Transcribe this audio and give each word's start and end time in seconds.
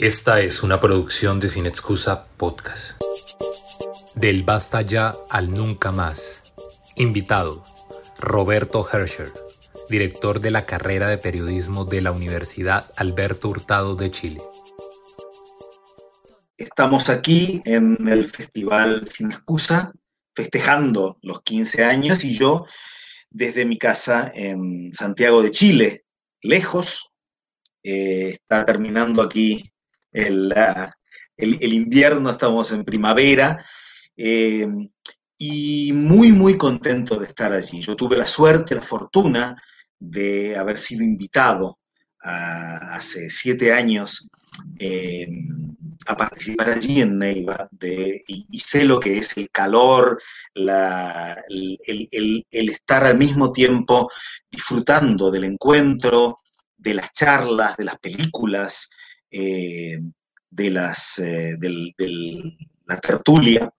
Esta 0.00 0.40
es 0.40 0.62
una 0.62 0.80
producción 0.80 1.40
de 1.40 1.50
Sin 1.50 1.66
Excusa 1.66 2.26
Podcast. 2.38 2.98
Del 4.14 4.44
basta 4.44 4.80
ya 4.80 5.14
al 5.28 5.50
nunca 5.50 5.92
más. 5.92 6.54
Invitado, 6.96 7.62
Roberto 8.18 8.88
Herscher, 8.90 9.30
director 9.90 10.40
de 10.40 10.52
la 10.52 10.64
carrera 10.64 11.08
de 11.08 11.18
periodismo 11.18 11.84
de 11.84 12.00
la 12.00 12.12
Universidad 12.12 12.90
Alberto 12.96 13.50
Hurtado 13.50 13.94
de 13.94 14.10
Chile. 14.10 14.40
Estamos 16.56 17.10
aquí 17.10 17.60
en 17.66 17.98
el 18.08 18.24
Festival 18.24 19.06
Sin 19.06 19.30
Excusa, 19.30 19.92
festejando 20.34 21.18
los 21.20 21.42
15 21.42 21.84
años 21.84 22.24
y 22.24 22.32
yo 22.32 22.64
desde 23.28 23.66
mi 23.66 23.76
casa 23.76 24.32
en 24.34 24.94
Santiago 24.94 25.42
de 25.42 25.50
Chile, 25.50 26.04
lejos, 26.40 27.10
eh, 27.82 28.30
está 28.30 28.64
terminando 28.64 29.20
aquí 29.20 29.69
el, 30.12 30.52
el, 31.36 31.72
invierno, 31.72 32.30
estamos 32.30 32.72
en 32.72 32.84
primavera, 32.84 33.64
eh, 34.16 34.66
y 35.38 35.92
muy, 35.92 36.32
muy 36.32 36.58
contento 36.58 37.16
de 37.16 37.26
estar 37.26 37.52
allí. 37.52 37.80
Yo 37.80 37.96
tuve 37.96 38.16
la 38.16 38.26
suerte, 38.26 38.74
la 38.74 38.82
fortuna 38.82 39.60
de 39.98 40.56
haber 40.56 40.76
sido 40.76 41.02
invitado 41.02 41.78
hace 42.22 43.30
siete 43.30 43.72
años 43.72 44.28
eh, 44.78 45.26
a 46.06 46.16
participar 46.16 46.70
allí 46.70 47.00
en 47.00 47.18
Neiva 47.18 47.68
y, 47.80 48.58
sé 48.60 48.84
lo 48.84 49.00
que 49.00 49.18
es 49.18 49.36
el 49.36 49.50
calor, 49.50 50.20
la, 50.54 51.42
el, 51.48 52.44
estar 52.50 53.04
al 53.04 53.16
mismo 53.16 53.52
tiempo 53.52 54.10
disfrutando 54.50 55.30
del 55.30 55.44
encuentro, 55.44 56.40
de 56.76 56.94
las 56.94 57.12
charlas, 57.12 57.76
de 57.76 57.84
las 57.84 57.98
películas, 57.98 58.90
eh, 59.30 60.00
de, 60.50 60.70
las, 60.70 61.18
eh, 61.20 61.56
la 62.86 62.96
tertulia. 62.98 63.72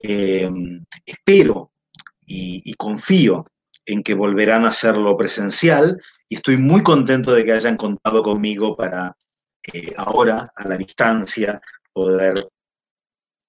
Eh, 0.00 0.50
espero 1.04 1.72
y, 2.24 2.72
confío 2.74 3.44
en 3.84 4.02
que 4.02 4.14
volverán 4.14 4.64
a 4.64 4.68
hacerlo 4.68 5.16
presencial 5.16 6.00
y 6.28 6.36
estoy 6.36 6.56
muy 6.56 6.82
contento 6.82 7.32
de 7.32 7.44
que 7.44 7.52
hayan 7.52 7.76
contado 7.76 8.22
conmigo 8.22 8.76
para 8.76 9.16
ahora, 9.96 10.50
a 10.54 10.68
la 10.68 10.76
distancia, 10.76 11.60
poder 11.92 12.48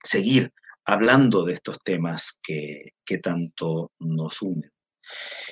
seguir 0.03 0.51
hablando 0.85 1.43
de 1.43 1.53
estos 1.53 1.79
temas 1.83 2.39
que, 2.41 2.93
que, 3.05 3.19
tanto 3.19 3.91
nos 3.99 4.41
unen. 4.41 4.71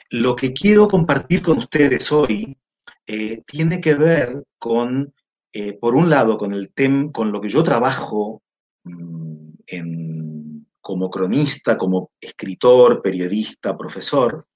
Lo 0.09 0.35
que 0.35 0.53
quiero 0.53 0.87
compartir 0.87 1.41
con 1.41 1.59
ustedes 1.59 2.11
hoy 2.11 2.57
tiene 3.45 3.79
que 3.79 3.93
ver 3.93 4.43
con 4.57 5.13
eh, 5.57 5.71
por 5.79 5.95
un 5.95 6.09
lado, 6.09 6.37
con, 6.37 6.53
el 6.53 6.73
con 7.13 7.31
lo 7.31 7.39
que 7.39 7.47
yo 7.47 7.63
trabajo 7.63 8.43
mm, 8.83 10.63
como 10.81 11.09
cronista, 11.09 11.77
como 11.77 12.11
escritor, 12.19 13.01
periodista, 13.01 13.77
profesor, 13.77 14.47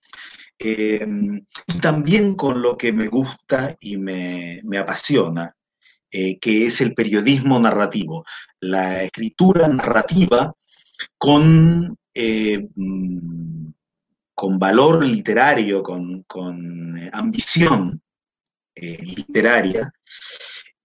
em, 0.57 1.41
y 1.67 1.79
también 1.79 2.35
con 2.35 2.61
lo 2.61 2.75
que 2.77 2.91
me 2.91 3.07
gusta 3.07 3.77
y 3.79 3.95
me, 3.95 4.61
apasiona, 4.77 5.55
eh, 6.11 6.37
que 6.37 6.65
es 6.65 6.81
el 6.81 6.93
periodismo 6.93 7.57
narrativo, 7.61 8.25
la 8.59 9.01
escritura 9.03 9.69
narrativa 9.69 10.53
con, 11.17 11.87
eh, 12.13 12.67
mm, 12.75 13.69
con 14.35 14.59
valor 14.59 15.05
literario, 15.05 15.81
con, 15.81 16.23
con 16.23 17.09
ambición 17.13 18.01
literaria, 18.75 19.93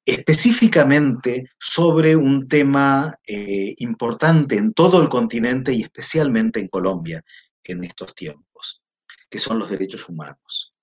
específicamente 0.04 1.50
sobre 1.58 2.14
un 2.14 2.46
tema 2.46 3.14
eh, 3.26 3.74
importante 3.78 4.56
en 4.56 4.72
todo 4.74 5.00
el 5.00 5.08
continente 5.08 5.72
y 5.72 5.82
especialmente 5.82 6.60
en 6.60 6.68
Colombia 6.68 7.22
en 7.62 7.84
estos 7.84 8.14
tiempos, 8.14 8.82
que 9.30 9.38
son 9.38 9.58
los 9.58 9.70
derechos 9.70 10.08
humanos. 10.08 10.74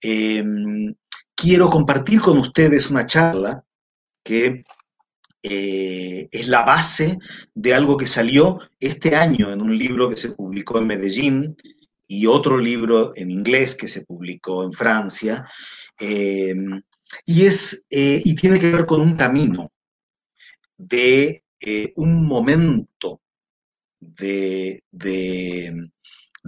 Em, 0.00 0.94
quiero 1.34 1.70
compartir 1.70 2.20
con 2.20 2.38
ustedes 2.38 2.90
una 2.90 3.06
charla 3.06 3.64
que 4.22 4.64
eh, 5.42 6.28
es 6.30 6.48
la 6.48 6.62
base 6.62 7.18
de 7.54 7.72
algo 7.72 7.96
que 7.96 8.06
salió 8.06 8.58
este 8.78 9.16
año 9.16 9.50
en 9.50 9.62
un 9.62 9.76
libro 9.76 10.10
que 10.10 10.18
se 10.18 10.32
publicó 10.32 10.78
en 10.78 10.86
Medellín 10.86 11.56
y 12.06 12.26
otro 12.26 12.58
libro 12.58 13.12
en 13.16 13.30
inglés 13.30 13.74
que 13.74 13.88
se 13.88 14.04
publicó 14.04 14.64
en 14.64 14.72
Francia, 14.72 15.46
em, 15.98 16.82
y, 17.26 17.46
es, 17.46 17.86
eh, 17.90 18.20
y 18.24 18.34
tiene 18.34 18.58
que 18.58 18.70
ver 18.70 18.86
con 18.86 19.00
un 19.00 19.16
camino 19.16 19.70
de 20.76 21.44
eh, 21.60 21.92
un 21.96 22.26
momento 22.26 23.20
de, 24.00 24.82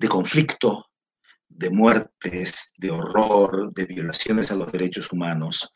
conflicto, 0.09 0.91
de 1.49 1.71
muertes, 1.71 2.73
de 2.79 2.91
horror, 2.91 3.73
de 3.75 3.85
violaciones 3.85 4.51
a 4.51 4.57
los 4.57 4.73
derechos 4.73 5.13
humanos, 5.13 5.71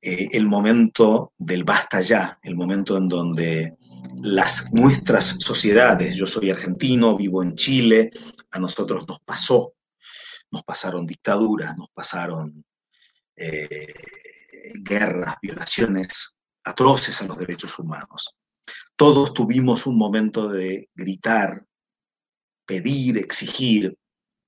eh, 0.00 0.28
el 0.32 0.46
momento 0.46 1.32
del 1.36 1.64
basta 1.64 2.00
ya, 2.00 2.38
el 2.42 2.54
momento 2.54 2.96
en 2.96 3.08
donde 3.08 3.76
las 4.22 4.72
nuestras 4.72 5.36
sociedades, 5.40 6.16
yo 6.16 6.26
soy 6.26 6.50
argentino, 6.50 7.16
vivo 7.16 7.42
en 7.42 7.54
Chile, 7.56 8.10
a 8.50 8.58
nosotros 8.58 9.06
nos 9.08 9.20
pasó, 9.20 9.74
nos 10.50 10.62
pasaron 10.62 11.06
dictaduras, 11.06 11.76
nos 11.76 11.90
pasaron 11.90 12.64
eh, 13.40 13.94
guerras, 14.82 15.36
violaciones 15.40 16.36
atroces 16.64 17.20
a 17.22 17.26
los 17.26 17.38
derechos 17.38 17.78
humanos. 17.78 18.34
Todos 18.96 19.32
tuvimos 19.32 19.86
un 19.86 19.96
momento 19.96 20.48
de 20.48 20.90
gritar, 20.94 21.64
pedir, 22.66 23.16
exigir 23.16 23.96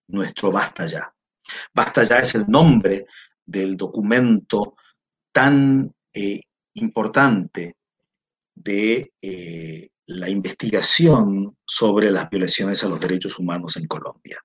nuestro 0.08 0.52
basta 0.52 0.86
ya. 0.86 1.12
Basta 1.72 2.04
ya 2.04 2.19
es 2.19 2.34
el 2.34 2.47
nombre 2.48 3.06
del 3.44 3.76
documento 3.76 4.76
tan 5.32 5.92
eh, 6.12 6.41
importante 6.75 7.76
de 8.54 9.12
eh, 9.22 9.88
la 10.06 10.28
investigación 10.28 11.56
sobre 11.64 12.10
las 12.10 12.28
violaciones 12.28 12.84
a 12.84 12.88
los 12.88 13.00
derechos 13.00 13.38
humanos 13.38 13.76
en 13.78 13.86
Colombia. 13.86 14.38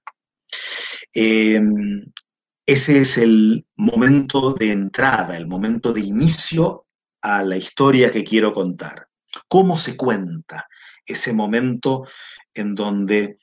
Ese 2.67 3.00
es 3.00 3.17
el 3.17 3.66
momento 3.78 4.51
de 4.51 4.73
entrada, 4.73 5.38
el 5.38 5.47
momento 5.47 5.94
de 5.94 6.01
inicio 6.01 6.85
a 7.22 7.41
la 7.41 7.55
historia 7.55 8.11
que 8.11 8.25
quiero 8.25 8.51
contar. 8.51 9.07
¿Cómo 9.47 9.78
se 9.78 9.95
cuenta 9.95 10.67
ese 11.06 11.31
momento 11.31 12.06
en 12.53 12.75
donde 12.75 13.39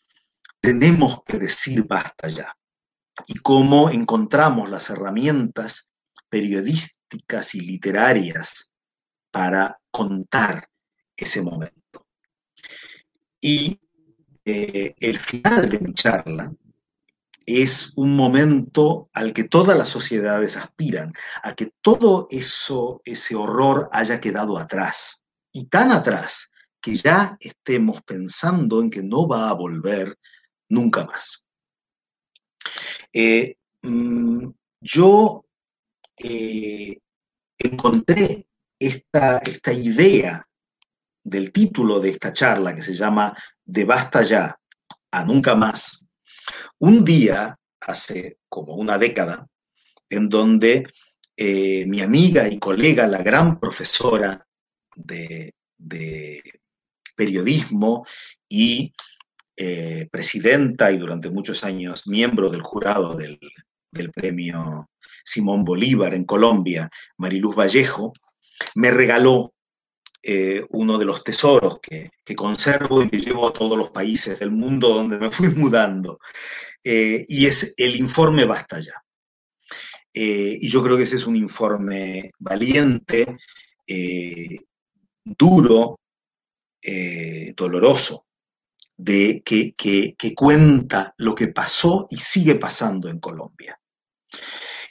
tenemos 0.60 1.22
que 1.24 1.38
decir 1.38 1.84
basta 1.84 2.28
ya? 2.28 2.54
Y 3.26 3.36
cómo 3.36 3.88
encontramos 3.88 4.68
las 4.68 4.90
herramientas 4.90 5.90
periodísticas 6.28 7.54
y 7.54 7.62
literarias 7.62 8.72
para 9.30 9.80
contar 9.90 10.68
ese 11.16 11.40
momento. 11.40 12.06
Y 13.40 13.80
eh, 14.44 14.94
el 15.00 15.18
final 15.18 15.70
de 15.70 15.78
mi 15.78 15.94
charla 15.94 16.52
es 17.46 17.92
un 17.96 18.16
momento 18.16 19.08
al 19.12 19.32
que 19.32 19.44
todas 19.44 19.76
las 19.76 19.88
sociedades 19.88 20.56
aspiran, 20.56 21.12
a 21.42 21.54
que 21.54 21.72
todo 21.80 22.26
eso, 22.30 23.02
ese 23.04 23.34
horror 23.34 23.88
haya 23.92 24.20
quedado 24.20 24.58
atrás, 24.58 25.22
y 25.52 25.66
tan 25.66 25.90
atrás 25.90 26.52
que 26.80 26.96
ya 26.96 27.36
estemos 27.40 28.02
pensando 28.02 28.80
en 28.80 28.90
que 28.90 29.02
no 29.02 29.26
va 29.26 29.48
a 29.48 29.54
volver 29.54 30.18
nunca 30.68 31.04
más. 31.04 31.44
Eh, 33.12 33.56
mm, 33.82 34.48
yo 34.80 35.44
eh, 36.18 36.98
encontré 37.58 38.46
esta, 38.78 39.38
esta 39.38 39.72
idea 39.72 40.46
del 41.22 41.52
título 41.52 42.00
de 42.00 42.10
esta 42.10 42.32
charla 42.32 42.74
que 42.74 42.82
se 42.82 42.94
llama 42.94 43.34
De 43.64 43.84
basta 43.84 44.22
ya 44.22 44.58
a 45.10 45.24
nunca 45.24 45.54
más, 45.54 46.03
un 46.78 47.04
día, 47.04 47.58
hace 47.80 48.38
como 48.48 48.74
una 48.74 48.98
década, 48.98 49.46
en 50.08 50.28
donde 50.28 50.86
eh, 51.36 51.84
mi 51.86 52.00
amiga 52.00 52.48
y 52.48 52.58
colega, 52.58 53.06
la 53.06 53.22
gran 53.22 53.58
profesora 53.58 54.46
de, 54.94 55.52
periodismo 57.16 58.04
y 58.48 58.92
eh, 59.56 60.08
presidenta 60.10 60.90
y 60.90 60.98
durante 60.98 61.30
muchos 61.30 61.62
años 61.62 62.08
miembro 62.08 62.50
del 62.50 62.62
jurado 62.62 63.16
del, 63.16 63.38
premio 64.12 64.90
Simón 65.24 65.64
Bolívar 65.64 66.14
en 66.14 66.24
Colombia, 66.24 66.90
Mariluz 67.16 67.54
Vallejo, 67.54 68.12
me 68.74 68.90
regaló 68.90 69.53
eh, 70.26 70.64
uno 70.70 70.96
de 70.96 71.04
los 71.04 71.22
tesoros 71.22 71.80
que, 71.80 72.10
conservo 72.34 73.02
y 73.02 73.10
que 73.10 73.18
llevo 73.18 73.46
a 73.46 73.52
todos 73.52 73.76
los 73.76 73.90
países 73.90 74.38
del 74.38 74.50
mundo 74.50 74.88
donde 74.88 75.18
me 75.18 75.30
fui 75.30 75.48
mudando. 75.54 76.18
Eh, 76.82 77.26
y 77.28 77.46
es 77.46 77.74
el 77.76 77.96
informe 77.96 78.46
Basta 78.46 78.80
Ya. 78.80 79.04
Eh, 80.14 80.56
y 80.60 80.68
yo 80.68 80.82
creo 80.82 80.96
que 80.96 81.02
ese 81.02 81.16
es 81.16 81.26
un 81.26 81.36
informe 81.36 82.30
valiente, 82.38 83.36
duro, 85.24 86.00
doloroso, 87.56 88.26
de, 88.96 89.42
que, 89.44 89.74
que 89.74 90.34
cuenta 90.34 91.14
lo 91.18 91.34
que 91.34 91.48
pasó 91.48 92.06
y 92.08 92.16
sigue 92.16 92.54
pasando 92.54 93.08
en 93.08 93.18
Colombia. 93.18 93.78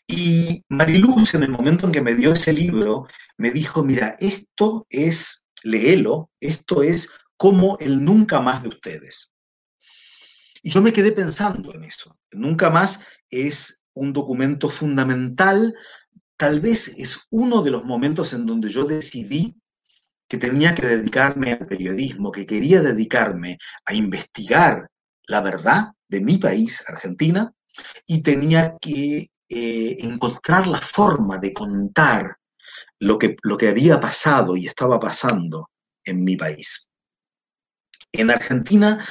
Y 0.08 0.64
Mariluz, 0.70 1.34
en 1.34 1.44
el 1.44 1.52
momento 1.52 1.86
en 1.86 1.92
que 1.92 2.02
me 2.02 2.16
dio 2.16 2.34
ese 2.34 2.54
libro, 2.54 3.08
me 3.38 3.52
dijo, 3.52 3.84
mira, 3.84 4.16
esto 4.20 4.86
es, 4.90 5.46
léelo, 5.64 6.30
esto 6.40 6.84
es 6.84 7.10
como 7.38 7.78
el 7.80 8.04
nunca 8.04 8.42
más 8.42 8.64
de 8.64 8.70
ustedes. 8.70 9.32
Y 10.62 10.70
yo 10.72 10.82
me 10.82 10.94
quedé 10.94 11.12
pensando 11.12 11.74
en 11.74 11.84
eso. 11.84 12.18
Nunca 12.32 12.70
más 12.70 13.02
es 13.30 13.84
un 13.94 14.14
documento 14.14 14.70
fundamental, 14.70 15.74
tal 16.38 16.62
vez 16.62 16.88
es 16.98 17.20
uno 17.30 17.62
de 17.62 17.72
los 17.72 17.86
momentos 17.86 18.34
en 18.34 18.46
donde 18.46 18.70
yo 18.70 18.86
decidí 18.86 19.56
que 20.28 20.38
tenía 20.38 20.74
que 20.74 20.88
dedicarme 20.88 21.54
al 21.54 21.68
periodismo, 21.68 22.32
que 22.32 22.46
quería 22.46 22.82
dedicarme 22.82 23.58
a 23.86 23.94
investigar 23.94 24.90
la 25.28 25.42
verdad 25.42 25.92
de 26.08 26.22
mi 26.22 26.38
país, 26.38 26.84
Argentina, 26.88 27.54
y 28.08 28.22
tenía 28.22 28.78
que 28.80 29.30
eh, 29.56 29.98
encontrar 30.00 30.66
la 30.66 30.82
forma 30.82 31.38
de 31.38 31.54
contar 31.54 32.38
lo 33.00 33.20
que, 33.20 33.36
lo 33.44 33.56
que 33.56 33.70
había 33.70 34.00
pasado 34.00 34.58
y 34.58 34.66
estaba 34.66 35.00
pasando 35.00 35.70
en 36.04 36.24
mi 36.24 36.36
país. 36.36 36.90
En 38.12 38.32
Argentina, 38.32 39.06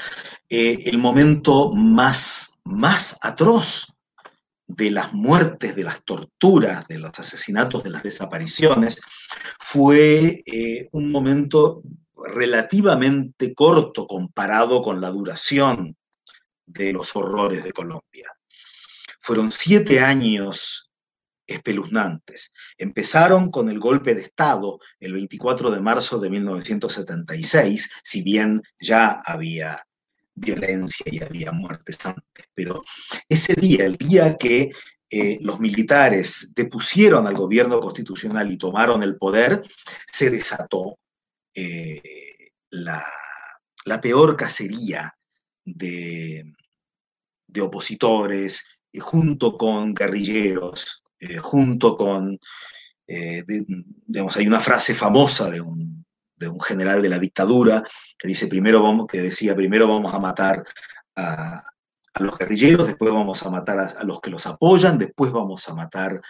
eh, 0.48 0.82
el 0.86 0.98
momento 0.98 1.72
más, 1.72 2.54
más 2.64 3.16
atroz 3.20 3.94
de 4.66 4.90
las 4.90 5.12
muertes, 5.12 5.76
de 5.76 5.84
las 5.84 6.02
torturas, 6.02 6.88
de 6.88 6.98
los 6.98 7.16
asesinatos, 7.16 7.84
de 7.84 7.90
las 7.90 8.02
desapariciones, 8.02 9.00
fue 9.60 10.42
eh, 10.44 10.88
un 10.90 11.12
momento 11.12 11.82
relativamente 12.34 13.54
corto 13.54 14.08
comparado 14.08 14.82
con 14.82 15.00
la 15.00 15.10
duración 15.10 15.96
de 16.66 16.92
los 16.92 17.14
horrores 17.14 17.62
de 17.62 17.72
Colombia. 17.72 18.32
Fueron 19.22 19.52
siete 19.52 20.00
años 20.00 20.90
espeluznantes. 21.46 22.52
Empezaron 22.76 23.52
con 23.52 23.68
el 23.68 23.78
golpe 23.78 24.16
de 24.16 24.22
Estado 24.22 24.80
el 24.98 25.12
24 25.12 25.70
de 25.70 25.80
marzo 25.80 26.18
de 26.18 26.28
1976, 26.28 27.88
si 28.02 28.22
bien 28.22 28.60
ya 28.80 29.22
había 29.24 29.86
violencia 30.34 31.06
y 31.06 31.22
había 31.22 31.52
muertes 31.52 32.04
antes, 32.04 32.46
pero 32.52 32.82
ese 33.28 33.54
día, 33.54 33.84
el 33.84 33.96
día 33.96 34.36
que 34.36 34.72
eh, 35.08 35.38
los 35.42 35.60
militares 35.60 36.52
depusieron 36.56 37.26
al 37.26 37.34
gobierno 37.34 37.78
constitucional 37.80 38.50
y 38.50 38.56
tomaron 38.56 39.04
el 39.04 39.18
poder, 39.18 39.62
se 40.10 40.30
desató 40.30 40.98
eh, 41.54 42.50
la, 42.70 43.04
peor 44.00 44.36
cacería 44.36 45.14
de, 45.64 46.54
de 47.46 47.60
opositores, 47.60 48.64
junto 49.00 49.56
con 49.56 49.94
guerrilleros, 49.94 51.02
eh, 51.18 51.38
junto 51.38 51.96
con, 51.96 52.38
eh, 53.06 53.44
digamos, 53.46 54.36
hay 54.36 54.46
una 54.46 54.60
frase 54.60 54.94
famosa 54.94 55.50
de 55.50 55.60
un, 55.60 56.04
general 56.64 57.00
de 57.00 57.08
la 57.08 57.20
dictadura 57.20 57.84
que 58.18 58.26
dice 58.26 58.48
primero 58.48 58.82
vamos, 58.82 59.06
que 59.06 59.20
decía 59.20 59.54
primero 59.54 59.86
vamos 59.86 60.12
a 60.12 60.18
matar 60.18 60.64
a, 61.14 61.62
los 62.18 62.36
guerrilleros, 62.36 62.88
después 62.88 63.12
vamos 63.12 63.42
a 63.44 63.50
matar 63.50 63.78
a, 63.78 64.02
los 64.02 64.20
que 64.20 64.30
los 64.30 64.44
apoyan, 64.46 64.98
después 64.98 65.30
vamos 65.30 65.68
a 65.68 65.74
matar 65.74 66.20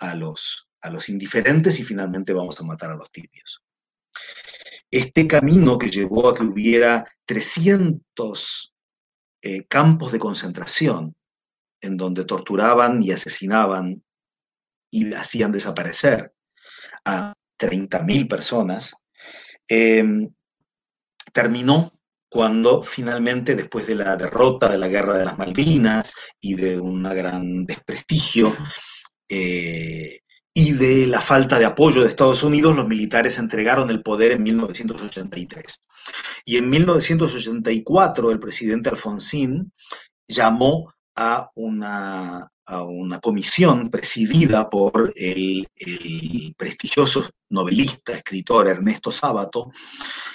a 0.00 0.14
los, 0.14 0.68
a 0.82 0.90
los 0.90 1.08
indiferentes 1.08 1.80
y 1.80 1.84
finalmente 1.84 2.34
vamos 2.34 2.60
a 2.60 2.64
matar 2.64 2.90
a 2.90 2.96
los 2.96 3.10
tibios. 3.10 3.62
Este 4.90 5.26
camino 5.26 5.78
que 5.78 5.90
llevó 5.90 6.28
a 6.28 6.34
que 6.34 6.44
hubiera 6.44 7.04
300 7.24 8.74
eh, 9.40 9.64
campos 9.64 10.12
de 10.12 10.18
concentración 10.18 11.16
en 11.84 11.96
donde 11.96 12.24
torturaban 12.24 13.02
y 13.02 13.12
asesinaban 13.12 14.02
y 14.90 15.12
hacían 15.12 15.52
desaparecer 15.52 16.32
a 17.04 17.34
30.000 17.58 18.28
personas, 18.28 18.94
em, 19.68 20.32
terminó 21.32 21.92
cuando 22.28 22.82
finalmente, 22.82 23.54
después 23.54 23.86
de 23.86 23.94
la 23.94 24.16
derrota 24.16 24.68
de 24.68 24.78
la 24.78 24.88
guerra 24.88 25.18
de 25.18 25.24
las 25.24 25.38
Malvinas 25.38 26.14
y 26.40 26.54
de 26.54 26.80
un 26.80 27.02
gran 27.02 27.64
desprestigio 27.64 28.56
eh, 29.28 30.20
y 30.52 30.72
de 30.72 31.06
la 31.06 31.20
falta 31.20 31.58
de 31.58 31.64
apoyo 31.64 32.02
de 32.02 32.08
Estados 32.08 32.42
Unidos, 32.42 32.74
los 32.74 32.88
militares 32.88 33.38
entregaron 33.38 33.90
el 33.90 34.02
poder 34.02 34.32
en 34.32 34.42
1983. 34.42 35.82
Y 36.44 36.56
en 36.56 36.70
1984 36.70 38.30
el 38.30 38.38
presidente 38.38 38.90
Alfonsín 38.90 39.72
llamó 40.26 40.93
a 41.16 41.50
una 41.54 42.50
a 42.66 42.82
una 42.82 43.20
comisión 43.20 43.90
presidida 43.90 44.70
por 44.70 45.12
el, 45.16 45.68
prestigioso 46.56 47.28
novelista, 47.50 48.12
escritor 48.12 48.68
Ernesto 48.68 49.12
Sábato, 49.12 49.70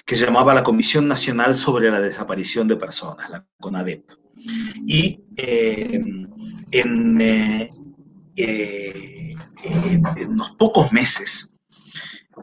que 0.05 0.15
se 0.15 0.25
llamaba 0.25 0.53
la 0.53 0.63
Comisión 0.63 1.07
Nacional 1.07 1.55
sobre 1.55 1.89
la 1.89 1.99
Desaparición 1.99 2.67
de 2.67 2.75
Personas, 2.75 3.29
la 3.29 3.45
CONADEP. 3.59 4.11
Y 4.85 5.21
eh, 5.35 6.01
en, 6.71 7.21
eh, 7.21 7.69
eh, 8.35 9.35
en, 9.63 10.29
unos 10.29 10.51
pocos 10.51 10.91
meses 10.91 11.51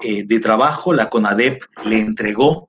de 0.03 0.41
trabajo, 0.41 0.93
la 0.93 1.09
CONADEP 1.09 1.63
le 1.85 2.01
entregó 2.01 2.69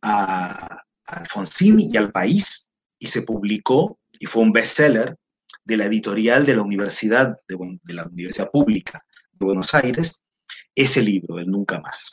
a 0.00 0.82
Alfonsín 1.06 1.80
y 1.80 1.96
al 1.96 2.12
país 2.12 2.68
y 3.00 3.08
se 3.08 3.22
publicó 3.22 3.98
y 4.18 4.26
fue 4.26 4.42
un 4.42 4.52
bestseller 4.52 5.16
de 5.64 5.76
la 5.76 5.86
editorial 5.86 6.46
de 6.46 6.54
la 6.54 6.62
Universidad, 6.62 7.36
de, 7.46 7.94
la 7.94 8.04
Universidad 8.06 8.50
Pública 8.50 9.02
de 9.32 9.44
Buenos 9.44 9.74
Aires, 9.74 10.20
ese 10.74 11.02
libro, 11.02 11.38
El 11.38 11.50
Nunca 11.50 11.78
Más. 11.80 12.10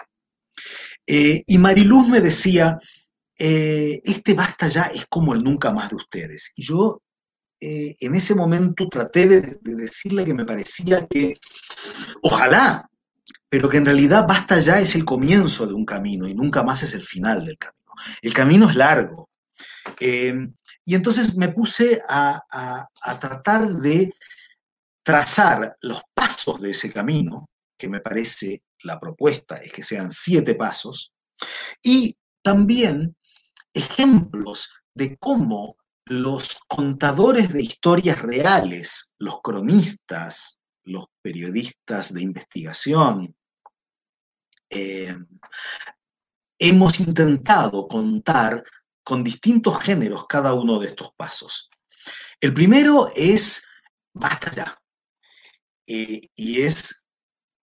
Eh, 1.08 1.44
y 1.46 1.58
Mariluz 1.58 2.08
me 2.08 2.22
decía, 2.22 2.78
eh, 3.38 4.02
este 4.04 4.34
basta 4.34 4.68
ya 4.68 4.84
es 4.84 5.06
como 5.08 5.34
el 5.34 5.44
nunca 5.44 5.72
más 5.72 5.90
de 5.90 5.96
ustedes. 5.98 6.52
Y 6.56 6.64
yo 6.64 7.02
eh, 7.60 7.96
en 8.00 8.16
ese 8.16 8.36
momento 8.36 8.88
traté 8.90 9.28
de, 9.28 9.58
decirle 9.62 10.26
que 10.26 10.34
me 10.34 10.46
parecía 10.46 11.06
que, 11.08 11.36
ojalá, 12.24 12.90
pero 13.50 13.70
que 13.70 13.78
en 13.78 13.86
realidad 13.86 14.26
basta 14.28 14.60
ya 14.60 14.80
es 14.80 14.96
el 14.96 15.06
comienzo 15.06 15.66
de 15.66 15.74
un 15.74 15.86
camino 15.86 16.28
y 16.28 16.34
nunca 16.34 16.64
más 16.64 16.84
es 16.84 16.94
el 16.94 17.04
final 17.04 17.46
del 17.46 17.58
camino. 17.58 17.94
El 18.22 18.34
camino 18.34 18.70
es 18.70 18.76
largo. 18.76 19.30
Y 20.86 20.94
entonces 20.94 21.36
me 21.36 21.50
puse 21.50 22.00
a, 22.08 22.88
tratar 23.20 23.68
de 23.74 24.14
trazar 25.04 25.76
los 25.82 26.02
pasos 26.14 26.62
de 26.62 26.72
ese 26.72 26.94
camino, 26.94 27.50
que 27.78 27.90
me 27.90 28.00
parece 28.00 28.64
la 28.84 29.00
propuesta 29.00 29.58
es 29.58 29.72
que 29.72 29.84
sean 29.84 30.12
siete 30.12 30.54
pasos, 30.54 31.12
y 31.84 32.16
también 32.44 33.16
ejemplos 33.74 34.70
de 34.94 35.18
cómo 35.18 35.76
los 36.06 36.60
contadores 36.68 37.52
de 37.52 37.64
historias 37.64 38.22
reales, 38.22 39.12
los 39.18 39.42
cronistas, 39.42 40.60
los 40.84 41.08
periodistas 41.22 42.14
de 42.14 42.22
investigación, 42.22 43.36
eh, 44.70 45.18
hemos 46.60 47.00
intentado 47.00 47.88
contar 47.88 48.64
con 49.06 49.24
distintos 49.24 49.80
géneros 49.82 50.26
cada 50.26 50.54
uno 50.56 50.80
de 50.80 50.88
estos 50.88 51.14
pasos. 51.16 51.70
El 52.42 52.54
primero 52.54 53.08
es 53.16 53.64
basta 54.14 54.52
ya. 54.52 54.82
Eh, 55.88 56.30
y 56.36 56.62
es, 56.64 57.08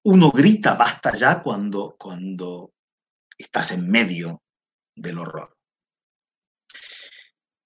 uno 0.05 0.31
grita 0.31 0.75
basta 0.75 1.13
ya 1.13 1.43
cuando, 1.43 1.97
cuando 1.99 2.73
estás 3.37 3.73
en 3.73 3.91
medio 3.91 4.41
del 4.95 5.19
horror. 5.19 5.57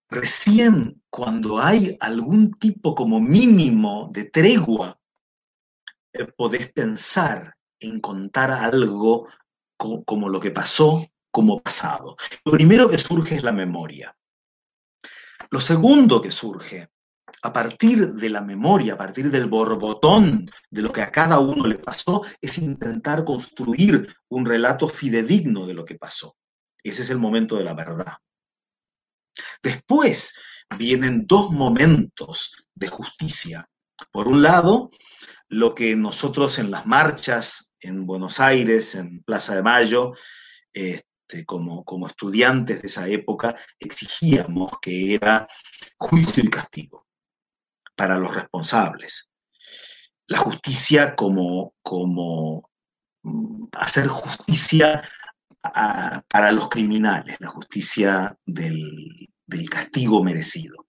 Recién 0.08 1.02
cuando 1.10 1.60
hay 1.60 1.98
algún 2.00 2.52
tipo 2.52 2.94
como 2.94 3.20
mínimo 3.20 4.08
de 4.10 4.30
tregua, 4.30 4.98
eh, 6.14 6.24
podés 6.24 6.72
pensar 6.72 7.54
en 7.78 8.00
contar 8.00 8.50
algo 8.50 9.28
como 9.76 10.30
lo 10.30 10.40
que 10.40 10.50
pasó 10.50 11.06
como 11.36 11.60
pasado. 11.60 12.16
Lo 12.46 12.52
primero 12.52 12.88
que 12.88 12.96
surge 12.96 13.34
es 13.34 13.42
la 13.42 13.52
memoria. 13.52 14.16
Lo 15.50 15.60
segundo 15.60 16.22
que 16.22 16.30
surge, 16.30 16.88
a 17.42 17.52
partir 17.52 18.14
de 18.14 18.30
la 18.30 18.40
memoria, 18.40 18.94
a 18.94 18.96
partir 18.96 19.30
del 19.30 19.44
borbotón 19.44 20.50
de 20.70 20.80
lo 20.80 20.90
que 20.90 21.02
a 21.02 21.12
cada 21.12 21.38
uno 21.38 21.66
le 21.66 21.74
pasó, 21.74 22.22
es 22.40 22.56
intentar 22.56 23.22
construir 23.22 24.16
un 24.30 24.46
relato 24.46 24.88
fidedigno 24.88 25.66
de 25.66 25.74
lo 25.74 25.84
que 25.84 25.96
pasó. 25.96 26.38
Ese 26.82 27.02
es 27.02 27.10
el 27.10 27.18
momento 27.18 27.56
de 27.56 27.64
la 27.64 27.74
verdad. 27.74 28.14
Después 29.62 30.40
vienen 30.78 31.26
dos 31.26 31.50
momentos 31.50 32.64
de 32.74 32.88
justicia. 32.88 33.68
Por 34.10 34.26
un 34.26 34.40
lado, 34.40 34.90
lo 35.50 35.74
que 35.74 35.96
nosotros 35.96 36.58
en 36.58 36.70
las 36.70 36.86
marchas 36.86 37.74
en 37.78 38.06
Buenos 38.06 38.40
Aires, 38.40 38.94
en 38.94 39.22
Plaza 39.22 39.54
de 39.54 39.62
Mayo, 39.62 40.14
este, 41.36 41.44
como, 41.44 41.84
como 41.84 42.06
estudiantes 42.06 42.82
de 42.82 42.88
esa 42.88 43.08
época, 43.08 43.56
exigíamos 43.78 44.72
que 44.80 45.14
era 45.14 45.46
juicio 45.98 46.42
y 46.42 46.48
castigo 46.48 47.06
para 47.94 48.18
los 48.18 48.34
responsables. 48.34 49.28
La 50.28 50.38
justicia 50.38 51.14
como, 51.14 51.74
como 51.82 52.70
mm, 53.22 53.66
hacer 53.72 54.08
justicia 54.08 55.02
para 56.28 56.52
los 56.52 56.68
criminales, 56.68 57.36
la 57.40 57.48
justicia 57.48 58.36
del, 58.46 59.28
castigo 59.68 60.22
merecido. 60.22 60.86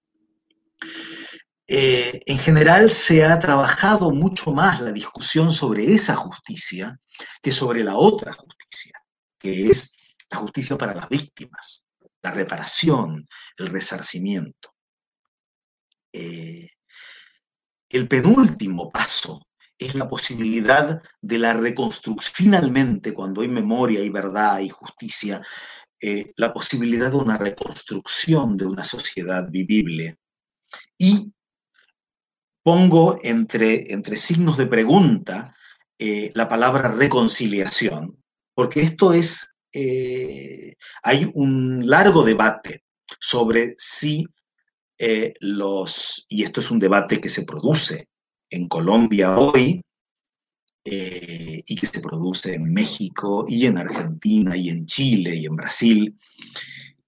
Eh, 1.67 2.19
en 2.27 2.37
general 2.37 2.91
se 2.91 3.25
ha 3.25 3.39
trabajado 3.39 4.11
mucho 4.11 4.51
más 4.51 4.79
la 4.79 4.91
discusión 4.91 5.51
sobre 5.51 5.91
esa 5.93 6.15
justicia 6.15 6.99
que 7.41 7.51
sobre 7.51 7.83
la 7.83 7.95
otra 7.95 8.33
justicia, 8.33 8.93
que 9.39 9.67
es 9.67 9.96
la 10.29 10.37
justicia 10.37 10.77
para 10.77 10.93
las 10.93 11.09
víctimas, 11.09 11.83
la 12.21 12.31
reparación, 12.31 13.27
el 13.57 13.67
resarcimiento. 13.67 14.73
Eh, 16.13 16.69
el 17.89 18.07
penúltimo 18.07 18.91
paso 18.91 19.47
es 19.77 19.95
la 19.95 20.09
posibilidad 20.09 21.01
de 21.21 21.37
la 21.37 21.53
reconstrucción. 21.53 22.33
Finalmente, 22.33 23.13
cuando 23.13 23.41
hay 23.41 23.47
memoria, 23.47 24.03
y 24.03 24.09
verdad, 24.09 24.59
y 24.59 24.69
justicia, 24.69 25.41
eh, 26.01 26.33
la 26.35 26.53
posibilidad 26.53 27.11
de 27.11 27.17
una 27.17 27.37
reconstrucción 27.37 28.57
de 28.57 28.65
una 28.65 28.83
sociedad 28.83 29.47
vivible. 29.49 30.17
Y 30.97 31.31
pongo 32.63 33.17
entre, 33.23 33.93
entre 33.93 34.17
signos 34.17 34.57
de 34.57 34.67
pregunta 34.67 35.55
eh, 35.99 36.31
la 36.35 36.49
palabra 36.49 36.89
reconciliación, 36.89 38.21
porque 38.53 38.81
esto 38.81 39.13
es, 39.13 39.56
eh, 39.73 40.75
hay 41.03 41.29
un 41.33 41.87
largo 41.87 42.23
debate 42.23 42.83
sobre 43.19 43.75
si 43.77 44.25
los, 45.41 46.25
y 46.27 46.43
esto 46.43 46.59
es 46.59 46.71
un 46.71 46.79
debate 46.79 47.21
que 47.21 47.29
se 47.29 47.43
produce 47.43 48.09
en 48.49 48.67
Colombia 48.67 49.37
hoy 49.37 49.81
eh, 50.89 51.63
y 51.65 51.75
que 51.75 51.85
se 51.85 51.99
produce 51.99 52.55
en 52.55 52.71
México 52.71 53.45
y 53.45 53.65
en 53.65 53.77
Argentina 53.77 54.55
y 54.55 54.69
en 54.69 54.85
Chile 54.85 55.35
y 55.35 55.45
en 55.45 55.55
Brasil, 55.57 56.17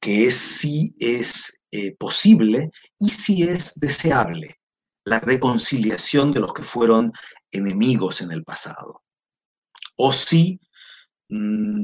que 0.02 0.26
es 0.26 0.36
si 0.36 0.94
es 1.00 1.62
eh, 1.72 1.96
posible 1.96 2.72
y 3.00 3.10
si 3.10 3.44
es 3.44 3.74
deseable 3.76 4.60
la 5.06 5.22
reconciliación 5.22 6.34
de 6.34 6.42
los 6.42 6.54
que 6.54 6.64
fueron 6.64 7.14
enemigos 7.52 8.20
en 8.20 8.34
el 8.34 8.44
pasado. 8.44 9.02
O 9.96 10.12
si 10.12 10.60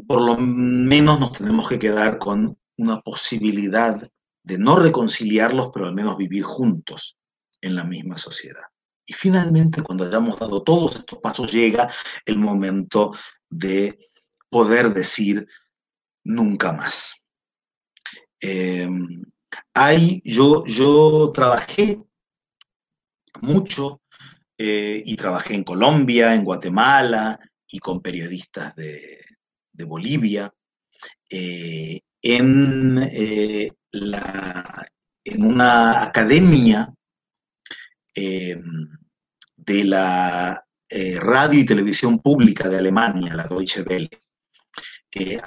por 0.08 0.22
lo 0.22 0.38
menos 0.38 1.20
nos 1.20 1.34
tenemos 1.34 1.70
que 1.70 1.78
quedar 1.78 2.18
con 2.18 2.58
una 2.78 3.02
posibilidad 3.02 4.10
de 4.44 4.58
no 4.58 4.78
reconciliarlos, 4.78 5.70
pero 5.74 5.86
al 5.86 5.94
menos 5.94 6.18
vivir 6.18 6.44
juntos 6.44 7.18
en 7.62 7.76
la 7.76 7.84
misma 7.84 8.18
sociedad. 8.18 8.64
Y 9.06 9.14
finalmente, 9.14 9.84
cuando 9.84 10.06
hayamos 10.06 10.40
dado 10.40 10.64
todos 10.64 10.96
estos 10.96 11.20
pasos, 11.20 11.52
llega 11.52 11.92
el 12.26 12.40
momento 12.40 13.14
de 13.50 14.10
poder 14.50 14.94
decir 14.94 15.48
nunca 16.24 16.74
más. 16.74 17.24
Em, 18.40 19.24
yo, 20.24 20.66
yo 20.66 21.32
trabajé 21.34 22.04
mucho 23.42 24.02
eh, 24.58 25.04
y 25.06 25.16
trabajé 25.16 25.54
en 25.54 25.64
Colombia, 25.64 26.34
en 26.34 26.44
Guatemala 26.44 27.40
y 27.68 27.80
con 27.80 28.02
periodistas 28.02 28.76
de, 28.76 29.25
Bolivia, 29.84 30.54
eh, 31.30 32.00
en, 32.22 32.98
eh, 33.12 33.72
en 35.24 35.44
una 35.44 36.04
academia 36.04 36.96
Em, 38.18 38.88
de 39.58 39.84
la 39.84 40.64
eh, 40.90 41.20
radio 41.20 41.60
y 41.60 41.66
televisión 41.66 42.20
pública 42.20 42.70
de 42.70 42.78
Alemania, 42.78 43.36
la 43.36 43.48
Deutsche 43.48 43.82
Welle. 43.82 44.10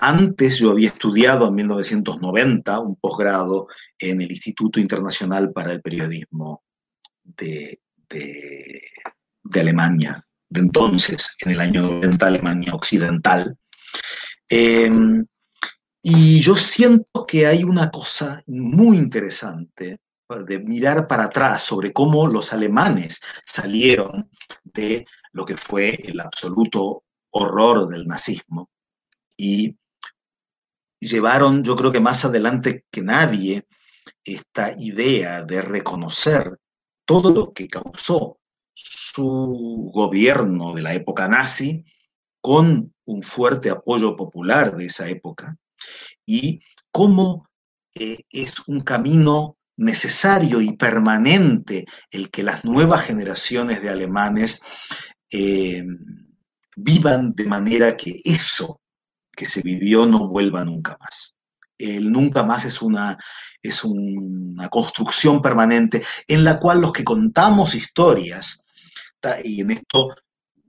antes 0.01 0.59
yo 0.59 0.71
había 0.73 0.89
estudiado 0.89 1.49
en 1.49 1.55
1990 1.55 2.81
un 2.81 2.97
posgrado 2.97 3.69
en 3.99 4.21
el 4.21 4.31
Instituto 4.31 4.81
Internacional 4.81 5.53
para 5.53 5.73
el 5.73 5.81
Periodismo 5.81 6.63
de, 7.23 7.81
Alemania, 9.55 10.23
de 10.49 10.61
entonces, 10.61 11.37
en 11.41 11.53
el 11.53 11.61
año 11.61 11.83
90, 11.83 12.27
Alemania 12.27 12.75
Occidental. 12.75 13.57
Em, 14.49 15.27
y 16.03 16.41
yo 16.41 16.57
siento 16.57 17.27
que 17.27 17.47
hay 17.47 17.65
una 17.65 17.91
cosa 17.91 18.43
muy 18.47 18.97
interesante 18.97 19.99
de 20.47 20.59
mirar 20.59 21.07
para 21.07 21.25
atrás 21.25 21.63
sobre 21.63 21.93
cómo 21.93 22.27
los 22.27 22.53
alemanes 22.53 23.21
salieron 23.45 24.31
de 24.63 25.07
lo 25.33 25.45
que 25.45 25.57
fue 25.57 25.95
el 26.05 26.21
absoluto 26.21 27.05
horror 27.31 27.89
del 27.89 28.07
nazismo 28.07 28.71
y 29.37 29.77
llevaron, 31.01 31.63
yo 31.63 31.77
creo 31.77 31.93
que 31.93 32.01
más 32.01 32.25
adelante 32.25 32.85
que 32.91 33.03
nadie, 33.03 33.67
esta 34.25 34.73
idea 34.79 35.43
de 35.43 35.63
reconocer 35.63 36.59
todo 37.07 37.31
lo 37.31 37.53
que 37.53 37.69
causó 37.69 38.39
su 38.75 39.91
gobierno 39.93 40.75
de 40.75 40.83
la 40.83 40.95
época 40.95 41.29
nazi 41.29 41.85
con 42.41 42.95
un 43.05 43.23
fuerte 43.23 43.71
apoyo 43.71 44.17
popular 44.17 44.77
de 44.77 44.87
esa 44.87 45.09
época 45.09 45.57
y 46.27 46.61
cómo 46.91 47.49
eh, 47.95 48.19
es 48.31 48.55
un 48.69 48.81
camino 48.83 49.57
necesario 49.77 50.61
y 50.61 50.77
permanente 50.77 51.87
el 52.11 52.31
que 52.31 52.43
las 52.43 52.65
nuevas 52.65 53.05
generaciones 53.05 53.81
de 53.81 53.91
alemanes 53.91 54.61
eh, 55.31 55.85
vivan 56.77 57.33
de 57.35 57.47
manera 57.47 57.97
que 57.97 58.21
eso 58.25 58.81
que 59.33 59.49
se 59.49 59.63
vivió 59.63 60.05
no 60.05 60.29
vuelva 60.29 60.65
nunca 60.65 60.97
más. 61.01 61.35
El 61.79 62.11
nunca 62.11 62.43
más 62.43 62.65
es 62.65 62.83
una, 62.83 63.17
es 63.63 63.85
una 63.85 64.69
construcción 64.69 65.41
permanente 65.41 66.03
en 66.27 66.43
la 66.43 66.59
cual 66.59 66.81
los 66.81 66.93
que 66.93 67.05
contamos 67.05 67.77
historias, 67.77 68.65
y 69.45 69.61
en 69.61 69.71
esto 69.71 70.09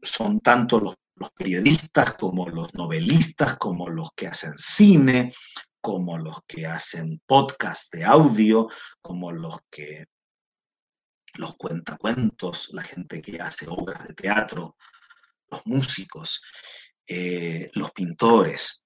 son 0.04 0.40
tanto 0.40 0.80
los, 0.80 0.96
los 1.20 1.32
periodistas 1.32 2.14
como 2.14 2.48
los 2.48 2.74
novelistas, 2.74 3.58
como 3.58 3.90
los 3.90 4.12
que 4.16 4.28
hacen 4.28 4.58
cine, 4.58 5.34
como 5.82 6.18
los 6.18 6.40
que 6.48 6.66
hacen 6.66 7.22
podcast 7.26 7.94
de 7.94 8.06
audio, 8.06 8.70
como 9.02 9.32
los 9.32 9.58
que 9.70 10.06
los 11.36 11.56
cuentacuentos, 11.58 12.70
la 12.74 12.84
gente 12.84 13.22
que 13.22 13.40
hace 13.40 13.68
obras 13.68 14.08
de 14.08 14.14
teatro, 14.14 14.76
los 15.50 15.62
músicos, 15.66 16.42
eh, 17.08 17.70
los 17.74 17.92
pintores, 17.92 18.84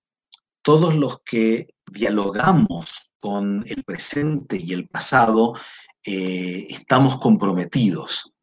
todos 0.61 0.95
los 0.95 1.21
que 1.21 1.67
dialogamos 1.85 3.11
con 3.19 3.63
el 3.67 3.83
presente 3.83 4.57
y 4.57 4.73
el 4.73 4.87
pasado, 4.87 5.53
eh, 6.05 6.65
estamos 6.69 7.19
comprometidos 7.19 8.33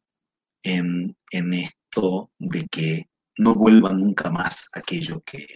en, 0.62 1.16
en 1.30 1.52
esto 1.54 2.30
de 2.38 2.66
que 2.68 3.10
no 3.38 3.54
vuelva 3.54 3.92
nunca 3.92 4.30
más 4.30 4.68
aquello 4.72 5.22
que, 5.22 5.46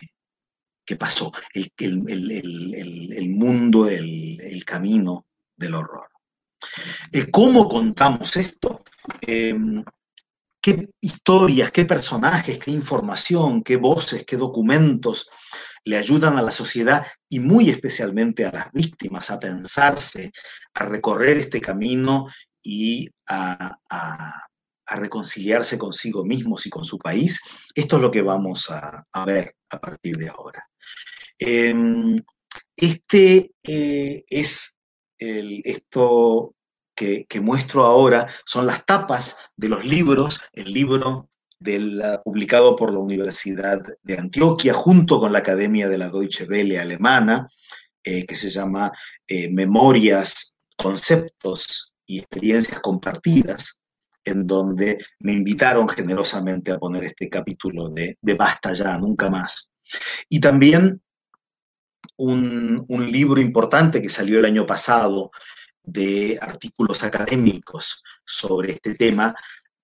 que 0.84 0.96
pasó, 0.96 1.32
el, 1.52 1.72
el, 1.78 3.28
mundo, 3.30 3.88
el, 3.88 4.64
camino 4.64 5.26
del 5.56 5.74
horror. 5.74 6.08
Eh, 7.12 7.30
¿Cómo 7.30 7.68
contamos 7.68 8.36
esto? 8.36 8.84
Em, 9.20 9.84
¿Qué 10.60 10.88
historias, 11.00 11.70
qué 11.70 11.84
personajes, 11.84 12.58
qué 12.58 12.70
información, 12.70 13.62
qué 13.62 13.76
voces, 13.76 14.24
qué 14.24 14.36
documentos 14.38 15.28
le 15.84 15.98
ayudan 15.98 16.38
a 16.38 16.42
la 16.42 16.50
sociedad 16.50 17.06
y 17.28 17.40
muy 17.40 17.68
especialmente 17.68 18.46
a 18.46 18.52
las 18.52 18.72
víctimas 18.72 19.30
a 19.30 19.38
pensarse, 19.38 20.32
a 20.72 20.84
recorrer 20.86 21.36
este 21.36 21.60
camino 21.60 22.28
y 22.62 23.10
a, 23.26 23.76
reconciliarse 24.86 25.78
consigo 25.78 26.24
mismos 26.24 26.66
y 26.66 26.70
con 26.70 26.84
su 26.84 26.98
país? 26.98 27.40
Esto 27.74 27.96
es 27.96 28.02
lo 28.02 28.10
que 28.10 28.22
vamos 28.22 28.68
a 28.70 29.24
ver 29.24 29.56
a 29.70 29.80
partir 29.80 30.16
de 30.16 30.28
ahora. 30.28 30.68
Em, 31.38 32.22
este 32.76 33.52
eh, 33.66 34.24
es 34.28 34.78
esto 35.18 36.54
que, 36.94 37.26
muestro 37.40 37.84
ahora, 37.84 38.28
son 38.44 38.66
las 38.66 38.84
tapas 38.84 39.36
de 39.56 39.68
los 39.68 39.84
libros, 39.84 40.40
el 40.52 40.72
libro 40.72 41.30
publicado 42.24 42.76
por 42.76 42.92
la 42.92 42.98
Universidad 42.98 43.80
de 44.02 44.18
Antioquia 44.18 44.74
junto 44.74 45.18
con 45.18 45.32
la 45.32 45.38
Academia 45.38 45.88
de 45.88 45.96
la 45.96 46.10
Deutsche 46.10 46.44
Welle 46.44 46.78
alemana, 46.78 47.48
eh, 48.02 48.26
que 48.26 48.36
se 48.36 48.50
llama 48.50 48.92
eh, 49.26 49.50
Memorias, 49.50 50.56
Conceptos 50.76 51.94
y 52.06 52.18
Experiencias 52.18 52.80
Compartidas, 52.80 53.80
en 54.24 54.46
donde 54.46 54.98
me 55.20 55.32
invitaron 55.32 55.88
generosamente 55.88 56.72
a 56.72 56.78
poner 56.78 57.04
este 57.04 57.28
capítulo 57.28 57.90
de, 57.90 58.16
Basta 58.36 58.72
ya, 58.72 58.98
nunca 58.98 59.30
más. 59.30 59.70
Y 60.28 60.40
también 60.40 61.02
un, 62.16 62.84
un, 62.88 63.12
libro 63.12 63.40
importante 63.40 64.00
que 64.00 64.08
salió 64.08 64.38
el 64.38 64.44
año 64.44 64.66
pasado 64.66 65.30
de 65.82 66.38
artículos 66.40 67.02
académicos 67.02 68.02
sobre 68.24 68.72
este 68.72 68.94
tema, 68.94 69.34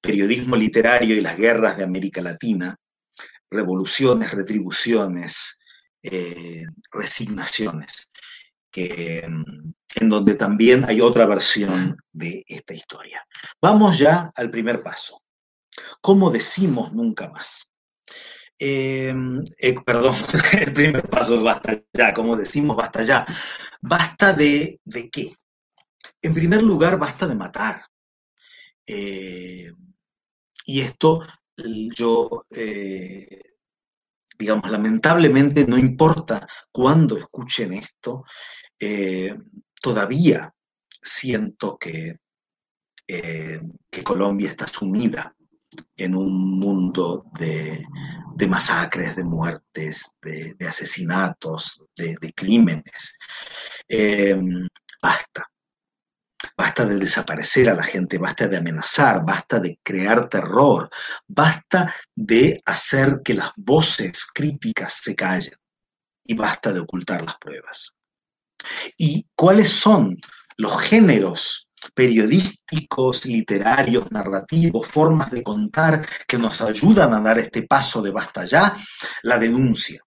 Periodismo 0.00 0.56
Literario 0.56 1.16
y 1.16 1.20
las 1.20 1.36
Guerras 1.36 1.76
de 1.76 1.84
América 1.84 2.22
Latina, 2.22 2.76
Revoluciones, 3.50 4.30
Retribuciones, 4.30 5.58
eh, 6.02 6.64
Resignaciones, 6.90 8.09
que, 8.70 9.18
en 9.18 10.08
donde 10.08 10.34
también 10.34 10.84
hay 10.84 11.00
otra 11.00 11.26
versión 11.26 11.96
de 12.12 12.44
esta 12.46 12.74
historia. 12.74 13.26
Vamos 13.60 13.98
ya 13.98 14.30
al 14.34 14.50
primer 14.50 14.82
paso. 14.82 15.22
¿Cómo 16.00 16.30
decimos 16.30 16.92
nunca 16.92 17.28
más? 17.28 17.70
Eh, 18.58 19.14
eh, 19.58 19.74
perdón, 19.84 20.14
el 20.60 20.72
primer 20.72 21.08
paso 21.08 21.36
es 21.36 21.42
basta 21.42 21.82
ya, 21.92 22.12
como 22.12 22.36
decimos 22.36 22.76
basta 22.76 23.02
ya. 23.02 23.26
¿Basta 23.80 24.32
de, 24.32 24.78
de 24.84 25.08
qué? 25.08 25.34
En 26.22 26.34
primer 26.34 26.62
lugar, 26.62 26.98
basta 26.98 27.26
de 27.26 27.34
matar. 27.34 27.82
Eh, 28.86 29.72
y 30.66 30.80
esto 30.80 31.26
yo, 31.56 32.44
digamos, 34.40 34.70
lamentablemente 34.70 35.66
no 35.66 35.76
importa 35.76 36.48
cuándo 36.72 37.18
escuchen 37.18 37.74
esto, 37.74 38.24
todavía 39.82 40.50
siento 41.02 41.76
que, 41.78 42.16
que 43.06 44.02
Colombia 44.02 44.48
está 44.48 44.66
sumida 44.66 45.36
en 45.96 46.16
un 46.16 46.58
mundo 46.58 47.24
de, 47.38 47.86
masacres, 48.48 49.14
de 49.16 49.24
muertes, 49.24 50.10
de, 50.22 50.56
asesinatos, 50.66 51.82
de, 51.96 52.32
crímenes. 52.34 53.18
Em, 53.88 54.66
basta. 55.02 55.46
Basta 56.60 56.84
de 56.84 56.98
desaparecer 56.98 57.70
a 57.70 57.74
la 57.74 57.82
gente, 57.82 58.18
basta 58.18 58.46
de 58.46 58.58
amenazar, 58.58 59.24
basta 59.24 59.58
de 59.58 59.80
crear 59.82 60.28
terror, 60.28 60.90
basta 61.26 61.90
de 62.14 62.60
hacer 62.66 63.22
que 63.24 63.32
las 63.32 63.50
voces 63.56 64.26
críticas 64.26 64.92
se 64.92 65.16
callen 65.16 65.54
y 66.22 66.34
basta 66.34 66.70
de 66.70 66.80
ocultar 66.80 67.22
las 67.22 67.38
pruebas. 67.38 67.94
¿Y 68.98 69.26
cuáles 69.34 69.70
son 69.70 70.18
los 70.58 70.78
géneros 70.82 71.66
periodísticos, 71.94 73.24
literarios, 73.24 74.12
narrativos, 74.12 74.86
formas 74.86 75.30
de 75.30 75.42
contar 75.42 76.06
que 76.28 76.36
nos 76.36 76.60
ayudan 76.60 77.14
a 77.14 77.20
dar 77.20 77.38
este 77.38 77.62
paso 77.62 78.02
de 78.02 78.10
basta 78.10 78.44
ya, 78.44 78.76
la 79.22 79.38
denuncia. 79.38 80.02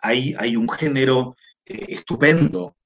Hay, 0.00 0.34
hay 0.36 0.56
un 0.56 0.68
género 0.68 1.36
eh, 1.64 1.86
estupendo 1.90 2.76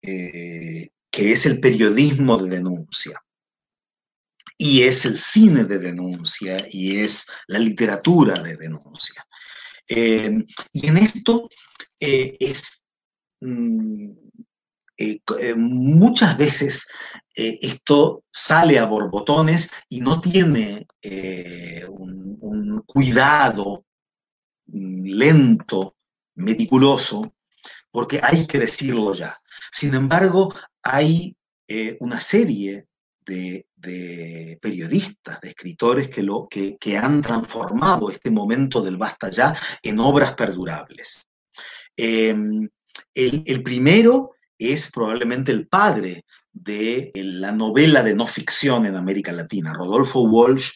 eh, 0.00 0.88
es 1.20 1.46
el 1.46 1.60
periodismo 1.60 2.38
de 2.38 2.56
denuncia. 2.56 3.20
Y 4.56 4.82
es 4.82 5.04
el 5.06 5.16
cine 5.16 5.64
de 5.64 5.78
denuncia 5.78 6.66
y 6.70 6.98
es 6.98 7.26
la 7.46 7.58
literatura 7.58 8.34
de 8.34 8.56
denuncia. 8.56 9.26
Eh, 9.88 10.44
y 10.72 10.86
en 10.86 10.96
esto 10.98 11.48
es 11.98 12.82
mm, 13.40 14.10
eh, 15.00 15.18
eh, 15.40 15.54
muchas 15.54 16.36
veces 16.36 16.86
eh, 17.34 17.58
esto 17.62 18.22
sale 18.30 18.78
a 18.78 18.84
borbotones 18.84 19.70
y 19.88 20.02
no 20.02 20.20
tiene 20.20 20.86
un, 21.88 22.36
un, 22.42 22.82
cuidado 22.82 23.86
mm, 24.66 25.04
lento, 25.06 25.96
meticuloso, 26.34 27.34
porque 27.90 28.20
hay 28.22 28.46
que 28.46 28.58
decirlo 28.58 29.14
ya. 29.14 29.40
Sin 29.72 29.94
embargo, 29.94 30.54
hay 30.82 31.36
una 32.00 32.20
serie 32.20 32.86
de, 33.24 33.66
periodistas, 34.60 35.40
de 35.40 35.50
escritores 35.50 36.08
que, 36.08 36.22
lo, 36.22 36.48
que, 36.48 36.96
han 36.96 37.22
transformado 37.22 38.10
este 38.10 38.30
momento 38.30 38.82
del 38.82 38.96
basta 38.96 39.30
ya 39.30 39.54
en 39.82 40.00
obras 40.00 40.34
perdurables. 40.34 41.22
el, 41.96 42.70
el, 43.14 43.62
primero 43.62 44.32
es 44.58 44.90
probablemente 44.90 45.52
el 45.52 45.68
padre 45.68 46.24
de 46.52 47.10
eh, 47.14 47.24
la 47.24 47.52
novela 47.52 48.02
de 48.02 48.14
no 48.14 48.26
ficción 48.26 48.86
en 48.86 48.96
América 48.96 49.32
Latina. 49.32 49.72
Rodolfo 49.72 50.22
Walsh 50.22 50.72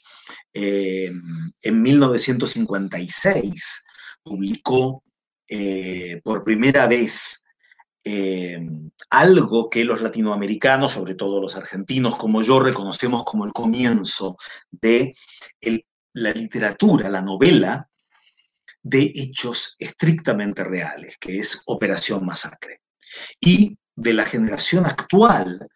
eh, 0.52 1.12
en 1.62 1.82
1956 1.82 3.84
publicó 4.22 5.02
eh, 5.48 6.20
por 6.24 6.44
primera 6.44 6.86
vez 6.86 7.43
algo 9.10 9.70
que 9.70 9.84
los 9.84 10.02
latinoamericanos, 10.02 10.92
sobre 10.92 11.14
todo 11.14 11.40
los 11.40 11.56
argentinos 11.56 12.16
como 12.16 12.42
yo, 12.42 12.60
reconocemos 12.60 13.24
como 13.24 13.46
el 13.46 13.52
comienzo 13.52 14.36
de 14.70 15.14
la 16.12 16.32
literatura, 16.32 17.08
la 17.08 17.22
novela 17.22 17.88
de 18.82 19.10
hechos 19.14 19.76
estrictamente 19.78 20.62
reales, 20.62 21.16
que 21.18 21.38
es 21.38 21.62
Operación 21.66 22.24
Masacre. 22.24 22.82
Y 23.40 23.76
de 23.96 24.12
la 24.12 24.26
generación 24.26 24.84
actual, 24.84 25.66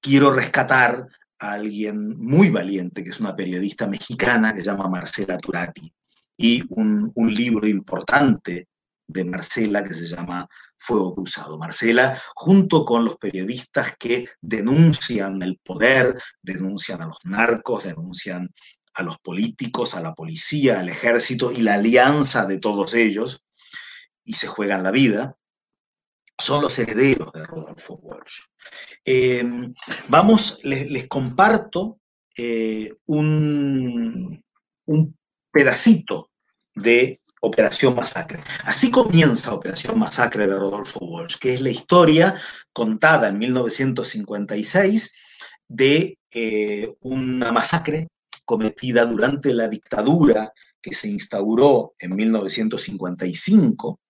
quiero 0.00 0.32
rescatar 0.32 1.06
a 1.38 1.52
alguien 1.52 2.18
muy 2.18 2.50
valiente, 2.50 3.04
que 3.04 3.10
es 3.10 3.20
una 3.20 3.36
periodista 3.36 3.86
mexicana 3.86 4.52
que 4.52 4.60
se 4.60 4.66
llama 4.66 4.88
Marcela 4.88 5.38
Turati, 5.38 5.92
y 6.36 6.64
un, 6.70 7.12
libro 7.16 7.66
importante 7.66 8.68
de 9.06 9.24
Marcela 9.24 9.82
que 9.84 9.94
se 9.94 10.06
llama 10.06 10.48
Fuego 10.78 11.14
Cruzado. 11.14 11.58
Marcela, 11.58 12.20
junto 12.34 12.84
con 12.84 13.04
los 13.04 13.16
periodistas 13.16 13.96
que 13.98 14.28
denuncian 14.40 15.42
el 15.42 15.58
poder, 15.58 16.20
denuncian 16.42 17.02
a 17.02 17.06
los 17.06 17.18
narcos, 17.24 17.84
denuncian 17.84 18.48
a 18.94 19.02
los 19.02 19.18
políticos, 19.18 19.94
a 19.94 20.00
la 20.00 20.14
policía, 20.14 20.80
al 20.80 20.88
ejército 20.88 21.52
y 21.52 21.58
la 21.58 21.74
alianza 21.74 22.46
de 22.46 22.58
todos 22.58 22.94
ellos, 22.94 23.42
y 24.24 24.34
se 24.34 24.46
juegan 24.46 24.82
la 24.82 24.90
vida, 24.90 25.36
son 26.36 26.62
los 26.62 26.78
herederos 26.78 27.32
de 27.32 27.44
Rodolfo 27.44 27.94
Walsh. 28.02 28.42
Eh, 29.04 29.44
vamos, 30.08 30.60
les, 30.62 31.08
comparto 31.08 31.98
eh, 32.36 32.92
un 33.06 34.42
pedacito 35.50 36.30
de 36.74 37.20
Operación 37.40 37.94
Masacre. 37.94 38.40
Así 38.64 38.90
comienza 38.90 39.54
Operación 39.54 39.98
Masacre 39.98 40.46
de 40.46 40.58
Rodolfo 40.58 41.00
Walsh, 41.00 41.36
que 41.38 41.54
es 41.54 41.60
la 41.60 41.70
historia 41.70 42.34
contada 42.72 43.28
en 43.28 43.38
1956 43.38 45.14
de 45.68 46.18
eh, 46.32 46.88
una 47.00 47.52
masacre 47.52 48.08
cometida 48.44 49.04
durante 49.04 49.52
la 49.52 49.68
dictadura 49.68 50.52
que 50.80 50.94
se 50.94 51.08
instauró 51.08 51.94
en 51.98 52.16
1955 52.16 54.00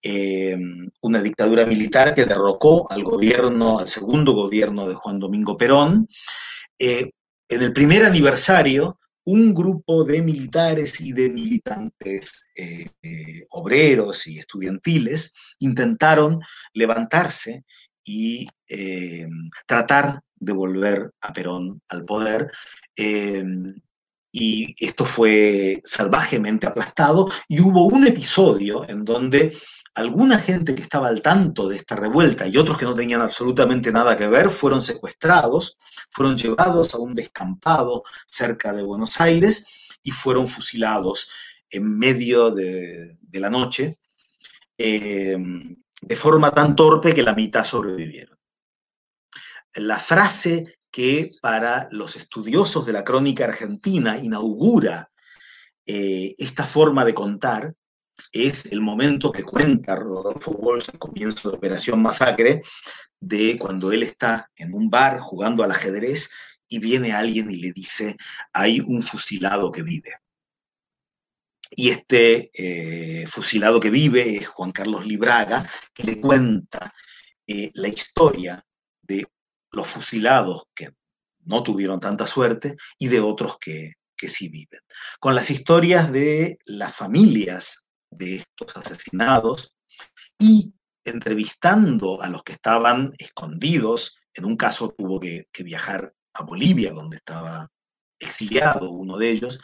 eh, 0.00 0.56
una 1.00 1.20
dictadura 1.20 1.66
militar 1.66 2.14
que 2.14 2.24
derrocó 2.24 2.90
al 2.90 3.02
gobierno, 3.02 3.80
al 3.80 3.88
segundo 3.88 4.32
gobierno 4.32 4.88
de 4.88 4.94
Juan 4.94 5.18
Domingo 5.18 5.56
Perón. 5.56 6.08
Eh, 6.78 7.10
en 7.48 7.62
el 7.62 7.72
primer 7.72 8.04
aniversario, 8.04 9.00
un 9.30 9.52
grupo 9.52 10.04
de 10.04 10.22
militares 10.22 11.00
y 11.00 11.12
de 11.12 11.28
militantes 11.28 12.46
eh, 12.56 12.88
obreros 13.50 14.26
y 14.26 14.38
estudiantiles 14.38 15.34
intentaron 15.58 16.40
levantarse 16.72 17.64
y 18.04 18.48
tratar 19.66 20.20
de 20.34 20.52
volver 20.52 21.10
a 21.20 21.32
Perón 21.32 21.82
al 21.88 22.06
poder 22.06 22.50
y 24.32 24.74
esto 24.78 25.04
fue 25.04 25.80
salvajemente 25.84 26.66
aplastado 26.66 27.28
y 27.48 27.60
hubo 27.60 27.86
un 27.86 28.06
episodio 28.06 28.88
en 28.88 29.04
donde 29.04 29.56
alguna 29.98 30.38
gente 30.38 30.76
que 30.76 30.82
estaba 30.82 31.08
al 31.08 31.20
tanto 31.22 31.68
de 31.68 31.76
esta 31.76 31.96
revuelta 31.96 32.46
y 32.46 32.56
otros 32.56 32.78
que 32.78 32.84
no 32.84 32.94
tenían 32.94 33.20
absolutamente 33.20 33.90
nada 33.90 34.16
que 34.16 34.28
ver 34.28 34.48
fueron 34.48 34.80
secuestrados, 34.80 35.76
fueron 36.10 36.36
llevados 36.36 36.94
a 36.94 36.98
un 36.98 37.14
descampado 37.14 38.04
cerca 38.24 38.72
de 38.72 38.84
Buenos 38.84 39.20
Aires 39.20 39.66
y 40.02 40.12
fueron 40.12 40.46
fusilados 40.46 41.28
en 41.68 41.98
medio 41.98 42.52
de, 42.52 43.18
la 43.32 43.50
noche 43.50 43.98
eh, 44.78 45.36
de 46.00 46.16
forma 46.16 46.54
tan 46.54 46.76
torpe 46.76 47.12
que 47.12 47.24
la 47.24 47.34
mitad 47.34 47.64
sobrevivieron. 47.64 48.38
La 49.74 49.98
frase 49.98 50.78
que 50.92 51.32
para 51.42 51.88
los 51.90 52.14
estudiosos 52.14 52.86
de 52.86 52.92
la 52.92 53.04
crónica 53.04 53.44
argentina 53.44 54.16
inaugura 54.16 55.10
eh, 55.84 56.36
esta 56.38 56.64
forma 56.64 57.04
de 57.04 57.14
contar 57.14 57.74
es 58.32 58.66
el 58.66 58.80
momento 58.80 59.32
que 59.32 59.42
cuenta 59.42 59.96
Rodolfo 59.96 60.52
Walsh 60.52 60.90
al 60.92 60.98
comienzo 60.98 61.50
de 61.50 61.56
Operación 61.56 62.02
Masacre, 62.02 62.62
de 63.20 63.56
cuando 63.58 63.92
él 63.92 64.02
está 64.02 64.50
en 64.56 64.74
un 64.74 64.90
bar 64.90 65.18
jugando 65.20 65.62
al 65.62 65.72
ajedrez 65.72 66.30
y 66.68 66.78
viene 66.78 67.12
alguien 67.12 67.50
y 67.50 67.56
le 67.56 67.72
dice, 67.72 68.16
hay 68.52 68.80
un 68.80 69.02
fusilado 69.02 69.72
que 69.72 69.82
vive. 69.82 70.14
Y 71.70 71.90
este 71.90 72.50
eh, 72.54 73.26
fusilado 73.26 73.80
que 73.80 73.90
vive 73.90 74.36
es 74.36 74.48
Juan 74.48 74.72
Carlos 74.72 75.06
Libraga, 75.06 75.68
que 75.92 76.04
le 76.04 76.20
cuenta 76.20 76.94
eh, 77.46 77.70
la 77.74 77.88
historia 77.88 78.64
de 79.02 79.26
los 79.72 79.88
fusilados 79.90 80.64
que 80.74 80.94
no 81.44 81.62
tuvieron 81.62 82.00
tanta 82.00 82.26
suerte 82.26 82.76
y 82.98 83.08
de 83.08 83.20
otros 83.20 83.58
que, 83.58 83.94
que 84.16 84.28
sí 84.28 84.48
viven. 84.48 84.80
Con 85.20 85.34
las 85.34 85.50
historias 85.50 86.12
de 86.12 86.58
las 86.66 86.94
familias 86.94 87.87
de 88.10 88.36
estos 88.36 88.76
asesinados 88.76 89.74
y 90.38 90.72
entrevistando 91.04 92.22
a 92.22 92.28
los 92.28 92.42
que 92.42 92.52
estaban 92.52 93.12
escondidos. 93.18 94.18
En 94.34 94.44
un 94.44 94.56
caso 94.56 94.94
tuvo 94.96 95.18
que, 95.20 95.46
viajar 95.60 96.12
a 96.34 96.42
Bolivia, 96.42 96.92
donde 96.92 97.16
estaba 97.16 97.68
exiliado 98.18 98.90
uno 98.90 99.16
de 99.16 99.30
ellos. 99.30 99.60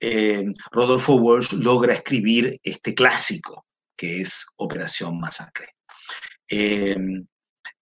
Eh, 0.00 0.44
Rodolfo 0.70 1.14
Walsh 1.14 1.52
logra 1.52 1.94
escribir 1.94 2.58
este 2.62 2.94
clásico, 2.94 3.66
que 3.96 4.20
es 4.20 4.46
Operación 4.56 5.18
Masacre. 5.18 5.74
Eh, 6.50 6.96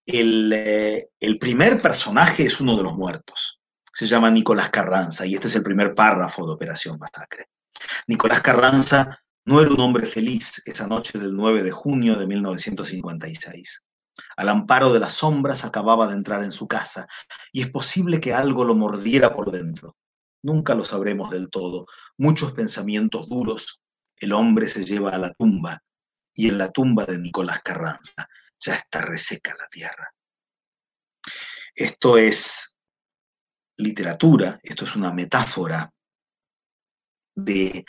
el, 0.07 0.53
eh, 0.53 1.05
el, 1.21 1.39
primer 1.39 1.83
personaje 1.83 2.45
es 2.45 2.61
uno 2.61 2.77
de 2.77 2.83
los 2.85 2.95
muertos. 2.95 3.61
Se 3.93 4.07
llama 4.07 4.31
Nicolás 4.31 4.71
Carranza 4.71 5.27
y 5.27 5.35
este 5.35 5.49
es 5.49 5.57
el 5.57 5.63
primer 5.63 5.95
párrafo 5.95 6.47
de 6.47 6.53
Operación 6.53 6.99
Masacre. 6.99 7.47
Nicolás 8.07 8.41
Carranza 8.41 9.21
no 9.47 9.61
era 9.61 9.71
un 9.71 9.81
hombre 9.81 10.07
feliz 10.07 10.61
esa 10.65 10.89
noche 10.89 11.19
del 11.19 11.35
9 11.35 11.63
de 11.63 11.71
junio 11.71 12.17
de 12.17 12.27
1956. 12.27 13.83
Al 14.37 14.49
amparo 14.49 14.93
de 14.93 14.99
las 14.99 15.13
sombras 15.13 15.65
acababa 15.65 16.09
de 16.09 16.15
entrar 16.15 16.43
en 16.43 16.51
su 16.51 16.67
casa 16.67 17.07
y 17.53 17.63
es 17.63 17.71
posible 17.71 18.21
que 18.21 18.35
algo 18.35 18.65
lo 18.65 18.75
mordiera 18.75 19.33
por 19.33 19.53
dentro. 19.53 19.97
Nunca 20.43 20.75
lo 20.75 20.85
sabremos 20.85 21.31
del 21.31 21.49
todo. 21.49 21.87
Muchos 22.19 22.53
pensamientos 22.53 23.29
duros. 23.29 23.81
El 24.17 24.33
hombre 24.33 24.69
se 24.69 24.85
lleva 24.85 25.11
a 25.11 25.19
la 25.19 25.33
tumba 25.33 25.81
y 26.35 26.49
en 26.49 26.59
la 26.59 26.73
tumba 26.73 27.07
de 27.07 27.19
Nicolás 27.19 27.61
Carranza 27.63 28.29
ya 28.59 28.75
está 28.75 29.01
reseca 29.01 29.55
la 29.57 29.69
tierra. 29.69 30.13
Esto 31.73 32.19
es 32.19 32.77
literatura, 33.77 34.59
esto 34.63 34.87
es 34.87 34.97
una 34.97 35.13
metáfora 35.13 35.93
de 37.37 37.85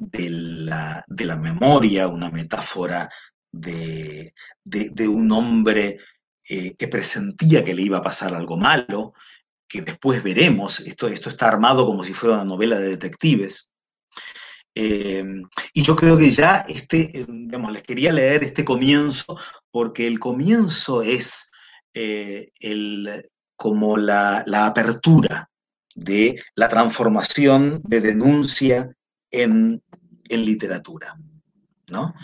de 0.00 0.30
la, 0.30 1.04
de 1.06 1.24
la 1.26 1.36
memoria, 1.36 2.08
una 2.08 2.30
metáfora 2.30 3.10
de, 3.52 4.32
de, 4.64 5.08
un 5.08 5.30
hombre 5.30 5.98
eh, 6.48 6.74
que 6.76 6.88
presentía 6.88 7.62
que 7.62 7.74
le 7.74 7.82
iba 7.82 7.98
a 7.98 8.02
pasar 8.02 8.34
algo 8.34 8.56
malo, 8.56 9.12
que 9.68 9.82
después 9.82 10.22
veremos, 10.22 10.80
esto, 10.80 11.06
esto 11.08 11.28
está 11.28 11.48
armado 11.48 11.86
como 11.86 12.02
si 12.02 12.14
fuera 12.14 12.36
una 12.36 12.44
novela 12.44 12.78
de 12.78 12.88
detectives. 12.88 13.70
Eh, 14.74 15.24
y 15.74 15.82
yo 15.82 15.94
creo 15.96 16.16
que 16.16 16.30
ya 16.30 16.64
este, 16.66 17.20
eh, 17.20 17.26
digamos, 17.28 17.72
les 17.72 17.82
quería 17.82 18.12
leer 18.12 18.42
este 18.42 18.64
comienzo, 18.64 19.38
porque 19.70 20.06
el 20.06 20.18
comienzo 20.18 21.02
es 21.02 21.50
el, 21.92 23.22
como 23.56 23.96
la, 23.96 24.44
la 24.46 24.66
apertura 24.66 25.50
de 25.94 26.42
la 26.54 26.68
transformación 26.68 27.82
de 27.84 28.00
denuncia 28.00 28.96
en, 29.30 29.82
literatura. 30.28 31.16
¿no? 31.90 32.14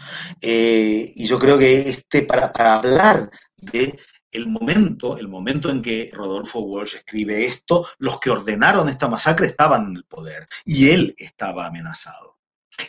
Eh, 0.40 1.12
y 1.16 1.27
yo 1.27 1.38
creo 1.38 1.59
que 1.59 1.90
este, 1.90 2.23
para, 2.23 2.53
hablar 2.77 3.31
de 3.57 3.99
el 4.31 4.47
momento, 4.47 5.19
el 5.19 5.29
momento 5.29 5.71
en 5.71 5.83
que 5.83 6.11
Rodolfo 6.12 6.61
Walsh 6.61 6.97
escribe 6.97 7.47
esto, 7.47 7.87
los 7.99 8.21
que 8.21 8.31
ordenaron 8.31 8.88
esta 8.88 9.09
masacre 9.09 9.47
estaban 9.47 9.87
en 9.87 9.97
el 9.97 10.05
poder 10.05 10.47
y 10.64 10.90
él 10.90 11.14
estaba 11.19 11.66
amenazado. 11.66 12.38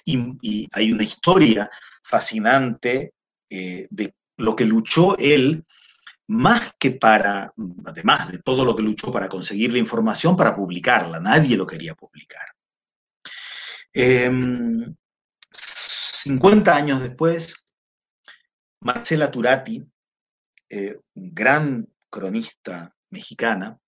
Y, 0.05 0.67
hay 0.71 0.91
una 0.91 1.03
historia 1.03 1.69
fascinante 2.03 3.13
eh, 3.49 3.87
de 3.89 4.13
lo 4.37 4.55
que 4.55 4.65
luchó 4.65 5.17
él, 5.17 5.65
más 6.27 6.73
que 6.77 6.91
para, 6.91 7.53
además 7.85 8.31
de 8.31 8.39
todo 8.39 8.65
lo 8.65 8.75
que 8.75 8.83
luchó 8.83 9.11
para 9.11 9.29
conseguir 9.29 9.71
la 9.71 9.79
información, 9.79 10.35
para 10.35 10.55
publicarla. 10.55 11.19
Nadie 11.19 11.55
lo 11.55 11.65
quería 11.65 11.95
publicar. 11.95 12.56
50 13.97 14.95
em, 16.71 16.77
años 16.77 17.01
después, 17.01 17.55
Marcela 18.81 19.31
Turati, 19.31 19.83
eh, 20.69 20.99
gran 21.15 21.87
cronista 22.09 22.95
mexicana, 23.09 23.79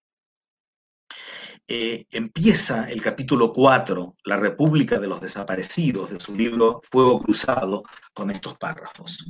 eh, 1.67 2.07
empieza 2.09 2.89
el 2.89 2.99
capítulo 2.99 3.53
4, 3.53 4.15
La 4.23 4.37
República 4.37 4.97
de 4.97 5.07
los 5.07 5.21
Desaparecidos, 5.21 6.09
de 6.09 6.19
su 6.19 6.35
libro 6.35 6.81
Fuego 6.89 7.21
Cruzado, 7.21 7.83
con 8.11 8.31
estos 8.31 8.57
párrafos. 8.57 9.23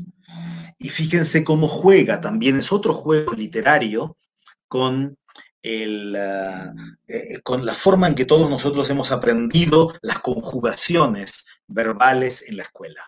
Y 0.78 0.88
fíjense 0.88 1.44
cómo 1.44 1.68
juega, 1.68 2.22
también 2.22 2.58
es 2.58 2.72
otro 2.72 2.94
juego 2.94 3.34
literario, 3.34 4.16
con 4.70 5.18
ah, 5.64 6.72
eh, 7.08 7.42
con 7.44 7.66
la 7.66 7.74
forma 7.74 8.08
en 8.08 8.16
que 8.16 8.26
todos 8.26 8.50
nosotros 8.50 8.90
hemos 8.90 9.12
aprendido 9.12 9.94
las 10.02 10.20
conjugaciones 10.20 11.46
verbales 11.68 12.44
en 12.48 12.58
la 12.58 12.64
escuela. 12.64 13.06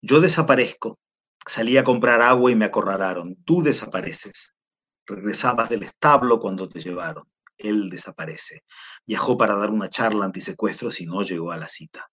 Yo 0.00 0.20
desaparezco, 0.20 0.98
salí 1.46 1.76
a 1.76 1.84
comprar 1.84 2.22
agua 2.22 2.50
y 2.50 2.54
me 2.54 2.66
acorralaron, 2.66 3.36
tú 3.44 3.62
desapareces. 3.62 4.54
Regresabas 5.06 5.70
del 5.70 5.82
establo 5.82 6.38
cuando 6.38 6.68
te 6.68 6.80
llevaron, 6.80 7.24
él 7.56 7.90
desaparece. 7.90 8.64
Viajó 9.06 9.36
para 9.36 9.56
dar 9.56 9.70
una 9.70 9.88
charla 9.88 10.24
antisecuestros 10.26 11.00
y 11.00 11.06
no 11.06 11.22
llegó 11.22 11.50
a 11.50 11.56
la 11.56 11.68
cita. 11.68 12.08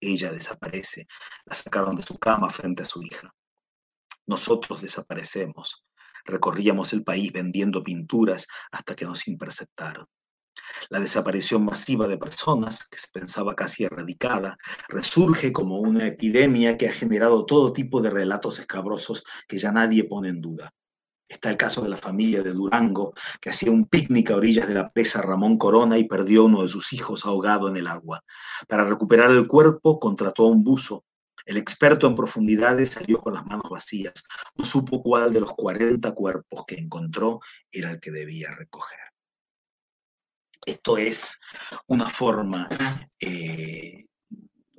Ella 0.00 0.32
desaparece, 0.32 1.06
la 1.44 1.54
sacaron 1.54 1.96
de 1.96 2.02
su 2.02 2.18
cama 2.18 2.50
frente 2.50 2.82
a 2.82 2.86
su 2.86 3.02
hija. 3.02 3.34
Nosotros 4.26 4.80
desaparecemos, 4.80 5.84
Recorríamos 6.24 6.92
el 6.92 7.04
país 7.04 7.32
vendiendo 7.32 7.82
pinturas 7.82 8.46
hasta 8.70 8.94
que 8.94 9.04
nos 9.04 9.28
interceptaron. 9.28 10.06
La 10.88 11.00
desaparición 11.00 11.64
masiva 11.64 12.06
de 12.08 12.18
personas, 12.18 12.86
que 12.88 12.98
se 12.98 13.08
pensaba 13.12 13.54
casi 13.54 13.84
erradicada, 13.84 14.56
resurge 14.88 15.52
como 15.52 15.80
una 15.80 16.06
epidemia 16.06 16.76
que 16.76 16.88
ha 16.88 16.92
generado 16.92 17.44
todo 17.44 17.72
tipo 17.72 18.00
de 18.00 18.10
relatos 18.10 18.58
escabrosos 18.58 19.24
que 19.48 19.58
ya 19.58 19.72
nadie 19.72 20.04
pone 20.04 20.28
en 20.28 20.40
duda. 20.40 20.72
Está 21.28 21.50
el 21.50 21.56
caso 21.56 21.80
de 21.82 21.88
la 21.88 21.96
familia 21.96 22.42
de 22.42 22.52
Durango, 22.52 23.14
que 23.40 23.50
hacía 23.50 23.72
un 23.72 23.86
picnic 23.86 24.30
a 24.30 24.36
orillas 24.36 24.68
de 24.68 24.74
la 24.74 24.90
presa 24.90 25.22
Ramón 25.22 25.56
Corona 25.56 25.98
y 25.98 26.04
perdió 26.04 26.44
uno 26.44 26.62
de 26.62 26.68
sus 26.68 26.92
hijos 26.92 27.24
ahogado 27.24 27.68
en 27.68 27.76
el 27.76 27.86
agua. 27.86 28.22
Para 28.68 28.84
recuperar 28.84 29.30
el 29.30 29.46
cuerpo, 29.46 29.98
contrató 29.98 30.44
a 30.44 30.48
un 30.48 30.62
buzo 30.62 31.04
el 31.44 31.56
experto 31.56 32.06
en 32.06 32.14
profundidades 32.14 32.90
salió 32.90 33.20
con 33.20 33.34
las 33.34 33.44
manos 33.44 33.68
vacías. 33.70 34.14
No 34.56 34.64
supo 34.64 35.02
cuál 35.02 35.32
de 35.32 35.40
los 35.40 35.52
40 35.52 36.12
cuerpos 36.12 36.64
que 36.66 36.76
encontró 36.76 37.40
era 37.70 37.90
el 37.90 38.00
que 38.00 38.10
debía 38.10 38.54
recoger. 38.54 38.98
Esto 40.64 40.96
es 40.96 41.38
una 41.88 42.08
forma 42.08 42.68
eh, 43.20 44.06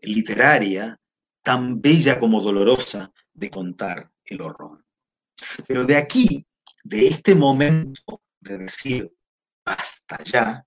literaria 0.01 0.99
tan 1.43 1.80
bella 1.80 2.19
como 2.19 2.41
dolorosa 2.41 3.12
de 3.34 3.51
contar 3.51 4.12
el 4.23 4.41
horror. 4.41 4.84
Pero 5.67 5.86
de 5.86 5.97
aquí, 5.97 6.47
de 6.84 7.08
este 7.08 7.36
momento 7.36 8.23
de 8.39 8.58
decir 8.58 9.13
hasta 9.65 10.23
ya, 10.23 10.65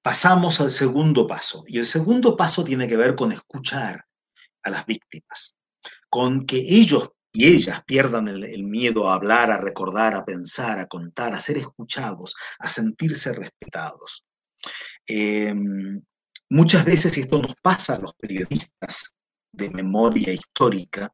pasamos 0.00 0.60
al 0.60 0.70
segundo 0.70 1.26
paso. 1.26 1.64
Y 1.66 1.78
el 1.78 1.86
segundo 1.86 2.36
paso 2.36 2.62
tiene 2.62 2.86
que 2.86 2.96
ver 2.96 3.16
con 3.16 3.32
escuchar 3.32 4.05
a 4.66 4.70
las 4.70 4.84
víctimas, 4.84 5.58
con 6.08 6.44
que 6.44 6.58
ellos 6.58 7.10
y 7.32 7.46
ellas 7.46 7.82
pierdan 7.84 8.28
el, 8.28 8.64
miedo 8.64 9.10
a 9.10 9.14
hablar, 9.14 9.50
a 9.50 9.60
recordar, 9.60 10.14
a 10.14 10.24
pensar, 10.24 10.78
a 10.78 10.86
contar, 10.86 11.34
a 11.34 11.40
ser 11.40 11.58
escuchados, 11.58 12.34
a 12.58 12.68
sentirse 12.68 13.30
respetados. 13.34 14.24
Em, 15.06 16.00
muchas 16.48 16.84
veces, 16.86 17.16
y 17.16 17.20
esto 17.20 17.38
nos 17.40 17.54
pasa 17.62 17.96
a 17.96 17.98
los 17.98 18.14
periodistas 18.14 19.12
de 19.52 19.68
memoria 19.68 20.32
histórica, 20.32 21.12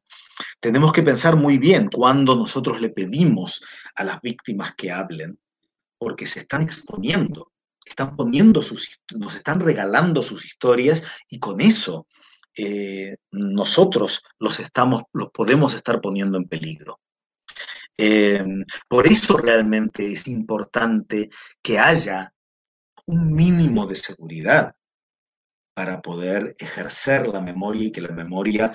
tenemos 0.61 0.93
que 0.93 1.03
pensar 1.03 1.35
muy 1.35 1.57
bien 1.57 1.89
cuando 1.93 2.35
nosotros 2.37 2.79
le 2.79 2.89
pedimos 2.89 3.61
a 3.93 4.05
las 4.05 4.21
víctimas 4.21 4.75
que 4.75 4.91
hablen, 4.91 5.37
porque 5.97 6.25
se 6.25 6.39
están 6.39 6.61
exponiendo, 6.61 7.51
están 7.85 8.15
poniendo 8.15 8.61
sus, 8.61 9.01
nos 9.13 9.35
están 9.35 9.59
regalando 9.59 10.21
sus 10.21 10.45
historias 10.45 11.03
y 11.29 11.39
con 11.39 11.59
eso 11.59 12.07
eh, 12.57 13.17
nosotros 13.31 14.23
los, 14.39 14.59
estamos, 14.59 15.03
los 15.13 15.31
podemos 15.31 15.73
estar 15.73 16.01
poniendo 16.01 16.37
en 16.37 16.47
peligro. 16.47 16.99
Eh, 17.97 18.43
por 18.87 19.07
eso 19.07 19.37
realmente 19.37 20.11
es 20.11 20.27
importante 20.27 21.29
que 21.61 21.77
haya 21.77 22.33
un 23.05 23.33
mínimo 23.33 23.85
de 23.85 23.95
seguridad 23.95 24.75
para 25.73 26.01
poder 26.01 26.55
ejercer 26.59 27.27
la 27.27 27.41
memoria 27.41 27.87
y 27.87 27.91
que 27.91 28.01
la 28.01 28.13
memoria 28.13 28.73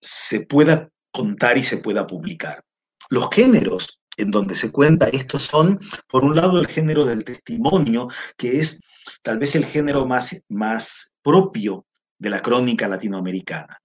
se 0.00 0.46
pueda 0.46 0.88
contar 1.10 1.58
y 1.58 1.64
se 1.64 1.78
pueda 1.78 2.06
publicar. 2.06 2.64
Los 3.10 3.28
géneros 3.30 4.00
en 4.16 4.30
donde 4.30 4.56
se 4.56 4.72
cuenta 4.72 5.08
esto 5.08 5.38
son, 5.38 5.80
por 6.08 6.24
un 6.24 6.36
lado, 6.36 6.58
el 6.58 6.66
género 6.66 7.04
del 7.04 7.24
testimonio, 7.24 8.08
que 8.36 8.60
es 8.60 8.80
tal 9.22 9.38
vez 9.38 9.54
el 9.56 9.64
género 9.64 10.06
más, 10.06 10.36
más 10.48 11.12
propio 11.22 11.86
de 12.18 12.30
la 12.30 12.40
crónica 12.40 12.88
latinoamericana. 12.88 13.78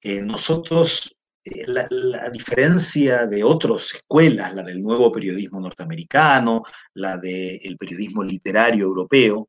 Eh, 0.00 0.22
nosotros, 0.22 1.16
eh, 1.44 1.64
la, 1.66 2.30
diferencia 2.30 3.26
de 3.26 3.42
otras 3.42 3.94
escuelas, 3.94 4.54
la 4.54 4.62
del 4.62 4.82
nuevo 4.82 5.10
periodismo 5.10 5.60
norteamericano, 5.60 6.62
la 6.94 7.16
del 7.16 7.76
periodismo 7.78 8.22
literario 8.22 8.84
europeo, 8.84 9.48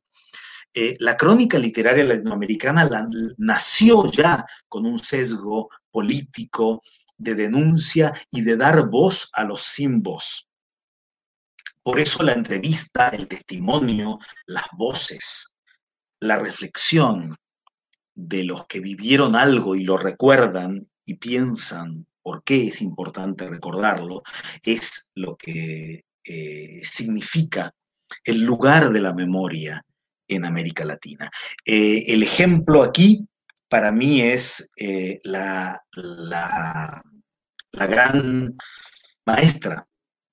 eh, 0.74 0.96
la 1.00 1.16
crónica 1.16 1.58
literaria 1.58 2.04
latinoamericana 2.04 2.90
nació 3.38 4.10
ya 4.12 4.46
con 4.68 4.86
un 4.86 5.00
sesgo 5.00 5.70
político 5.90 6.82
de 7.18 7.36
denuncia 7.36 8.14
y 8.30 8.42
de 8.42 8.58
dar 8.58 8.90
voz 8.90 9.30
a 9.34 9.46
los 9.46 9.62
sin 9.62 10.02
voz. 10.02 10.50
Por 11.82 12.00
eso 12.00 12.24
la 12.24 12.34
entrevista, 12.34 13.10
el 13.10 13.28
testimonio, 13.28 14.20
las 14.48 14.66
voces, 14.74 15.48
la 16.20 16.38
reflexión 16.38 17.38
de 18.16 18.44
los 18.44 18.66
que 18.68 18.80
vivieron 18.80 19.36
algo 19.36 19.76
y 19.76 19.84
lo 19.84 19.98
recuerdan 19.98 20.88
y 21.06 21.16
piensan 21.16 22.08
por 22.22 22.44
qué 22.44 22.70
es 22.70 22.82
importante 22.82 23.48
recordarlo, 23.48 24.24
es 24.64 25.10
lo 25.14 25.36
que 25.36 26.06
eh, 26.24 26.82
significa 26.84 27.72
el 28.24 28.44
lugar 28.44 28.92
de 28.92 29.02
la 29.02 29.14
memoria 29.14 29.86
en 30.28 30.46
América 30.46 30.86
Latina. 30.86 31.30
Eh, 31.64 32.06
el 32.08 32.24
ejemplo 32.24 32.82
aquí 32.82 33.28
para 33.70 33.92
mí 33.92 34.22
es 34.22 34.70
eh, 34.78 35.20
la, 35.24 35.80
la, 35.92 37.02
gran 37.72 38.56
maestra 39.26 39.86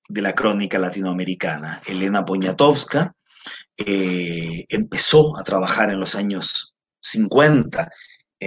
de 0.07 0.21
la 0.21 0.33
crónica 0.33 0.79
latinoamericana, 0.79 1.81
Elena 1.85 2.23
Poniatowska, 2.23 3.13
eh, 3.77 4.65
empezó 4.69 5.37
a 5.37 5.43
trabajar 5.43 5.89
en 5.89 5.99
los 5.99 6.15
años 6.15 6.72
50 7.03 7.91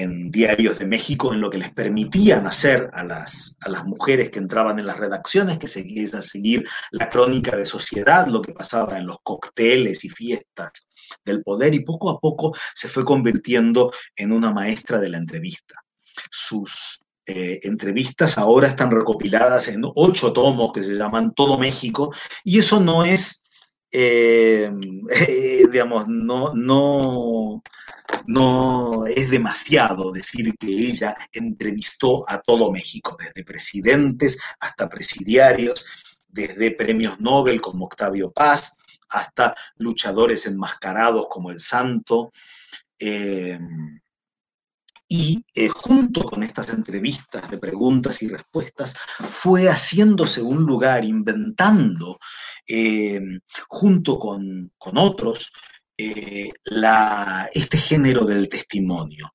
en 0.02 0.30
diarios 0.30 0.78
de 0.78 0.86
México 0.86 1.32
en 1.32 1.40
lo 1.40 1.50
que 1.50 1.58
les 1.58 1.72
permitían 1.72 2.46
hacer 2.46 2.90
a 2.92 3.02
las, 3.02 3.56
a 3.60 3.68
las 3.68 3.84
mujeres 3.84 4.30
que 4.30 4.38
entraban 4.38 4.78
en 4.78 4.86
las 4.86 4.98
redacciones, 4.98 5.58
que 5.58 5.68
seguían 5.68 6.22
seguir 6.22 6.68
la 6.90 7.08
crónica 7.08 7.56
de 7.56 7.64
sociedad, 7.64 8.26
lo 8.26 8.42
que 8.42 8.52
pasaba 8.52 8.98
en 8.98 9.06
los 9.06 9.18
cócteles 9.22 10.04
y 10.04 10.08
fiestas 10.08 10.70
del 11.24 11.42
poder, 11.42 11.74
y 11.74 11.80
poco 11.80 12.10
a 12.10 12.18
poco 12.18 12.54
se 12.74 12.88
fue 12.88 13.04
convirtiendo 13.04 13.92
en 14.14 14.32
una 14.32 14.52
maestra 14.52 15.00
de 15.00 15.08
la 15.08 15.18
entrevista. 15.18 15.76
Sus 16.30 17.00
eh, 17.24 17.60
entrevistas 17.62 18.38
ahora 18.38 18.68
están 18.68 18.90
recopiladas 18.90 19.68
en 19.68 19.82
ocho 19.82 20.32
tomos 20.32 20.72
que 20.72 20.82
se 20.82 20.94
llaman 20.94 21.32
Todo 21.34 21.58
México, 21.58 22.12
y 22.44 22.58
eso 22.58 22.80
no 22.80 23.04
es, 23.04 23.42
eh, 23.92 24.70
digamos, 25.72 26.06
no, 26.08 26.52
no, 26.54 27.62
no 28.26 29.06
es 29.06 29.30
demasiado 29.30 30.12
decir 30.12 30.54
que 30.58 30.68
ella 30.68 31.16
entrevistó 31.32 32.28
a 32.28 32.40
todo 32.40 32.72
México, 32.72 33.16
desde 33.18 33.44
presidentes 33.44 34.38
hasta 34.60 34.88
presidiarios, 34.88 35.84
desde 36.28 36.72
premios 36.72 37.20
Nobel 37.20 37.60
como 37.60 37.86
Octavio 37.86 38.30
Paz, 38.30 38.76
hasta 39.08 39.54
luchadores 39.76 40.46
enmascarados 40.46 41.26
como 41.28 41.50
el 41.50 41.60
Santo. 41.60 42.30
Eh, 42.98 43.58
y 45.08 45.44
eh, 45.54 45.68
junto 45.68 46.24
con 46.24 46.42
estas 46.42 46.68
entrevistas 46.70 47.48
de 47.48 47.58
preguntas 47.58 48.22
y 48.22 48.28
respuestas, 48.28 48.96
fue 49.30 49.68
haciéndose 49.68 50.42
un 50.42 50.64
lugar, 50.64 51.04
inventando, 51.04 52.18
eh, 52.66 53.20
junto 53.68 54.18
con, 54.18 54.72
otros, 54.80 55.52
eh, 55.98 56.52
este 57.54 57.78
género 57.78 58.24
del 58.24 58.48
testimonio. 58.48 59.34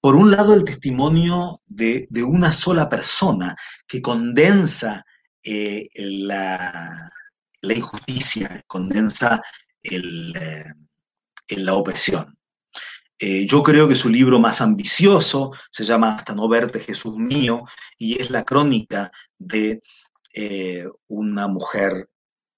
Por 0.00 0.14
un 0.16 0.30
lado, 0.30 0.54
el 0.54 0.64
testimonio 0.64 1.62
de, 1.66 2.06
una 2.24 2.52
sola 2.52 2.88
persona 2.88 3.56
que 3.86 4.00
condensa 4.02 5.04
la, 5.42 7.10
injusticia, 7.62 8.62
condensa 8.66 9.42
la 11.50 11.74
opresión. 11.74 12.36
Eh, 13.18 13.46
yo 13.46 13.62
creo 13.62 13.88
que 13.88 13.94
su 13.94 14.10
libro 14.10 14.38
más 14.38 14.60
ambicioso 14.60 15.52
se 15.70 15.84
llama 15.84 16.16
Hasta 16.16 16.34
no 16.34 16.48
verte 16.48 16.80
Jesús 16.80 17.16
mío 17.16 17.64
y 17.96 18.20
es 18.20 18.30
la 18.30 18.44
crónica 18.44 19.10
de 19.38 19.80
eh, 20.34 20.84
una 21.08 21.48
mujer 21.48 22.10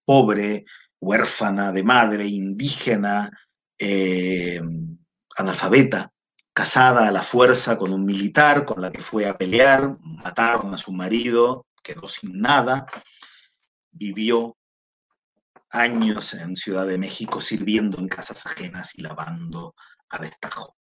pobre, 0.05 0.65
huérfana 1.01 1.73
de 1.73 1.83
madre, 1.83 2.27
indígena, 2.27 3.31
eh, 3.79 4.61
analfabeta, 5.37 6.13
casada 6.53 7.07
a 7.07 7.13
la 7.13 7.23
fuerza 7.23 7.79
con 7.79 7.93
un 7.93 8.05
militar 8.05 8.65
con 8.65 8.83
la 8.83 8.91
que 8.91 9.01
fue 9.01 9.29
a 9.29 9.39
pelear, 9.39 9.97
mataron 10.01 10.75
a 10.75 10.79
su 10.79 10.93
marido, 10.93 11.67
quedó 11.83 12.09
sin 12.09 12.41
nada, 12.41 12.87
vivió 13.91 14.57
años 15.71 16.35
en 16.35 16.57
Ciudad 16.57 16.87
de 16.87 16.99
México 16.99 17.41
sirviendo 17.41 17.99
en 17.99 18.09
casas 18.09 18.45
ajenas 18.47 18.99
y 18.99 19.03
lavando 19.03 19.75
a 20.09 20.19
destajo. 20.19 20.77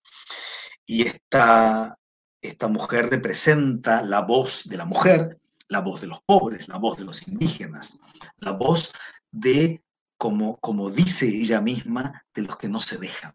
Y 0.85 1.03
esta, 1.03 1.97
esta 2.41 2.67
mujer 2.67 3.09
representa 3.09 4.01
la 4.01 4.21
voz 4.21 4.63
de 4.65 4.77
la 4.77 4.85
mujer, 4.85 5.37
la 5.67 5.81
voz 5.81 6.01
de 6.01 6.07
los 6.07 6.21
pobres, 6.25 6.67
la 6.67 6.77
voz 6.77 6.97
de 6.97 7.05
los 7.05 7.27
indígenas, 7.27 7.99
la 8.37 8.51
voz 8.51 8.93
de, 9.31 9.83
como, 10.17 10.57
como 10.57 10.89
dice 10.89 11.27
ella 11.27 11.61
misma, 11.61 12.23
de 12.33 12.41
los 12.43 12.57
que 12.57 12.69
no 12.69 12.79
se 12.79 12.97
dejan. 12.97 13.33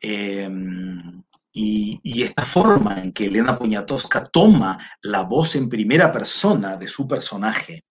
Em, 0.00 1.22
y, 1.52 2.22
esta 2.22 2.44
forma 2.44 3.00
en 3.00 3.12
que 3.12 3.26
Elena 3.26 3.58
Poniatowska 3.58 4.24
toma 4.26 4.78
la 5.02 5.22
voz 5.22 5.56
en 5.56 5.68
primera 5.68 6.12
persona 6.12 6.76
de 6.76 6.86
su 6.86 7.08
personaje 7.08 7.84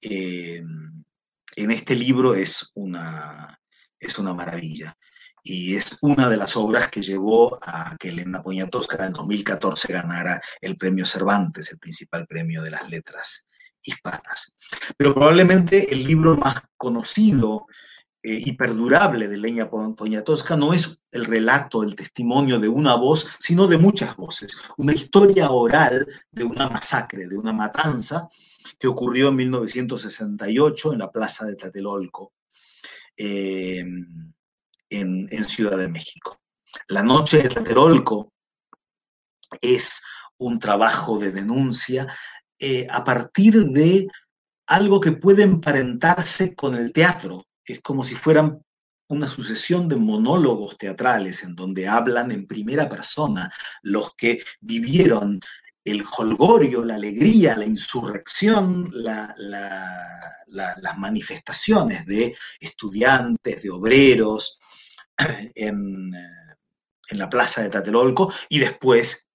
em, 0.00 1.04
en 1.56 1.70
este 1.70 1.96
libro 1.96 2.34
es 2.34 2.70
una, 2.74 3.58
es 3.98 4.18
una 4.18 4.34
maravilla 4.34 4.96
y 5.42 5.76
es 5.76 5.96
una 6.02 6.28
de 6.28 6.36
las 6.36 6.56
obras 6.56 6.88
que 6.90 7.02
llevó 7.02 7.58
a 7.62 7.96
que 7.98 8.10
Elena 8.10 8.42
Poniatowska 8.42 8.96
en 8.96 9.04
el 9.06 9.12
2014 9.14 9.92
ganara 9.92 10.40
el 10.60 10.76
premio 10.76 11.06
Cervantes, 11.06 11.70
el 11.72 11.78
principal 11.78 12.26
premio 12.26 12.62
de 12.62 12.70
las 12.70 12.88
letras 12.88 13.45
hispanas. 13.86 14.54
Pero 14.96 15.14
probablemente 15.14 15.92
el 15.92 16.04
libro 16.04 16.36
más 16.36 16.62
conocido 16.76 17.66
eh, 18.22 18.42
y 18.44 18.52
perdurable 18.52 19.28
de 19.28 19.34
Elena 19.36 19.70
Poniatowska 19.70 20.56
no 20.56 20.72
es 20.72 20.98
el 21.10 21.24
relato, 21.24 21.82
el 21.82 21.94
testimonio 21.94 22.58
de 22.58 22.68
una 22.68 22.94
voz, 22.96 23.26
sino 23.38 23.66
de 23.66 23.78
muchas 23.78 24.16
voces. 24.16 24.56
Una 24.76 24.92
historia 24.92 25.50
oral 25.50 26.06
de 26.30 26.44
una 26.44 26.68
masacre, 26.68 27.26
de 27.26 27.36
una 27.36 27.52
matanza 27.52 28.28
que 28.78 28.88
ocurrió 28.88 29.28
en 29.28 29.36
1968 29.36 30.92
en 30.92 30.98
la 30.98 31.10
plaza 31.10 31.46
de 31.46 31.56
Tlatelolco. 31.56 32.32
Eh, 33.16 33.84
en, 34.90 35.48
Ciudad 35.48 35.76
de 35.78 35.88
México. 35.88 36.40
La 36.88 37.02
noche 37.02 37.42
de 37.42 37.48
Tlatelolco 37.48 38.32
es 39.60 40.02
un 40.38 40.58
trabajo 40.58 41.18
de 41.18 41.32
denuncia 41.32 42.06
eh, 42.58 42.86
a 42.90 43.04
partir 43.04 43.64
de 43.66 44.06
algo 44.66 45.00
que 45.00 45.12
puede 45.12 45.42
emparentarse 45.42 46.54
con 46.54 46.74
el 46.74 46.92
teatro. 46.92 47.46
Es 47.64 47.80
como 47.80 48.02
si 48.02 48.14
fueran 48.14 48.60
una 49.08 49.28
sucesión 49.28 49.88
de 49.88 49.96
monólogos 49.96 50.76
teatrales 50.76 51.42
en 51.44 51.54
donde 51.54 51.86
hablan 51.86 52.32
en 52.32 52.46
primera 52.46 52.88
persona 52.88 53.52
los 53.82 54.14
que 54.16 54.42
vivieron 54.60 55.40
el 55.84 56.02
holgorio, 56.18 56.84
la 56.84 56.96
alegría, 56.96 57.56
la 57.56 57.64
insurrección, 57.64 58.90
las 58.92 59.28
manifestaciones 60.98 62.04
de 62.06 62.36
estudiantes, 62.58 63.62
de 63.62 63.70
obreros, 63.70 64.58
en, 65.54 66.12
en 67.08 67.18
la 67.18 67.28
plaza 67.28 67.62
de 67.62 67.70
Tatelolco 67.70 68.32
y 68.48 68.58
después 68.58 69.26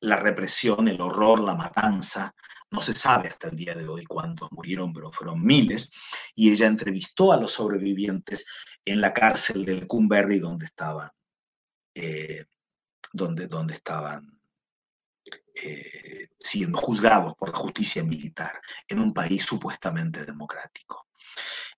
la 0.00 0.16
represión, 0.16 0.88
el 0.88 1.00
horror, 1.00 1.40
la 1.40 1.54
matanza. 1.54 2.34
No 2.70 2.80
se 2.80 2.94
sabe 2.94 3.28
hasta 3.28 3.48
el 3.48 3.56
día 3.56 3.74
de 3.74 3.88
hoy 3.88 4.04
cuántos 4.04 4.50
murieron, 4.52 4.92
pero 4.92 5.10
fueron 5.10 5.42
miles. 5.42 5.92
Y 6.34 6.50
ella 6.50 6.66
entrevistó 6.66 7.32
a 7.32 7.36
los 7.36 7.52
sobrevivientes 7.52 8.46
en 8.84 9.00
la 9.00 9.12
cárcel 9.12 9.64
del 9.64 9.86
Cumberry, 9.86 10.38
donde 10.38 10.66
estaban, 10.66 11.10
eh, 11.94 12.44
donde, 13.12 13.48
donde 13.48 13.74
estaban 13.74 14.40
eh, 15.54 16.28
siendo 16.38 16.78
juzgados 16.78 17.34
por 17.34 17.50
la 17.50 17.58
justicia 17.58 18.04
militar 18.04 18.60
en 18.88 19.00
un 19.00 19.12
país 19.12 19.42
supuestamente 19.44 20.24
democrático. 20.24 21.08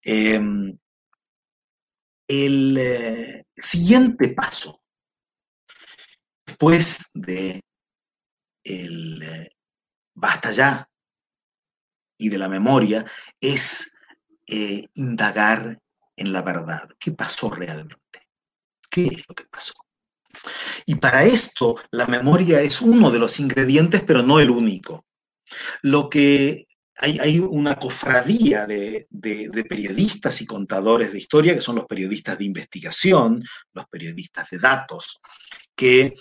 Em, 0.05 0.79
el 2.29 2.77
eh, 2.79 3.45
siguiente 3.57 4.29
paso, 4.35 4.83
después 6.47 6.99
de 7.15 7.63
el 8.65 9.49
basta 10.15 10.51
ya 10.51 10.89
y 12.19 12.29
de 12.29 12.39
la 12.39 12.49
memoria 12.49 13.05
es 13.41 13.93
eh, 14.47 14.87
indagar 14.95 15.81
en 16.17 16.33
la 16.33 16.43
verdad. 16.43 16.89
¿Qué 16.99 17.13
pasó 17.13 17.51
realmente? 17.51 18.29
¿Qué 18.91 19.05
es 19.05 19.25
lo 19.29 19.35
que 19.35 19.45
pasó? 19.51 19.75
Y 20.87 20.95
para 20.97 21.25
esto 21.25 21.77
la 21.91 22.07
memoria 22.07 22.61
es 22.61 22.81
uno 22.81 23.11
de 23.11 23.19
los 23.19 23.39
ingredientes, 23.41 24.03
pero 24.07 24.23
no 24.23 24.41
el 24.41 24.51
único. 24.51 25.07
Lo 25.83 26.09
que 26.09 26.67
hay, 26.97 27.41
una 27.41 27.77
cofradía 27.77 28.67
de, 28.67 29.09
periodistas 29.69 30.41
y 30.41 30.47
contadores 30.47 31.13
de 31.13 31.19
historia, 31.19 31.55
que 31.55 31.61
son 31.61 31.77
los 31.77 31.87
periodistas 31.87 32.39
de 32.39 32.45
investigación, 32.45 33.43
los 33.73 33.87
periodistas 33.89 34.49
de 34.51 34.59
datos, 34.59 35.21
que 35.75 36.15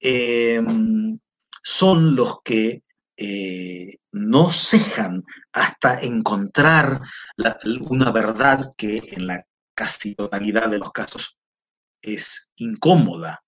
em, 0.00 1.18
son 1.62 2.16
los 2.16 2.40
que 2.42 2.84
eh, 3.16 3.96
no 4.12 4.50
cejan 4.50 5.24
hasta 5.52 6.00
encontrar 6.00 7.00
una 7.80 8.10
verdad 8.10 8.72
que 8.76 9.00
en 9.12 9.26
la 9.26 9.46
casi 9.74 10.14
totalidad 10.14 10.68
de 10.68 10.78
los 10.78 10.92
casos 10.92 11.36
es 12.02 12.50
incómoda 12.56 13.42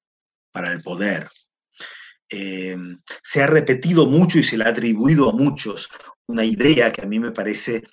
para 0.53 0.73
el 0.73 0.83
poder. 0.83 1.29
Em, 2.29 3.01
se 3.23 3.43
ha 3.43 3.47
repetido 3.47 4.07
mucho 4.07 4.39
y 4.39 4.43
se 4.43 4.57
le 4.57 4.65
ha 4.65 4.69
atribuido 4.69 5.29
a 5.29 5.33
muchos 5.33 5.89
una 6.27 6.45
idea 6.45 6.93
que 6.93 7.03
a 7.03 7.07
mí 7.07 7.21
me 7.21 7.31
parece 7.31 7.85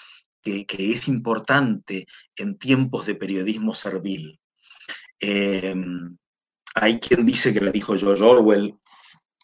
que, 0.41 0.65
es 0.67 1.07
importante 1.07 2.05
en 2.35 2.57
tiempos 2.57 3.05
de 3.05 3.15
periodismo 3.15 3.73
servil. 3.73 4.39
Em, 5.19 6.17
hay 6.75 6.99
quien 6.99 7.25
dice 7.25 7.53
que 7.53 7.61
la 7.61 7.71
dijo 7.71 7.97
George 7.97 8.23
Orwell, 8.23 8.75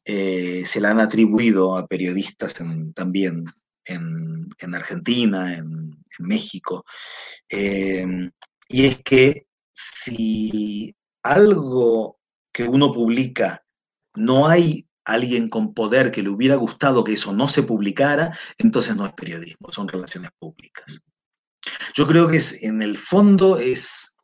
eh, 0.05 0.63
se 0.65 0.81
la 0.81 0.91
han 0.91 0.99
atribuido 0.99 1.77
a 1.77 1.87
periodistas 1.87 2.53
también 2.93 3.45
en, 3.85 4.75
Argentina, 4.75 5.57
en, 5.57 5.95
México, 6.19 6.83
em, 7.47 8.29
y 8.67 8.85
es 8.85 9.01
que 9.03 9.47
si 9.73 10.93
algo 11.23 12.19
que 12.51 12.67
uno 12.67 12.91
publica 12.91 13.63
no 14.15 14.47
hay 14.47 14.85
alguien 15.05 15.49
con 15.49 15.73
poder 15.73 16.11
que 16.11 16.21
le 16.21 16.29
hubiera 16.29 16.55
gustado 16.55 17.03
que 17.03 17.13
eso 17.13 17.33
no 17.33 17.47
se 17.47 17.63
publicara, 17.63 18.37
entonces 18.57 18.95
no 18.95 19.05
es 19.05 19.13
periodismo, 19.13 19.71
son 19.71 19.87
relaciones 19.87 20.31
públicas. 20.37 20.99
Yo 21.93 22.05
creo 22.05 22.27
que 22.27 22.37
es, 22.37 22.61
en 22.63 22.81
el 22.81 22.97
fondo 22.97 23.57
es, 23.57 24.17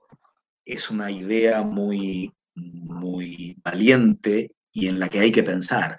es 0.66 0.90
una 0.90 1.10
idea 1.12 1.64
muy, 1.64 2.34
muy 2.56 3.56
valiente 3.64 4.50
y 4.76 4.88
en 4.88 5.00
la 5.00 5.10
que 5.10 5.20
hay 5.20 5.32
que 5.32 5.42
pensar. 5.42 5.98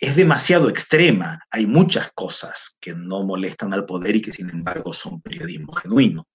Es 0.00 0.16
demasiado 0.16 0.68
extrema, 0.70 1.40
hay 1.50 1.66
muchas 1.66 2.10
cosas 2.14 2.76
que 2.80 2.94
no 2.94 3.24
molestan 3.24 3.74
al 3.74 3.84
poder 3.84 4.16
y 4.16 4.22
que 4.22 4.32
sin 4.32 4.48
embargo 4.48 4.92
son 4.92 5.20
periodismo 5.20 5.72
genuino. 5.72 6.26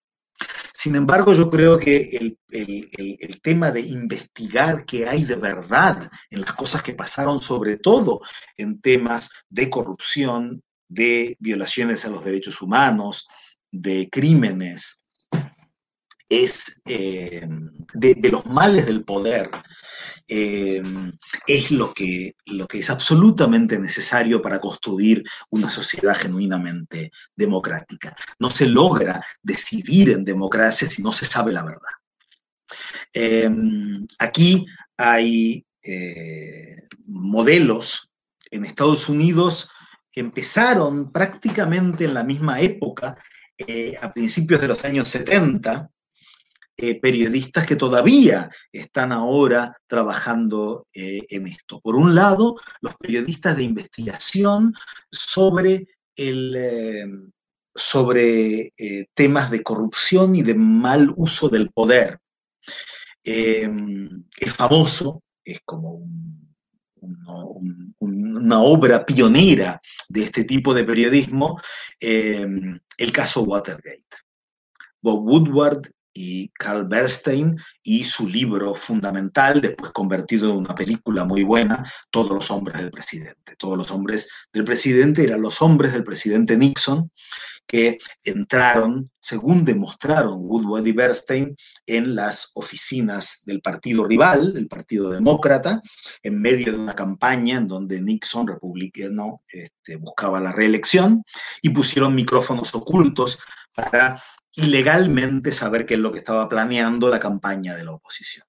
Sin 0.74 0.96
embargo, 0.96 1.34
yo 1.34 1.50
creo 1.50 1.78
que 1.78 2.36
el, 2.50 3.42
tema 3.42 3.72
de 3.72 3.82
investigar 3.82 4.86
qué 4.86 5.08
hay 5.08 5.24
de 5.26 5.36
verdad 5.36 6.10
en 6.30 6.42
las 6.42 6.54
cosas 6.54 6.82
que 6.84 6.94
pasaron, 6.94 7.40
sobre 7.40 7.78
todo 7.78 8.22
en 8.56 8.80
temas 8.80 9.30
de 9.50 9.70
corrupción, 9.70 10.62
de 10.88 11.36
violaciones 11.40 12.06
a 12.06 12.10
los 12.10 12.24
derechos 12.24 12.62
humanos, 12.62 13.28
de 13.72 14.10
crímenes, 14.10 14.99
es 16.30 16.80
eh, 16.86 17.48
de, 17.94 18.30
los 18.30 18.46
males 18.46 18.86
del 18.86 19.04
poder, 19.04 19.50
eh, 20.28 20.84
es 21.48 21.72
lo 21.72 21.92
que, 21.92 22.36
lo 22.46 22.68
que 22.68 22.80
es 22.80 22.90
absolutamente 22.92 23.80
necesario 23.80 24.40
para 24.40 24.60
construir 24.60 25.24
una 25.50 25.72
sociedad 25.72 26.16
genuinamente 26.16 27.12
democrática. 27.36 28.16
No 28.38 28.52
se 28.52 28.68
logra 28.68 29.26
decidir 29.42 30.12
en 30.12 30.24
democracia 30.24 30.88
si 30.88 31.02
no 31.02 31.12
se 31.12 31.26
sabe 31.26 31.52
la 31.52 31.64
verdad. 31.64 31.90
Eh, 33.12 33.50
aquí 34.20 34.68
hay 34.96 35.66
modelos 37.08 38.12
en 38.52 38.66
Estados 38.66 39.10
Unidos 39.10 39.72
que 40.12 40.20
empezaron 40.20 41.12
prácticamente 41.12 42.06
en 42.06 42.14
la 42.14 42.24
misma 42.24 42.62
época, 42.62 43.18
a 44.02 44.14
principios 44.14 44.62
de 44.62 44.68
los 44.68 44.86
años 44.86 45.10
70, 45.10 45.90
eh, 46.82 46.98
periodistas 46.98 47.66
que 47.66 47.76
todavía 47.76 48.50
están 48.72 49.12
ahora 49.12 49.76
trabajando 49.86 50.88
eh, 50.94 51.26
en 51.30 51.48
esto. 51.48 51.82
Por 51.82 51.98
un 51.98 52.16
lado, 52.16 52.56
los 52.80 52.96
periodistas 52.96 53.58
de 53.58 53.64
investigación 53.64 54.74
sobre, 55.12 55.88
el, 56.16 56.56
eh, 56.56 57.06
sobre 57.76 58.72
temas 59.14 59.52
de 59.52 59.62
corrupción 59.62 60.38
y 60.38 60.42
de 60.42 60.56
mal 60.56 61.12
uso 61.18 61.50
del 61.50 61.70
poder. 61.70 62.18
es 63.24 64.54
famoso, 64.54 65.22
es 65.44 65.60
como 65.66 66.08
una 68.00 68.62
obra 68.62 69.06
pionera 69.06 69.82
de 70.08 70.24
este 70.24 70.46
tipo 70.46 70.74
de 70.74 70.86
periodismo, 70.86 71.60
el 72.00 73.12
caso 73.12 73.42
Watergate. 73.42 74.16
Bob 75.02 75.26
Woodward 75.26 75.90
y 76.22 76.50
Carl 76.50 76.86
Bernstein 76.86 77.56
y 77.82 78.04
su 78.04 78.28
libro 78.28 78.76
fundamental, 78.76 79.62
después 79.62 79.92
convertido 79.92 80.52
en 80.52 80.58
una 80.58 80.76
película 80.76 81.24
muy 81.24 81.44
buena, 81.44 81.90
Todos 82.10 82.32
los 82.32 82.52
hombres 82.52 82.82
del 82.82 82.92
presidente. 82.92 83.56
Todos 83.58 83.78
los 83.78 83.90
hombres 83.90 84.28
del 84.52 84.66
presidente 84.66 85.24
eran 85.24 85.42
los 85.42 85.62
hombres 85.62 85.94
del 85.94 86.04
presidente 86.04 86.58
Nixon 86.58 87.10
que 87.66 88.00
entraron, 88.26 89.10
según 89.20 89.64
demostraron 89.64 90.40
Woodward 90.42 90.88
y 90.88 90.92
Bernstein, 90.92 91.56
en 91.86 92.16
las 92.16 92.52
oficinas 92.56 93.44
del 93.46 93.62
partido 93.62 94.04
rival, 94.06 94.58
el 94.58 94.68
Partido 94.68 95.12
Demócrata, 95.12 95.82
en 96.24 96.42
medio 96.42 96.74
de 96.74 96.80
una 96.80 96.96
campaña 96.96 97.60
en 97.60 97.68
donde 97.68 98.02
Nixon, 98.02 98.48
republicano, 98.48 99.44
este, 99.48 99.96
buscaba 99.98 100.42
la 100.42 100.52
reelección, 100.52 101.24
y 101.62 101.70
pusieron 101.70 102.16
micrófonos 102.16 102.74
ocultos 102.74 103.38
para 103.76 104.22
ilegalmente 104.56 105.52
saber 105.52 105.86
qué 105.86 105.96
es 105.96 106.00
lo 106.00 106.12
que 106.12 106.20
estaba 106.20 106.48
planeando 106.50 107.10
la 107.10 107.20
campaña 107.20 107.76
de 107.76 107.84
la 107.84 107.92
oposición. 107.92 108.46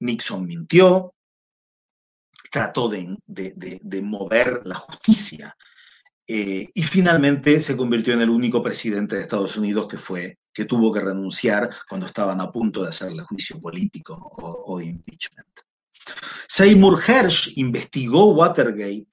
Nixon 0.00 0.46
mintió, 0.46 1.14
trató 2.50 2.88
de, 2.88 3.16
mover 4.02 4.62
la 4.64 4.74
justicia 4.74 5.56
eh, 6.26 6.68
y 6.72 6.82
finalmente 6.82 7.60
se 7.60 7.76
convirtió 7.76 8.14
en 8.14 8.20
el 8.20 8.30
único 8.30 8.62
presidente 8.62 9.16
de 9.16 9.22
Estados 9.22 9.56
Unidos 9.56 9.86
que 9.88 9.96
fue 9.96 10.38
que 10.52 10.64
tuvo 10.64 10.92
que 10.92 11.00
renunciar 11.00 11.70
cuando 11.88 12.06
estaban 12.06 12.40
a 12.40 12.50
punto 12.50 12.82
de 12.82 12.88
hacerle 12.88 13.22
juicio 13.22 13.60
político 13.60 14.14
o, 14.14 14.74
o 14.74 14.80
impeachment. 14.80 15.48
Seymour 16.48 16.98
Hersh 17.06 17.52
investigó 17.56 18.32
Watergate 18.32 19.08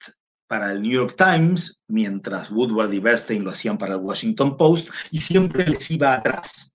para 0.46 0.72
el 0.72 0.82
New 0.82 0.92
York 0.92 1.16
Times, 1.16 1.80
mientras 1.88 2.50
Woodward 2.50 2.92
y 2.92 3.00
Bernstein 3.00 3.44
lo 3.44 3.50
hacían 3.50 3.78
para 3.78 3.94
el 3.94 4.00
Washington 4.00 4.56
Post, 4.56 4.90
y 5.10 5.20
siempre 5.20 5.66
les 5.66 5.90
iba 5.90 6.14
atrás. 6.14 6.72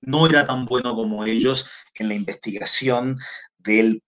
No 0.00 0.26
era 0.26 0.46
tan 0.46 0.64
bueno 0.64 0.94
como 0.94 1.24
ellos 1.24 1.68
en 1.98 2.08
la 2.08 2.14
investigación 2.14 3.18
de, 3.58 4.00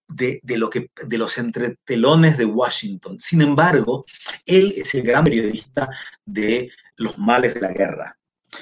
lo 0.57 0.71
que, 0.71 0.91
de 1.07 1.19
los 1.19 1.37
entretelones 1.39 2.39
de 2.39 2.45
Washington. 2.45 3.19
Sin 3.19 3.43
embargo, 3.43 4.05
él 4.47 4.73
es 4.77 4.95
el 4.95 5.03
gran 5.03 5.25
periodista 5.25 5.91
de 6.25 6.71
los 6.97 7.19
males 7.19 7.55
de 7.55 7.61
la 7.61 7.73
guerra. 7.73 8.17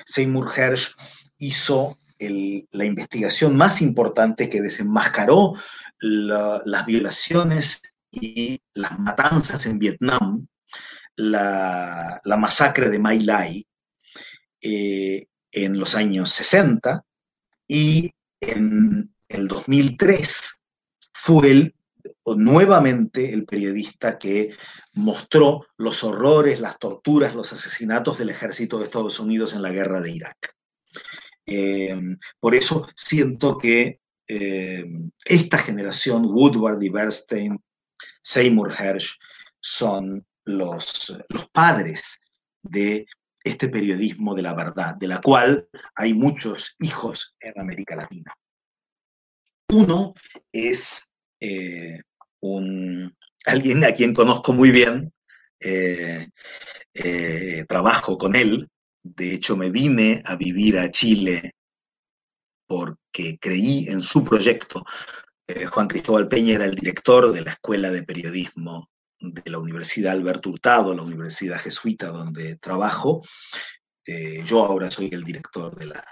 Seymour 0.06 0.50
Hersh 0.54 0.94
hizo 1.38 1.98
la 2.18 2.84
investigación 2.84 3.56
más 3.56 3.80
importante 3.80 4.48
que 4.48 4.60
desenmascaró 4.60 5.54
las 6.00 6.86
violaciones 6.86 7.80
las 8.74 8.98
matanzas 8.98 9.66
en 9.66 9.78
Vietnam, 9.78 10.46
la, 11.16 12.20
masacre 12.38 12.88
de 12.88 12.98
My 12.98 13.20
Lai 13.20 13.66
eh, 14.60 15.26
en 15.52 15.78
los 15.78 15.94
años 15.94 16.30
60 16.30 17.04
y 17.66 18.12
en 18.40 19.12
el 19.28 19.48
2003 19.48 20.54
fue 21.12 21.50
el, 21.50 21.74
nuevamente 22.36 23.32
el 23.32 23.44
periodista 23.44 24.18
que 24.18 24.54
mostró 24.94 25.66
los 25.76 26.04
horrores, 26.04 26.60
las 26.60 26.78
torturas, 26.78 27.34
los 27.34 27.52
asesinatos 27.52 28.18
del 28.18 28.30
ejército 28.30 28.78
de 28.78 28.84
Estados 28.84 29.18
Unidos 29.20 29.52
en 29.54 29.62
la 29.62 29.70
guerra 29.70 30.00
de 30.00 30.12
Irak. 30.12 30.54
Eh, 31.46 31.98
por 32.38 32.54
eso 32.54 32.86
siento 32.94 33.56
que 33.58 34.00
eh, 34.26 34.84
esta 35.24 35.58
generación, 35.58 36.26
Woodward 36.26 36.82
y 36.82 36.90
Bernstein, 36.90 37.58
Seymour 38.28 38.74
Hersh 38.78 39.18
son 39.58 40.26
los, 40.44 41.16
los 41.30 41.48
padres 41.48 42.20
de 42.62 43.06
este 43.42 43.70
periodismo 43.70 44.34
de 44.34 44.42
la 44.42 44.54
verdad, 44.54 44.96
de 44.96 45.08
la 45.08 45.22
cual 45.22 45.66
hay 45.94 46.12
muchos 46.12 46.76
hijos 46.80 47.34
en 47.40 47.58
América 47.58 47.96
Latina. 47.96 48.34
Uno 49.70 50.12
es 50.52 51.10
eh, 51.40 52.02
un, 52.40 53.16
alguien 53.46 53.82
a 53.84 53.92
quien 53.92 54.12
conozco 54.12 54.52
muy 54.52 54.72
bien, 54.72 55.10
eh, 55.60 56.28
eh, 56.92 57.64
trabajo 57.66 58.18
con 58.18 58.36
él. 58.36 58.68
De 59.02 59.32
hecho, 59.32 59.56
me 59.56 59.70
vine 59.70 60.22
a 60.26 60.36
vivir 60.36 60.78
a 60.78 60.90
Chile 60.90 61.54
porque 62.66 63.38
creí 63.40 63.88
en 63.88 64.02
su 64.02 64.22
proyecto. 64.22 64.84
Juan 65.70 65.88
Cristóbal 65.88 66.28
Peña 66.28 66.56
era 66.56 66.66
el 66.66 66.74
director 66.74 67.32
de 67.32 67.40
la 67.40 67.52
Escuela 67.52 67.90
de 67.90 68.02
Periodismo 68.02 68.90
de 69.18 69.50
la 69.50 69.58
Universidad 69.58 70.12
Alberto 70.12 70.50
Hurtado, 70.50 70.94
la 70.94 71.02
Universidad 71.02 71.58
Jesuita 71.58 72.08
donde 72.08 72.56
trabajo. 72.56 73.22
yo 74.44 74.64
ahora 74.64 74.90
soy 74.90 75.08
el 75.12 75.24
director 75.24 75.74
de 75.74 75.86
la, 75.86 76.04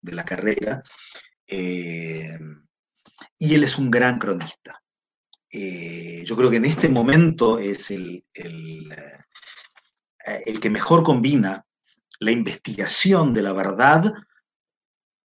de 0.00 0.12
la 0.12 0.24
carrera. 0.24 0.82
y 1.46 2.24
él 3.54 3.64
es 3.64 3.78
un 3.78 3.90
gran 3.90 4.18
cronista. 4.18 4.82
Eh, 5.54 6.24
yo 6.24 6.34
creo 6.34 6.50
que 6.50 6.56
en 6.56 6.64
este 6.64 6.88
momento 6.88 7.58
es 7.58 7.90
el, 7.90 8.24
el, 8.32 8.90
eh, 8.90 10.42
el, 10.46 10.60
que 10.60 10.70
mejor 10.70 11.02
combina 11.02 11.66
la 12.20 12.30
investigación 12.30 13.34
de 13.34 13.42
la 13.42 13.52
verdad 13.52 14.14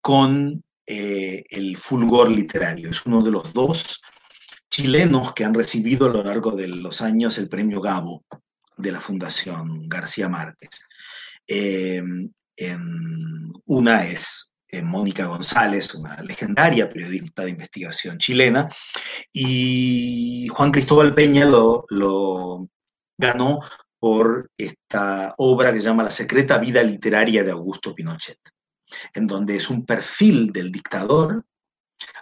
con 0.01 0.64
eh, 0.87 1.45
el 1.51 1.77
fulgor 1.77 2.31
literario. 2.31 2.91
Es 2.91 3.05
uno 3.07 3.23
de 3.23 3.31
los 3.31 3.53
dos 3.53 4.01
chilenos 4.71 5.33
que 5.33 5.45
han 5.45 5.55
recibido 5.55 6.07
a 6.07 6.13
lo 6.13 6.25
largo 6.25 6.53
de 6.53 6.69
los 6.69 7.01
años 7.01 7.39
el 7.39 7.49
premio 7.49 7.81
Gabo 7.81 8.25
de 8.77 8.93
la 8.93 9.01
Fundación 9.01 9.89
García 9.89 10.29
Márquez. 10.29 10.87
una 13.67 14.07
es 14.07 14.55
eh, 14.75 14.83
Mónica 14.83 15.27
González, 15.27 15.95
una 15.95 16.21
legendaria 16.23 16.89
periodista 16.89 17.45
de 17.45 17.51
investigación 17.51 18.19
chilena, 18.19 18.69
y 19.33 20.49
Juan 20.49 20.73
Cristóbal 20.73 21.15
Peña 21.15 21.45
lo, 21.45 21.85
lo 21.91 22.69
ganó 23.17 23.61
por 24.01 24.51
esta 24.59 25.33
obra 25.39 25.73
que 25.73 25.81
se 25.81 25.87
llama 25.87 26.03
La 26.03 26.11
secreta 26.11 26.59
vida 26.59 26.83
literaria 26.83 27.45
de 27.45 27.53
Augusto 27.53 27.95
Pinochet, 27.95 28.39
en 29.13 29.27
donde 29.27 29.57
es 29.57 29.71
un 29.71 29.85
perfil 29.85 30.53
del 30.53 30.71
dictador 30.73 31.45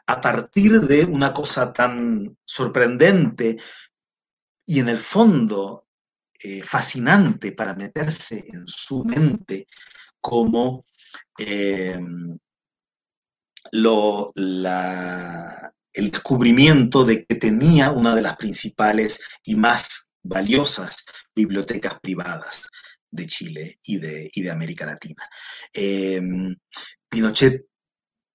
a 0.07 0.21
partir 0.21 0.81
de 0.81 1.05
una 1.05 1.33
cosa 1.33 1.73
tan 1.73 2.37
sorprendente 2.45 3.59
y 4.67 4.81
en 4.81 4.89
el 4.89 4.99
fondo 4.99 5.87
eh, 6.39 6.63
fascinante 6.63 7.53
para 7.53 7.75
meterse 7.75 8.45
en 8.47 8.67
su 8.67 9.05
mente 9.05 9.67
como 10.21 10.87
eh, 11.39 11.99
lo, 13.73 14.33
el 14.35 16.11
descubrimiento 16.11 17.05
de 17.05 17.25
que 17.25 17.35
tenía 17.37 17.91
una 17.91 18.15
de 18.15 18.23
las 18.23 18.37
principales 18.37 19.21
y 19.45 19.55
más 19.55 20.13
valiosas 20.23 21.05
bibliotecas 21.35 21.99
privadas 22.01 22.67
de 23.13 23.27
Chile 23.27 23.79
y 23.85 23.99
de, 23.99 24.31
de 24.35 24.51
América 24.51 24.87
Latina. 24.87 25.29
Em, 25.73 26.57
Pinochet 27.09 27.67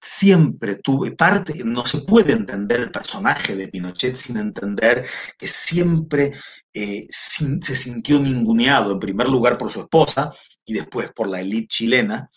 siempre 0.00 0.76
tuvo, 0.76 1.04
parte, 1.16 1.62
no 1.64 1.84
se 1.84 1.98
puede 2.02 2.32
entender 2.32 2.80
el 2.80 2.90
personaje 2.90 3.56
de 3.56 3.68
Pinochet 3.68 4.14
sin 4.14 4.36
entender 4.36 5.04
que 5.36 5.48
siempre 5.48 6.32
eh, 6.72 7.04
se 7.10 7.76
sintió 7.76 8.20
ninguneado, 8.20 8.92
en 8.92 8.98
primer 9.00 9.28
lugar 9.28 9.58
por 9.58 9.70
su 9.72 9.80
esposa 9.80 10.32
y 10.64 10.74
después 10.74 11.12
por 11.12 11.28
la 11.28 11.40
élite 11.40 11.66
chilena, 11.68 12.30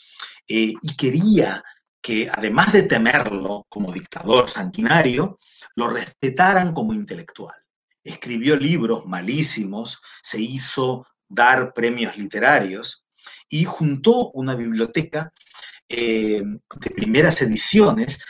eh, 0.47 0.73
y 0.81 0.95
quería 0.97 1.63
que 2.01 2.29
además 2.31 2.73
de 2.73 2.83
temerlo 2.83 3.67
como 3.69 3.91
dictador 3.91 4.49
sanguinario, 4.49 5.39
lo 5.75 5.87
respetaran 5.87 6.73
como 6.73 6.93
intelectual. 6.93 7.55
Escribió 8.03 8.55
libros 8.55 9.05
malísimos, 9.05 10.01
se 10.23 10.41
hizo 10.41 11.05
dar 11.31 11.73
premios 11.73 12.17
literarios 12.17 13.03
y 13.49 13.63
juntó 13.65 14.31
una 14.31 14.55
biblioteca 14.55 15.31
eh, 15.89 16.41
de 16.43 16.89
primeras 16.91 17.41
ediciones 17.41 18.23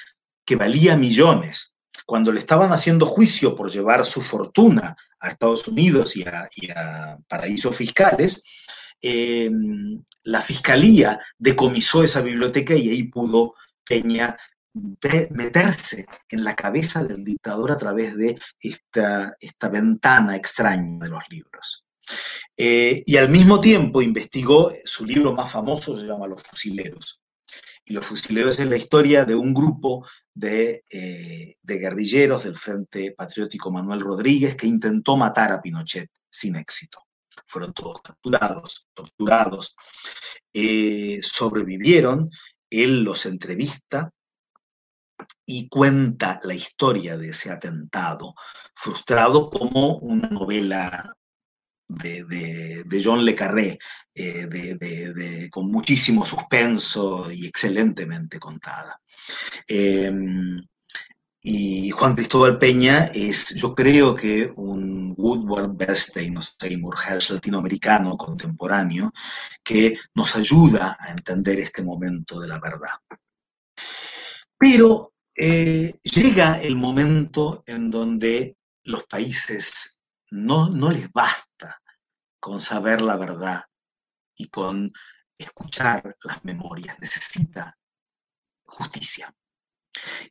que 0.45 0.55
valía 0.55 0.95
millones. 0.95 1.73
Cuando 2.05 2.31
le 2.31 2.39
estaban 2.39 2.71
haciendo 2.71 3.05
juicio 3.05 3.55
por 3.55 3.71
llevar 3.71 4.05
su 4.05 4.21
fortuna 4.21 4.95
a 5.19 5.29
Estados 5.29 5.67
Unidos 5.67 6.15
y 6.15 6.23
a 6.23 7.17
paraísos 7.27 7.75
fiscales, 7.75 8.43
Em, 9.01 10.03
la 10.25 10.41
fiscalía 10.41 11.19
decomisó 11.37 12.03
esa 12.03 12.21
biblioteca 12.21 12.75
y 12.75 12.89
ahí 12.89 13.03
pudo 13.03 13.55
Peña 13.83 14.37
meterse 15.31 16.05
en 16.29 16.43
la 16.43 16.55
cabeza 16.55 17.03
del 17.03 17.25
dictador 17.25 17.71
a 17.71 17.77
través 17.77 18.15
de 18.15 18.39
esta, 18.59 19.35
esta 19.39 19.69
ventana 19.69 20.35
extraña 20.35 21.03
de 21.03 21.09
los 21.09 21.23
libros. 21.29 21.83
Eh, 22.57 23.03
y 23.05 23.17
al 23.17 23.29
mismo 23.29 23.59
tiempo 23.59 24.01
investigó, 24.01 24.71
su 24.85 25.05
libro 25.05 25.33
más 25.33 25.51
famoso 25.51 25.99
se 25.99 26.05
llama 26.05 26.27
Los 26.27 26.43
Fusileros. 26.43 27.21
Y 27.85 27.93
Los 27.93 28.05
Fusileros 28.05 28.59
es 28.59 28.67
la 28.67 28.77
historia 28.77 29.25
de 29.25 29.35
un 29.35 29.53
grupo 29.53 30.05
de, 30.33 30.83
eh, 30.89 31.55
guerrilleros 31.63 32.43
del 32.43 32.55
Frente 32.55 33.11
Patriótico 33.11 33.71
Manuel 33.71 34.01
Rodríguez 34.01 34.55
que 34.55 34.67
intentó 34.67 35.17
matar 35.17 35.51
a 35.51 35.61
Pinochet 35.61 36.09
sin 36.29 36.55
éxito 36.55 37.05
fueron 37.47 37.73
todos 37.73 38.01
capturados, 38.01 38.87
torturados, 38.93 39.75
eh, 40.53 41.19
sobrevivieron, 41.21 42.29
él 42.69 43.03
los 43.03 43.25
entrevista 43.25 44.11
y 45.45 45.67
cuenta 45.67 46.39
la 46.43 46.53
historia 46.53 47.17
de 47.17 47.29
ese 47.29 47.51
atentado 47.51 48.33
frustrado 48.73 49.49
como 49.49 49.97
una 49.97 50.29
novela 50.29 51.13
de, 51.95 53.01
John 53.03 53.23
Le 53.23 53.35
Carré, 53.35 53.79
eh, 54.13 55.49
con 55.51 55.71
muchísimo 55.71 56.25
suspenso 56.25 57.31
y 57.31 57.45
excelentemente 57.45 58.39
contada. 58.39 58.99
Em, 59.67 60.57
y 61.43 61.89
Juan 61.89 62.15
Cristóbal 62.15 62.59
Peña 62.59 63.05
es, 63.05 63.55
yo 63.55 63.73
creo 63.73 64.13
que 64.13 64.51
un 64.55 65.15
Woodward 65.17 65.75
Bernstein 65.75 66.37
o 66.37 66.41
Seymour 66.43 66.95
Hersh 67.03 67.31
latinoamericano 67.31 68.15
contemporáneo 68.15 69.11
que 69.63 69.97
nos 70.13 70.35
ayuda 70.35 70.97
a 70.99 71.11
entender 71.11 71.59
este 71.59 71.83
momento 71.83 72.39
de 72.39 72.47
la 72.47 72.59
verdad. 72.59 72.93
Pero 74.55 75.13
eh, 75.35 75.95
llega 76.03 76.61
el 76.61 76.75
momento 76.75 77.63
en 77.65 77.89
donde 77.89 78.57
los 78.83 79.05
países 79.05 79.99
no, 80.29 80.69
no 80.69 80.91
les 80.91 81.11
basta 81.11 81.80
con 82.41 82.59
saber 82.59 83.01
la 83.01 83.15
verdad 83.15 83.63
y 84.35 84.49
con 84.49 84.91
escuchar 85.37 86.17
las 86.23 86.43
memorias, 86.43 86.97
necesita 86.99 87.77
justicia. 88.65 89.33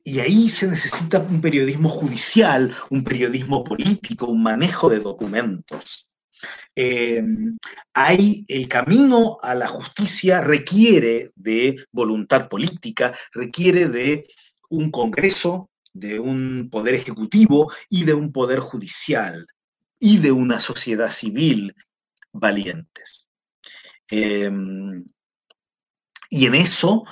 Y 0.03 0.19
ahí 0.21 0.49
se 0.49 0.67
necesita 0.67 1.19
un 1.19 1.41
periodismo 1.41 1.89
judicial, 1.89 2.75
un 2.91 3.05
periodismo 3.05 3.63
político, 3.63 4.27
un 4.27 4.43
manejo 4.43 4.89
de 4.89 4.99
documentos. 4.99 6.09
Eh, 6.75 7.23
el 8.49 8.69
camino 8.69 9.39
a 9.43 9.55
la 9.55 9.69
justicia 9.69 10.41
requiere 10.41 11.31
de 11.37 11.87
voluntad 11.93 12.49
política, 12.49 13.15
requiere 13.33 13.89
de 13.89 14.27
un 14.71 14.91
Congreso, 14.91 15.71
de 15.93 16.19
un 16.19 16.71
poder 16.71 16.95
ejecutivo 16.95 17.71
y 17.89 18.05
de 18.05 18.15
un 18.15 18.33
poder 18.33 18.61
judicial 18.61 19.47
y 19.99 20.19
de 20.19 20.33
una 20.33 20.61
sociedad 20.61 21.11
civil 21.11 21.75
valientes. 22.33 23.29
Eh, 24.11 24.51
y 26.31 26.47
en 26.47 26.55
eso 26.55 27.05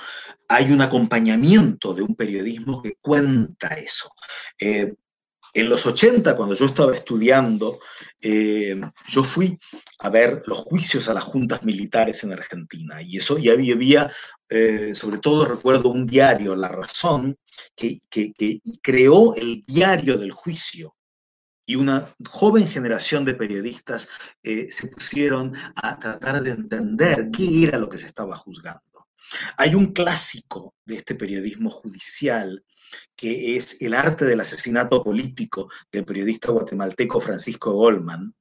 hay 0.47 0.71
un 0.71 0.81
acompañamiento 0.81 1.93
de 1.93 2.01
un 2.01 2.15
periodismo 2.15 2.81
que 2.81 2.95
cuenta 3.01 3.67
eso. 3.69 4.11
Eh, 4.57 4.93
en 5.53 5.69
los 5.69 5.85
80, 5.85 6.35
cuando 6.35 6.55
yo 6.55 6.65
estaba 6.65 6.95
estudiando, 6.95 7.79
eh, 8.21 8.79
yo 9.07 9.23
fui 9.23 9.57
a 9.99 10.09
ver 10.09 10.43
los 10.45 10.59
juicios 10.59 11.09
a 11.09 11.13
las 11.13 11.23
juntas 11.23 11.63
militares 11.63 12.23
en 12.23 12.33
Argentina. 12.33 13.01
Y 13.01 13.17
eso 13.17 13.37
ya 13.37 13.53
había, 13.53 14.11
eh, 14.47 14.93
sobre 14.93 15.17
todo 15.17 15.45
recuerdo 15.45 15.89
un 15.89 16.05
diario, 16.05 16.55
La 16.55 16.67
Razón, 16.67 17.37
que, 17.75 17.97
que, 18.09 18.31
creó 18.81 19.35
el 19.35 19.63
diario 19.65 20.17
del 20.17 20.31
juicio. 20.31 20.95
Y 21.69 21.75
una 21.75 22.11
joven 22.27 22.67
generación 22.67 23.23
de 23.25 23.35
periodistas 23.35 24.09
se 24.41 24.87
pusieron 24.87 25.53
a 25.75 25.99
tratar 25.99 26.41
de 26.41 26.49
entender 26.49 27.29
qué 27.31 27.65
era 27.65 27.77
lo 27.77 27.87
que 27.87 27.99
se 27.99 28.07
estaba 28.07 28.35
juzgando. 28.35 28.81
Hay 29.55 29.75
un 29.75 29.93
clásico 29.93 30.73
de 30.83 30.95
este 30.95 31.13
periodismo 31.13 31.69
judicial 31.69 32.63
que 33.15 33.55
es 33.55 33.79
El 33.81 33.93
arte 33.93 34.25
del 34.25 34.39
asesinato 34.39 35.03
político 35.03 35.69
del 35.91 36.05
periodista 36.05 36.51
guatemalteco 36.51 37.19
Francisco 37.19 37.73
Goldman. 37.73 38.33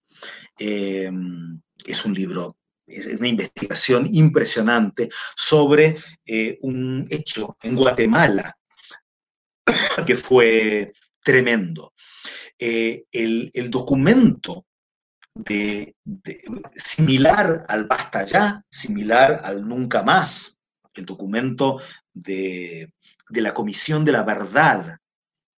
Eh, 0.58 1.10
es 1.84 2.04
un 2.06 2.14
libro, 2.14 2.56
es 2.86 3.06
una 3.06 3.28
investigación 3.28 4.08
impresionante 4.10 5.10
sobre 5.36 5.98
eh, 6.24 6.58
un 6.62 7.06
hecho 7.10 7.58
en 7.62 7.76
Guatemala 7.76 8.56
que 10.06 10.16
fue 10.16 10.92
tremendo. 11.22 11.92
Eh, 12.58 13.04
el, 13.12 13.70
documento 13.70 14.66
de, 15.34 15.94
similar 16.74 17.64
al 17.68 17.84
basta 17.86 18.24
ya, 18.24 18.64
similar 18.68 19.40
al 19.44 19.68
nunca 19.68 20.02
más, 20.02 20.58
el 20.94 21.06
documento 21.06 21.80
de, 22.12 22.92
de 23.28 23.40
la 23.40 23.54
Comisión 23.54 24.04
de 24.04 24.12
la 24.12 24.24
Verdad 24.24 24.98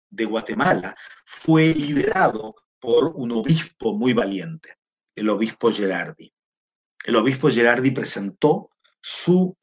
de 0.09 0.25
Guatemala, 0.25 0.95
fue 1.25 1.73
liderado 1.73 2.55
por 2.79 3.13
un 3.15 3.31
obispo 3.31 3.93
muy 3.93 4.13
valiente, 4.13 4.75
el 5.15 5.29
obispo 5.29 5.71
Gerardi. 5.71 6.33
El 7.05 7.15
obispo 7.15 7.49
Gerardi 7.49 7.91
presentó 7.91 8.71
su, 9.01 9.55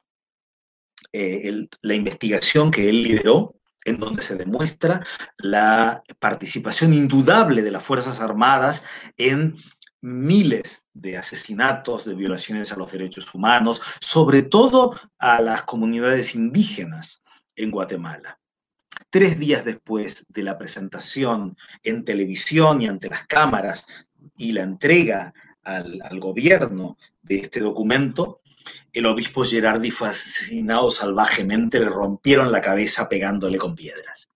eh, 1.11 1.67
la 1.81 1.93
investigación 1.93 2.71
que 2.71 2.89
él 2.89 3.03
lideró, 3.03 3.56
en 3.87 3.99
donde 3.99 4.21
se 4.21 4.35
demuestra 4.35 5.01
la 5.37 6.03
participación 6.19 6.93
indudable 6.93 7.61
de 7.61 7.71
las 7.71 7.83
Fuerzas 7.83 8.19
Armadas 8.19 8.83
en 9.15 9.55
miles 10.01 10.85
de 10.93 11.17
asesinatos, 11.17 12.03
de 12.03 12.13
violaciones 12.13 12.71
a 12.71 12.75
los 12.75 12.91
derechos 12.91 13.33
humanos, 13.33 13.81
sobre 14.01 14.43
todo 14.43 14.99
a 15.17 15.41
las 15.41 15.63
comunidades 15.63 16.35
indígenas 16.35 17.23
en 17.55 17.71
Guatemala. 17.71 18.39
Tres 19.09 19.39
días 19.39 19.63
después 19.63 20.25
de 20.27 20.43
la 20.43 20.57
presentación 20.57 21.55
en 21.81 22.03
televisión 22.03 22.81
y 22.81 22.87
ante 22.87 23.09
las 23.09 23.25
cámaras 23.25 23.87
y 24.35 24.51
la 24.51 24.63
entrega 24.63 25.33
al, 25.63 25.99
al 26.03 26.19
gobierno 26.19 26.97
de 27.21 27.37
este 27.37 27.61
documento, 27.61 28.41
el 28.93 29.05
obispo 29.05 29.43
Gerardi 29.43 29.91
fue 29.91 30.09
asesinado 30.09 30.89
salvajemente, 30.89 31.79
le 31.79 31.89
rompieron 31.89 32.51
la 32.51 32.61
cabeza 32.61 33.07
pegándole 33.07 33.57
con 33.57 33.75
piedras. 33.75 34.29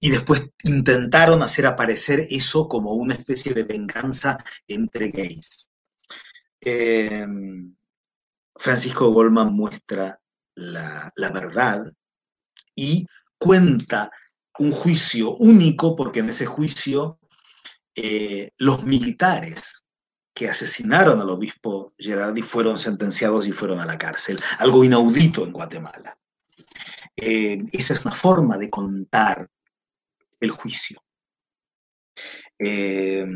Y 0.00 0.10
después 0.10 0.50
intentaron 0.64 1.42
hacer 1.42 1.64
aparecer 1.66 2.26
eso 2.30 2.68
como 2.68 2.94
una 2.94 3.14
especie 3.14 3.54
de 3.54 3.62
venganza 3.62 4.36
entre 4.66 5.10
gays. 5.10 5.70
Em, 6.60 7.74
Francisco 8.56 9.10
Goldman 9.10 9.52
muestra 9.52 10.20
la, 10.54 11.12
verdad 11.32 11.92
y 12.74 13.06
cuenta 13.38 14.10
un 14.58 14.72
juicio 14.72 15.36
único, 15.36 15.96
porque 15.96 16.20
en 16.20 16.28
ese 16.28 16.46
juicio 16.46 17.18
eh, 17.94 18.50
los 18.58 18.84
militares 18.84 19.81
que 20.34 20.48
asesinaron 20.48 21.20
al 21.20 21.30
obispo 21.30 21.92
Gerardi 21.98 22.42
fueron 22.42 22.78
sentenciados 22.78 23.46
y 23.46 23.52
fueron 23.52 23.80
a 23.80 23.86
la 23.86 23.98
cárcel, 23.98 24.40
algo 24.58 24.84
inaudito 24.84 25.44
en 25.44 25.52
Guatemala. 25.52 26.18
Eh, 27.16 27.62
esa 27.72 27.94
es 27.94 28.04
una 28.04 28.14
forma 28.14 28.56
de 28.56 28.70
contar 28.70 29.48
el 30.40 30.50
juicio, 30.50 31.02
eh, 32.58 33.26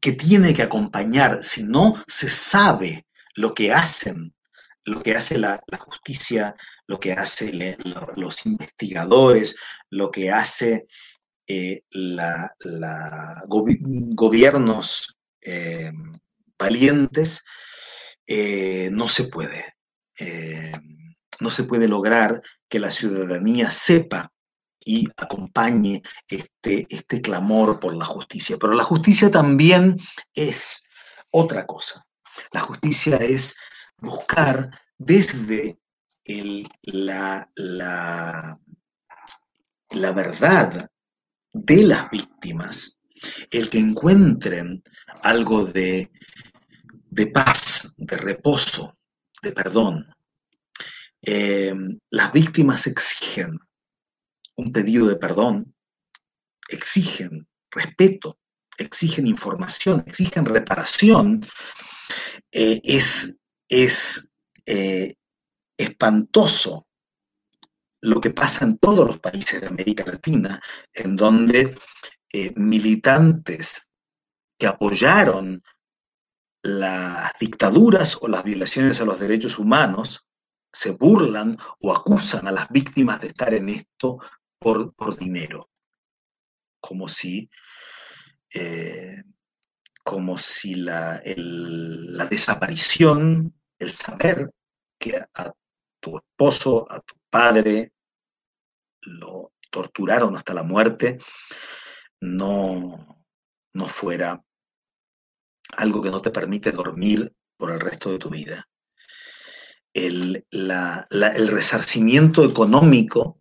que 0.00 0.12
tiene 0.12 0.54
que 0.54 0.62
acompañar, 0.62 1.42
si 1.42 1.64
no 1.64 1.94
se 2.06 2.28
sabe 2.28 3.06
lo 3.34 3.52
que 3.52 3.72
hacen, 3.72 4.34
lo 4.84 5.02
que 5.02 5.14
hace 5.14 5.38
la, 5.38 5.60
justicia, 5.78 6.56
lo 6.86 6.98
que 6.98 7.12
hacen 7.12 7.76
los 8.16 8.46
investigadores, 8.46 9.56
lo 9.90 10.10
que 10.10 10.30
hace 10.30 10.86
eh, 11.46 11.82
gobiernos 14.14 15.18
eh, 15.42 15.92
valientes, 16.58 17.44
eh, 18.26 18.88
no 18.92 19.08
se 19.08 19.24
puede. 19.24 19.74
Eh, 20.18 20.72
no 21.40 21.50
se 21.50 21.64
puede 21.64 21.88
lograr 21.88 22.40
que 22.68 22.78
la 22.78 22.90
ciudadanía 22.90 23.70
sepa 23.70 24.32
y 24.84 25.08
acompañe 25.16 26.02
este, 26.28 26.86
este 26.88 27.20
clamor 27.20 27.80
por 27.80 27.96
la 27.96 28.04
justicia. 28.04 28.56
Pero 28.58 28.74
la 28.74 28.84
justicia 28.84 29.30
también 29.30 29.98
es 30.34 30.82
otra 31.30 31.66
cosa. 31.66 32.06
La 32.52 32.60
justicia 32.60 33.16
es 33.16 33.56
buscar 33.96 34.70
desde 34.98 35.78
la, 36.84 37.50
la, 37.54 38.58
la 39.90 40.12
verdad 40.12 40.88
de 41.52 41.76
las 41.82 42.10
víctimas 42.10 42.98
el 43.50 43.68
que 43.68 43.78
encuentren 43.78 44.82
algo 45.22 45.64
de, 45.64 46.10
paz, 47.32 47.94
de 47.96 48.16
reposo, 48.16 48.96
de 49.42 49.52
perdón. 49.52 50.06
Eh, 51.24 51.74
las 52.10 52.32
víctimas 52.32 52.86
exigen 52.86 53.58
un 54.56 54.72
pedido 54.72 55.06
de 55.06 55.16
perdón, 55.16 55.74
exigen 56.68 57.46
respeto, 57.70 58.38
exigen 58.76 59.26
información, 59.26 60.04
exigen 60.06 60.44
reparación. 60.44 61.46
Eh, 62.50 62.80
es 62.84 64.28
eh, 64.66 65.14
espantoso 65.76 66.86
lo 68.02 68.20
que 68.20 68.30
pasa 68.30 68.64
en 68.64 68.78
todos 68.78 69.06
los 69.06 69.20
países 69.20 69.60
de 69.60 69.68
América 69.68 70.04
Latina, 70.04 70.60
en 70.92 71.16
donde 71.16 71.76
eh, 72.32 72.52
militantes 72.56 73.90
que 74.58 74.66
apoyaron 74.66 75.62
las 76.62 77.32
dictaduras 77.38 78.16
o 78.20 78.28
las 78.28 78.44
violaciones 78.44 79.00
a 79.00 79.04
los 79.04 79.18
derechos 79.18 79.58
humanos 79.58 80.26
se 80.72 80.92
burlan 80.92 81.58
o 81.80 81.92
acusan 81.92 82.46
a 82.46 82.52
las 82.52 82.68
víctimas 82.70 83.20
de 83.20 83.28
estar 83.28 83.52
en 83.52 83.68
esto 83.68 84.18
por, 84.58 85.18
dinero, 85.18 85.70
como 86.80 87.08
si, 87.08 87.50
eh, 88.54 89.22
como 90.04 90.38
si 90.38 90.76
la, 90.76 91.20
la 91.24 92.26
desaparición, 92.26 93.52
el 93.78 93.90
saber 93.90 94.50
que 94.98 95.20
a 95.34 95.52
tu 96.00 96.16
esposo, 96.16 96.90
a 96.90 97.00
tu 97.00 97.14
padre, 97.28 97.92
lo 99.02 99.52
torturaron 99.70 100.36
hasta 100.36 100.54
la 100.54 100.62
muerte, 100.62 101.18
no, 102.22 103.24
no 103.74 103.86
fuera 103.86 104.42
algo 105.76 106.00
que 106.00 106.10
no 106.10 106.22
te 106.22 106.30
permite 106.30 106.70
dormir 106.70 107.32
por 107.56 107.72
el 107.72 107.80
resto 107.80 108.12
de 108.12 108.18
tu 108.18 108.30
vida. 108.30 108.68
El, 109.92 110.46
el 110.50 111.48
resarcimiento 111.48 112.44
económico 112.44 113.40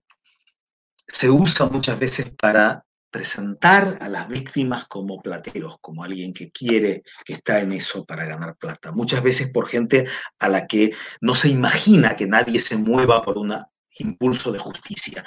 se 1.07 1.29
usa 1.29 1.67
muchas 1.67 1.99
veces 1.99 2.31
para 2.31 2.83
presentar 3.11 3.97
a 4.01 4.09
las 4.09 4.27
víctimas 4.27 4.85
como 4.85 5.21
plateros, 5.21 5.77
como 5.79 6.03
alguien 6.03 6.33
que 6.33 6.49
quiere, 6.49 7.03
que 7.23 7.33
está 7.33 7.59
en 7.59 7.73
eso 7.73 8.03
para 8.05 8.25
ganar 8.25 8.55
plata. 8.57 8.91
Muchas 8.91 9.21
veces 9.21 9.51
por 9.51 9.67
gente 9.67 10.07
a 10.39 10.49
la 10.49 10.65
que 10.65 10.91
no 11.19 11.35
se 11.35 11.49
imagina 11.49 12.15
que 12.15 12.25
nadie 12.25 12.59
se 12.59 12.77
mueva 12.77 13.21
por 13.21 13.37
un 13.37 13.53
impulso 13.99 14.51
de 14.51 14.59
justicia 14.59 15.23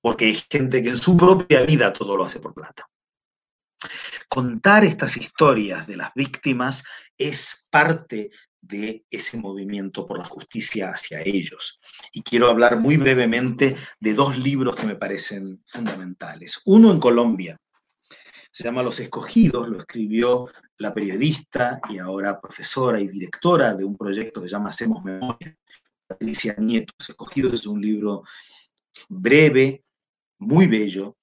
porque 0.00 0.26
hay 0.26 0.42
gente 0.50 0.82
que 0.82 0.90
en 0.90 0.98
su 0.98 1.16
propia 1.16 1.62
vida 1.62 1.92
todo 1.92 2.16
lo 2.16 2.24
hace 2.24 2.40
por 2.40 2.54
plata. 2.54 2.88
Contar 4.28 4.84
estas 4.84 5.16
historias 5.16 5.86
de 5.86 5.96
las 5.96 6.12
víctimas 6.14 6.84
es 7.16 7.66
parte 7.70 8.30
de 8.60 9.04
ese 9.10 9.38
movimiento 9.38 10.06
por 10.06 10.18
la 10.18 10.24
justicia 10.24 10.90
hacia 10.90 11.22
ellos. 11.24 11.80
Y 12.12 12.22
quiero 12.22 12.48
hablar 12.48 12.78
muy 12.78 12.96
brevemente 12.96 13.76
de 14.00 14.14
dos 14.14 14.36
libros 14.38 14.76
que 14.76 14.86
me 14.86 14.96
parecen 14.96 15.62
fundamentales. 15.66 16.60
Uno 16.66 16.90
en 16.90 17.00
Colombia, 17.00 17.56
se 18.50 18.64
llama 18.64 18.82
Los 18.82 18.98
Escogidos, 19.00 19.68
lo 19.68 19.78
escribió 19.78 20.48
la 20.78 20.92
periodista 20.92 21.80
y 21.88 21.98
ahora 21.98 22.40
profesora 22.40 23.00
y 23.00 23.08
directora 23.08 23.74
de 23.74 23.84
un 23.84 23.96
proyecto 23.96 24.40
que 24.40 24.48
se 24.48 24.52
llama 24.52 24.70
Hacemos 24.70 25.04
Memoria, 25.04 25.56
Patricia 26.06 26.54
Nieto. 26.58 26.92
Los 26.98 27.10
Escogidos 27.10 27.54
es 27.54 27.66
un 27.66 27.80
libro 27.80 28.24
breve, 29.08 29.84
muy 30.38 30.66
bello, 30.66 31.16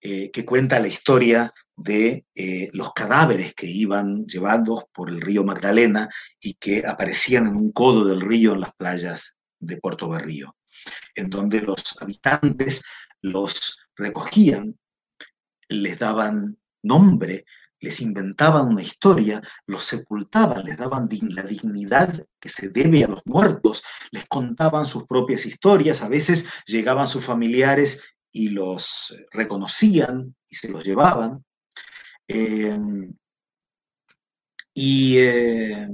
eh, 0.00 0.30
que 0.30 0.44
cuenta 0.44 0.80
la 0.80 0.88
historia 0.88 1.52
de 1.76 2.26
eh, 2.34 2.70
los 2.72 2.92
cadáveres 2.92 3.54
que 3.54 3.66
iban 3.66 4.26
llevados 4.26 4.84
por 4.92 5.08
el 5.10 5.20
río 5.20 5.44
Magdalena 5.44 6.08
y 6.40 6.54
que 6.54 6.86
aparecían 6.86 7.46
en 7.46 7.56
un 7.56 7.72
codo 7.72 8.04
del 8.04 8.20
río 8.20 8.52
en 8.52 8.60
las 8.60 8.74
playas 8.74 9.36
de 9.58 9.78
Puerto 9.78 10.08
Berrío, 10.08 10.56
en 11.14 11.30
donde 11.30 11.60
los 11.62 11.96
habitantes 12.00 12.82
los 13.22 13.78
recogían, 13.96 14.78
les 15.68 15.98
daban 15.98 16.58
nombre, 16.82 17.46
les 17.80 18.00
inventaban 18.00 18.68
una 18.68 18.82
historia, 18.82 19.42
los 19.66 19.84
sepultaban, 19.84 20.64
les 20.64 20.76
daban 20.76 21.08
la 21.30 21.42
dignidad 21.42 22.26
que 22.40 22.48
se 22.48 22.68
debe 22.68 23.04
a 23.04 23.08
los 23.08 23.22
muertos, 23.24 23.82
les 24.10 24.26
contaban 24.26 24.86
sus 24.86 25.06
propias 25.06 25.46
historias, 25.46 26.02
a 26.02 26.08
veces 26.08 26.46
llegaban 26.66 27.08
sus 27.08 27.24
familiares 27.24 28.02
y 28.34 28.48
los 28.48 29.16
reconocían 29.30 30.34
y 30.48 30.56
se 30.56 30.68
los 30.68 30.84
llevaban. 30.84 31.44
Eh, 32.26 32.76
y 34.74 35.18
eh, 35.18 35.88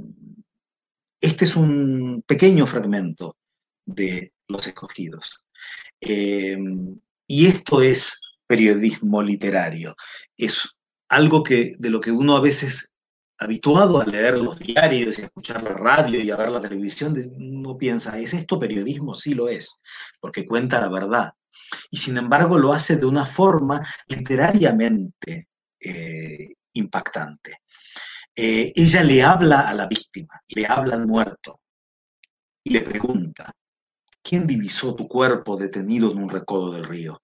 este 1.21 1.45
es 1.45 1.55
un 1.55 2.25
pequeño 2.27 2.67
fragmento 2.67 3.37
de 3.85 4.33
Los 4.49 4.67
Escogidos. 4.67 5.43
Eh, 6.01 6.57
y 7.27 7.47
esto 7.47 7.83
es 7.83 8.19
periodismo 8.47 9.23
literario. 9.23 9.95
Es 10.35 10.67
algo 11.11 11.43
que, 11.43 11.73
de 11.79 11.91
lo 11.91 12.01
que 12.01 12.11
uno 12.11 12.39
a 12.39 12.41
veces 12.41 12.95
habituado 13.39 14.01
a 14.01 14.07
leer 14.07 14.39
los 14.39 14.59
diarios 14.59 15.19
y 15.19 15.23
a 15.23 15.25
escuchar 15.27 15.63
la 15.63 15.75
radio 15.75 16.23
y 16.23 16.31
a 16.31 16.37
ver 16.37 16.51
la 16.51 16.61
televisión, 16.61 17.15
uno 17.37 17.77
piensa, 17.77 18.19
¿es 18.19 18.33
esto 18.33 18.59
periodismo? 18.59 19.15
Sí 19.15 19.35
lo 19.35 19.49
es, 19.49 19.83
porque 20.21 20.47
cuenta 20.47 20.81
la 20.81 20.89
verdad. 20.89 21.33
Y 21.91 21.99
sin 21.99 22.17
embargo 22.17 22.59
lo 22.59 22.73
hace 22.73 22.97
de 22.97 23.07
una 23.07 23.25
forma 23.25 23.81
literariamente 24.07 25.49
eh, 25.79 26.55
impactante. 26.75 27.63
Eh, 28.35 28.73
ella 28.75 29.03
le 29.03 29.23
habla 29.23 29.69
a 29.69 29.75
la 29.75 29.87
víctima, 29.87 30.41
le 30.49 30.67
habla 30.67 30.95
al 30.97 31.07
muerto 31.07 31.61
y 32.63 32.71
le 32.71 32.83
pregunta, 32.83 33.53
¿quién 34.23 34.47
divisó 34.47 34.95
tu 34.95 35.09
cuerpo 35.09 35.57
detenido 35.57 36.13
en 36.13 36.23
un 36.23 36.31
recodo 36.31 36.73
del 36.73 36.85
río? 36.85 37.23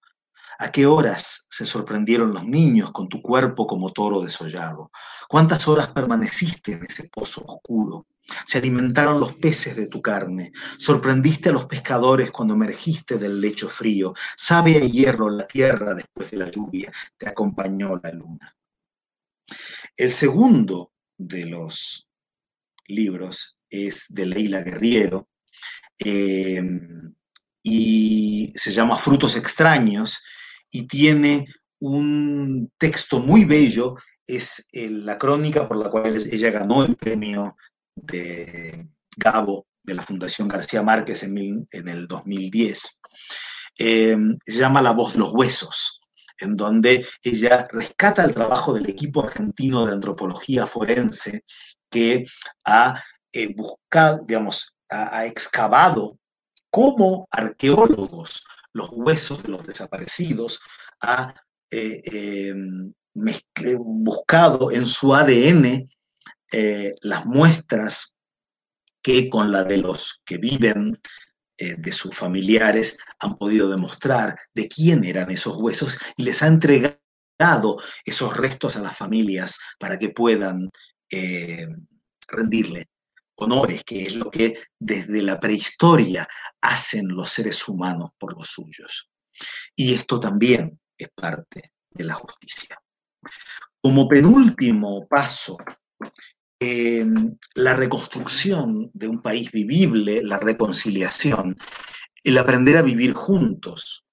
¿A 0.59 0.71
qué 0.71 0.85
horas 0.85 1.45
se 1.49 1.65
sorprendieron 1.65 2.33
los 2.33 2.43
niños 2.43 2.91
con 2.91 3.07
tu 3.07 3.21
cuerpo 3.21 3.67
como 3.67 3.91
toro 3.91 4.21
desollado? 4.21 4.91
¿Cuántas 5.29 5.67
horas 5.67 5.89
permaneciste 5.89 6.73
en 6.73 6.85
ese 6.85 7.07
pozo 7.09 7.43
oscuro? 7.45 8.07
Se 8.45 8.57
alimentaron 8.57 9.19
los 9.19 9.33
peces 9.35 9.75
de 9.75 9.87
tu 9.87 10.01
carne. 10.01 10.51
Sorprendiste 10.77 11.49
a 11.49 11.53
los 11.53 11.65
pescadores 11.65 12.31
cuando 12.31 12.53
emergiste 12.53 13.17
del 13.17 13.39
lecho 13.39 13.69
frío. 13.69 14.13
Sabe 14.35 14.77
a 14.77 14.79
hierro 14.79 15.29
la 15.29 15.47
tierra 15.47 15.93
después 15.93 16.31
de 16.31 16.37
la 16.37 16.51
lluvia. 16.51 16.91
Te 17.17 17.29
acompañó 17.29 17.99
la 18.03 18.11
luna. 18.11 18.55
El 19.95 20.11
segundo 20.11 20.91
de 21.17 21.45
los 21.45 22.07
libros 22.87 23.57
es 23.69 24.05
de 24.09 24.25
Leila 24.25 24.61
Guerriero 24.61 25.29
eh, 25.99 26.61
y 27.63 28.51
se 28.55 28.71
llama 28.71 28.97
Frutos 28.97 29.35
extraños 29.35 30.21
y 30.69 30.87
tiene 30.87 31.47
un 31.79 32.71
texto 32.77 33.19
muy 33.19 33.45
bello, 33.45 33.95
es 34.25 34.67
eh, 34.71 34.89
la 34.89 35.17
crónica 35.17 35.67
por 35.67 35.77
la 35.77 35.89
cual 35.89 36.17
ella 36.31 36.51
ganó 36.51 36.83
el 36.83 36.95
premio 36.95 37.55
de 38.03 38.87
Gabo 39.15 39.67
de 39.83 39.93
la 39.93 40.01
Fundación 40.01 40.47
García 40.47 40.83
Márquez 40.83 41.23
en, 41.23 41.65
el 41.71 42.07
2010. 42.07 42.99
Em, 43.77 44.37
se 44.45 44.59
llama 44.59 44.81
La 44.81 44.91
voz 44.91 45.13
de 45.13 45.19
los 45.19 45.33
huesos, 45.33 46.01
en 46.39 46.55
donde 46.55 47.05
ella 47.23 47.67
rescata 47.71 48.23
el 48.23 48.33
trabajo 48.33 48.73
del 48.73 48.89
equipo 48.89 49.23
argentino 49.23 49.85
de 49.85 49.93
antropología 49.93 50.67
forense 50.67 51.43
que 51.89 52.25
ha 52.65 53.01
eh, 53.31 53.53
buscado, 53.55 54.25
digamos, 54.25 54.73
ha 54.89 55.25
excavado 55.25 56.17
como 56.69 57.27
arqueólogos 57.31 58.43
los 58.73 58.89
huesos 58.91 59.43
de 59.43 59.49
los 59.49 59.65
desaparecidos, 59.65 60.59
ha 61.01 61.33
eh, 61.71 62.01
em, 62.05 62.93
buscado 63.79 64.71
en 64.71 64.85
su 64.85 65.13
ADN 65.13 65.89
eh, 66.51 66.93
las 67.01 67.25
muestras 67.25 68.15
que 69.01 69.29
con 69.29 69.51
la 69.51 69.63
de 69.63 69.77
los 69.77 70.21
que 70.25 70.37
viven, 70.37 70.99
eh, 71.57 71.75
de 71.77 71.91
sus 71.91 72.15
familiares, 72.15 72.97
han 73.19 73.37
podido 73.37 73.69
demostrar 73.69 74.37
de 74.53 74.67
quién 74.67 75.03
eran 75.03 75.31
esos 75.31 75.57
huesos 75.57 75.97
y 76.15 76.23
les 76.23 76.43
ha 76.43 76.47
entregado 76.47 77.81
esos 78.05 78.35
restos 78.35 78.75
a 78.75 78.81
las 78.81 78.95
familias 78.95 79.57
para 79.79 79.97
que 79.97 80.09
puedan 80.09 80.69
rendirle 82.27 82.89
honores, 83.37 83.83
que 83.83 84.03
es 84.03 84.15
lo 84.15 84.29
que 84.29 84.61
desde 84.79 85.21
la 85.21 85.39
prehistoria 85.39 86.27
hacen 86.61 87.07
los 87.07 87.31
seres 87.31 87.67
humanos 87.67 88.11
por 88.17 88.37
los 88.37 88.49
suyos. 88.49 89.09
Y 89.75 89.93
esto 89.93 90.19
también 90.19 90.79
es 90.97 91.09
parte 91.09 91.73
de 91.89 92.03
la 92.03 92.15
justicia. 92.15 92.79
Como 93.81 94.07
penúltimo 94.07 95.07
paso, 95.07 95.57
em, 96.59 97.35
la 97.55 97.73
reconstrucción 97.73 98.89
de 98.93 99.07
un 99.07 99.21
país 99.21 99.51
vivible, 99.51 100.23
la 100.23 100.39
reconciliación, 100.39 101.57
el 102.23 102.37
aprender 102.37 102.77
a 102.77 102.81
vivir 102.81 103.13
juntos, 103.13 104.05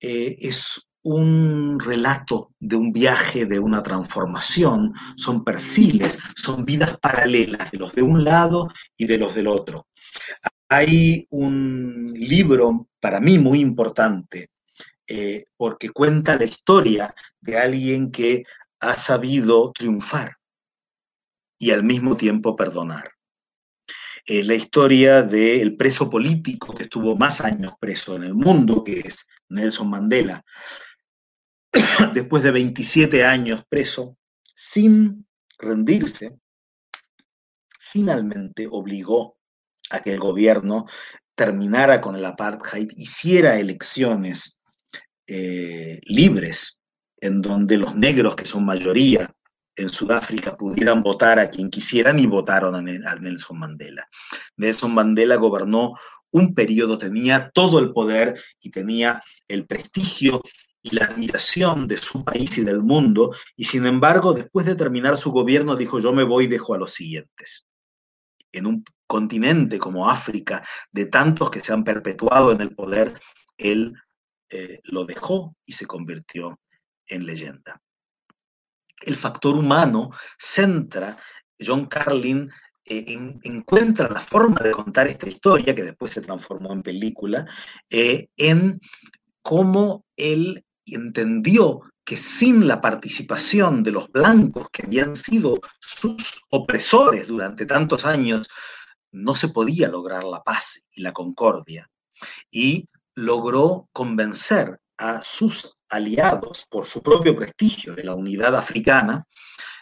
eh, 0.00 0.36
es 0.40 0.86
un 1.02 1.78
relato 1.78 2.50
de 2.58 2.74
un 2.74 2.92
viaje, 2.92 3.46
de 3.46 3.60
una 3.60 3.82
transformación, 3.82 4.92
son 5.16 5.44
perfiles, 5.44 6.18
son 6.34 6.64
vidas 6.64 6.96
paralelas 7.00 7.70
de 7.70 7.78
los 7.78 7.94
de 7.94 8.02
un 8.02 8.24
lado 8.24 8.68
y 8.96 9.06
de 9.06 9.18
los 9.18 9.34
del 9.36 9.46
otro. 9.46 9.86
Hay 10.68 11.26
un 11.30 12.12
libro 12.12 12.88
para 12.98 13.20
mí 13.20 13.38
muy 13.38 13.60
importante 13.60 14.50
eh, 15.06 15.44
porque 15.56 15.90
cuenta 15.90 16.36
la 16.36 16.44
historia 16.44 17.14
de 17.40 17.56
alguien 17.56 18.10
que 18.10 18.42
ha 18.80 18.96
sabido 18.96 19.70
triunfar 19.70 20.35
y 21.58 21.70
al 21.70 21.84
mismo 21.84 22.16
tiempo 22.16 22.56
perdonar. 22.56 23.10
Eh, 24.26 24.42
la 24.42 24.54
historia 24.54 25.22
del 25.22 25.76
preso 25.76 26.10
político 26.10 26.74
que 26.74 26.84
estuvo 26.84 27.16
más 27.16 27.40
años 27.40 27.74
preso 27.78 28.16
en 28.16 28.24
el 28.24 28.34
mundo, 28.34 28.82
que 28.82 29.00
es 29.00 29.26
Nelson 29.48 29.88
Mandela, 29.88 30.44
después 32.12 32.42
de 32.42 32.50
27 32.50 33.24
años 33.24 33.62
preso, 33.68 34.16
sin 34.42 35.26
rendirse, 35.58 36.36
finalmente 37.78 38.66
obligó 38.68 39.38
a 39.90 40.00
que 40.00 40.12
el 40.12 40.18
gobierno 40.18 40.86
terminara 41.36 42.00
con 42.00 42.16
el 42.16 42.24
apartheid, 42.24 42.90
hiciera 42.96 43.60
elecciones 43.60 44.58
eh, 45.28 46.00
libres, 46.02 46.80
en 47.20 47.42
donde 47.42 47.78
los 47.78 47.94
negros, 47.94 48.34
que 48.34 48.46
son 48.46 48.64
mayoría 48.64 49.35
en 49.76 49.90
Sudáfrica, 49.90 50.56
pudieran 50.56 51.02
votar 51.02 51.38
a 51.38 51.48
quien 51.48 51.70
quisieran 51.70 52.18
y 52.18 52.26
votaron 52.26 52.74
a 52.74 52.82
Nelson 52.82 53.58
Mandela. 53.58 54.08
Nelson 54.56 54.94
Mandela 54.94 55.36
gobernó 55.36 55.94
un 56.30 56.54
periodo, 56.54 56.98
tenía 56.98 57.50
todo 57.50 57.78
el 57.78 57.92
poder 57.92 58.40
y 58.60 58.70
tenía 58.70 59.22
el 59.48 59.66
prestigio 59.66 60.42
y 60.82 60.94
la 60.94 61.06
admiración 61.06 61.88
de 61.88 61.96
su 61.96 62.24
país 62.24 62.58
y 62.58 62.64
del 62.64 62.80
mundo, 62.80 63.34
y 63.56 63.64
sin 63.64 63.86
embargo, 63.86 64.32
después 64.32 64.66
de 64.66 64.76
terminar 64.76 65.16
su 65.16 65.32
gobierno, 65.32 65.74
dijo, 65.74 65.98
yo 65.98 66.12
me 66.12 66.22
voy 66.22 66.44
y 66.44 66.48
dejo 66.48 66.74
a 66.74 66.78
los 66.78 66.92
siguientes. 66.92 67.66
En 68.52 68.66
un 68.66 68.84
continente 69.06 69.78
como 69.78 70.08
África, 70.08 70.64
de 70.92 71.06
tantos 71.06 71.50
que 71.50 71.60
se 71.60 71.72
han 71.72 71.82
perpetuado 71.82 72.52
en 72.52 72.60
el 72.60 72.74
poder, 72.74 73.18
él 73.56 73.94
eh, 74.50 74.80
lo 74.84 75.04
dejó 75.04 75.56
y 75.64 75.72
se 75.72 75.86
convirtió 75.86 76.60
en 77.08 77.26
leyenda. 77.26 77.82
El 79.02 79.16
factor 79.16 79.56
humano 79.56 80.10
centra, 80.38 81.16
John 81.58 81.86
Carlin 81.86 82.50
eh, 82.84 83.18
encuentra 83.42 84.08
la 84.08 84.20
forma 84.20 84.60
de 84.60 84.70
contar 84.70 85.08
esta 85.08 85.28
historia, 85.28 85.74
que 85.74 85.84
después 85.84 86.12
se 86.12 86.20
transformó 86.20 86.72
en 86.72 86.82
película, 86.82 87.46
eh, 87.90 88.28
en 88.36 88.80
cómo 89.42 90.04
él 90.16 90.64
entendió 90.84 91.82
que 92.04 92.16
sin 92.16 92.68
la 92.68 92.80
participación 92.80 93.82
de 93.82 93.90
los 93.90 94.08
blancos 94.12 94.68
que 94.70 94.84
habían 94.84 95.16
sido 95.16 95.60
sus 95.80 96.40
opresores 96.50 97.26
durante 97.26 97.66
tantos 97.66 98.04
años, 98.04 98.48
no 99.10 99.34
se 99.34 99.48
podía 99.48 99.88
lograr 99.88 100.22
la 100.22 100.42
paz 100.42 100.86
y 100.92 101.02
la 101.02 101.12
concordia. 101.12 101.90
Y 102.50 102.88
logró 103.16 103.88
convencer 103.92 104.78
a 104.98 105.22
sus 105.22 105.76
aliados 105.88 106.66
por 106.68 106.86
su 106.86 107.02
propio 107.02 107.36
prestigio 107.36 107.94
de 107.94 108.04
la 108.04 108.14
unidad 108.14 108.56
africana 108.56 109.26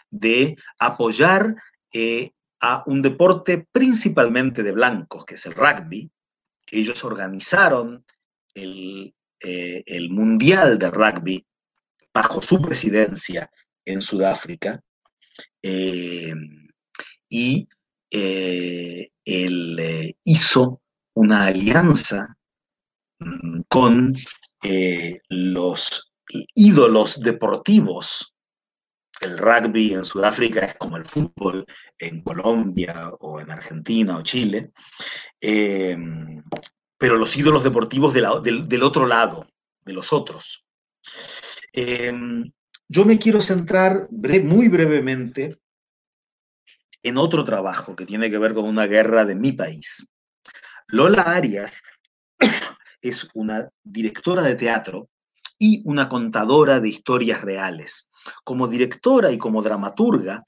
de 0.09 0.55
apoyar 0.79 1.55
eh, 1.91 2.31
a 2.59 2.83
un 2.85 3.01
deporte 3.01 3.67
principalmente 3.71 4.63
de 4.63 4.71
blancos, 4.71 5.25
que 5.25 5.35
es 5.35 5.45
el 5.45 5.53
rugby. 5.53 6.09
Ellos 6.71 7.03
organizaron 7.03 8.05
el 8.53 9.13
eh, 9.41 10.09
Mundial 10.09 10.79
de 10.79 10.89
Rugby 10.89 11.45
bajo 12.13 12.41
su 12.41 12.61
presidencia 12.61 13.51
en 13.83 14.01
Sudáfrica 14.01 14.81
eh, 15.61 16.33
y 17.29 17.67
él 18.09 20.15
hizo 20.23 20.81
una 21.15 21.47
alianza 21.47 22.37
mm, 23.19 23.61
con 24.67 25.21
los 25.29 26.13
ídolos 26.27 27.19
deportivos. 27.19 28.33
El 29.21 29.37
rugby 29.37 29.93
en 29.93 30.03
Sudáfrica 30.03 30.65
es 30.65 30.75
como 30.75 30.97
el 30.97 31.05
fútbol 31.05 31.65
en 31.97 32.21
Colombia 32.21 33.11
o 33.19 33.39
en 33.39 33.49
Argentina 33.49 34.17
o 34.17 34.21
Chile 34.21 34.71
pero 36.97 37.17
los 37.17 37.35
ídolos 37.37 37.63
deportivos 37.63 38.13
del, 38.13 38.83
otro 38.83 39.05
lado, 39.05 39.47
de 39.81 39.93
los 39.93 40.13
otros. 40.13 40.65
Em, 41.73 42.51
yo 42.87 43.05
me 43.05 43.19
quiero 43.19 43.41
centrar 43.41 44.07
muy 44.09 44.69
brevemente 44.69 45.59
en 47.03 47.17
otro 47.17 47.43
trabajo 47.43 47.95
que 47.95 48.05
tiene 48.05 48.31
que 48.31 48.37
ver 48.37 48.53
con 48.53 48.65
una 48.65 48.87
guerra 48.87 49.25
de 49.25 49.35
mi 49.35 49.51
país. 49.51 50.07
Lola 50.87 51.21
Arias 51.21 51.81
es 53.01 53.27
una 53.33 53.69
directora 53.83 54.41
de 54.41 54.55
teatro 54.55 55.09
y 55.57 55.81
una 55.85 56.09
contadora 56.09 56.79
de 56.79 56.89
historias 56.89 57.41
reales. 57.41 58.09
Como 58.43 58.67
directora 58.67 59.31
y 59.31 59.37
como 59.37 59.61
dramaturga, 59.61 60.43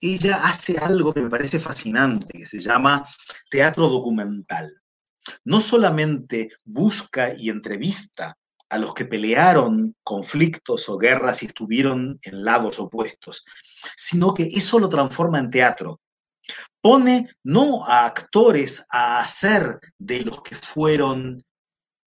ella 0.00 0.40
hace 0.44 0.78
algo 0.78 1.12
que 1.12 1.22
me 1.22 1.30
parece 1.30 1.58
fascinante, 1.58 2.38
que 2.38 2.46
se 2.46 2.60
llama 2.60 3.06
teatro 3.50 3.88
documental. 3.88 4.70
No 5.44 5.60
solamente 5.60 6.50
busca 6.64 7.34
y 7.34 7.50
entrevista 7.50 8.36
a 8.70 8.78
los 8.78 8.94
que 8.94 9.04
pelearon 9.04 9.94
conflictos 10.02 10.88
o 10.88 10.98
guerras 10.98 11.42
y 11.42 11.46
estuvieron 11.46 12.18
en 12.22 12.44
lados 12.44 12.78
opuestos, 12.78 13.44
sino 13.96 14.34
que 14.34 14.44
eso 14.44 14.78
lo 14.78 14.88
transforma 14.88 15.38
en 15.38 15.50
teatro. 15.50 16.00
Pone 16.80 17.28
no 17.44 17.84
a 17.86 18.06
actores 18.06 18.86
a 18.90 19.20
hacer 19.20 19.80
de 19.98 20.20
los 20.20 20.42
que 20.42 20.54
fueron 20.56 21.42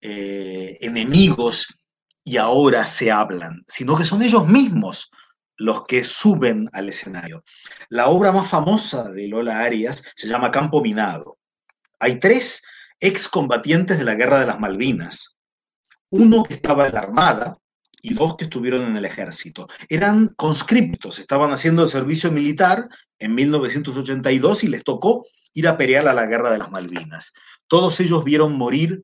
eh, 0.08 0.78
enemigos 0.82 1.66
y 2.22 2.36
ahora 2.36 2.86
se 2.86 3.10
hablan, 3.10 3.64
sino 3.66 3.96
que 3.96 4.04
son 4.04 4.22
ellos 4.22 4.46
mismos 4.46 5.10
los 5.56 5.84
que 5.84 6.04
suben 6.04 6.70
al 6.72 6.88
escenario. 6.88 7.42
La 7.88 8.06
obra 8.06 8.30
más 8.30 8.48
famosa 8.48 9.10
de 9.10 9.26
Lola 9.26 9.64
Arias 9.64 10.04
se 10.14 10.28
llama 10.28 10.52
Campo 10.52 10.80
Minado. 10.80 11.38
Hay 11.98 12.20
tres 12.20 12.62
excombatientes 13.00 13.98
de 13.98 14.04
la 14.04 14.14
Guerra 14.14 14.38
de 14.38 14.46
las 14.46 14.60
Malvinas, 14.60 15.38
uno 16.10 16.44
que 16.44 16.54
estaba 16.54 16.86
en 16.86 16.94
la 16.94 17.00
Armada 17.00 17.58
y 18.00 18.14
dos 18.14 18.36
que 18.36 18.44
estuvieron 18.44 18.82
en 18.82 18.96
el 18.96 19.06
ejército. 19.06 19.66
Eran 19.88 20.28
conscriptos, 20.36 21.18
estaban 21.18 21.50
haciendo 21.50 21.84
servicio 21.88 22.30
militar 22.30 22.88
en 23.18 23.34
1982 23.34 24.62
y 24.62 24.68
les 24.68 24.84
tocó 24.84 25.24
ir 25.52 25.66
a 25.66 25.76
pelear 25.76 26.06
a 26.06 26.14
la 26.14 26.26
Guerra 26.26 26.52
de 26.52 26.58
las 26.58 26.70
Malvinas. 26.70 27.32
Todos 27.66 27.98
ellos 27.98 28.22
vieron 28.22 28.52
morir 28.52 29.02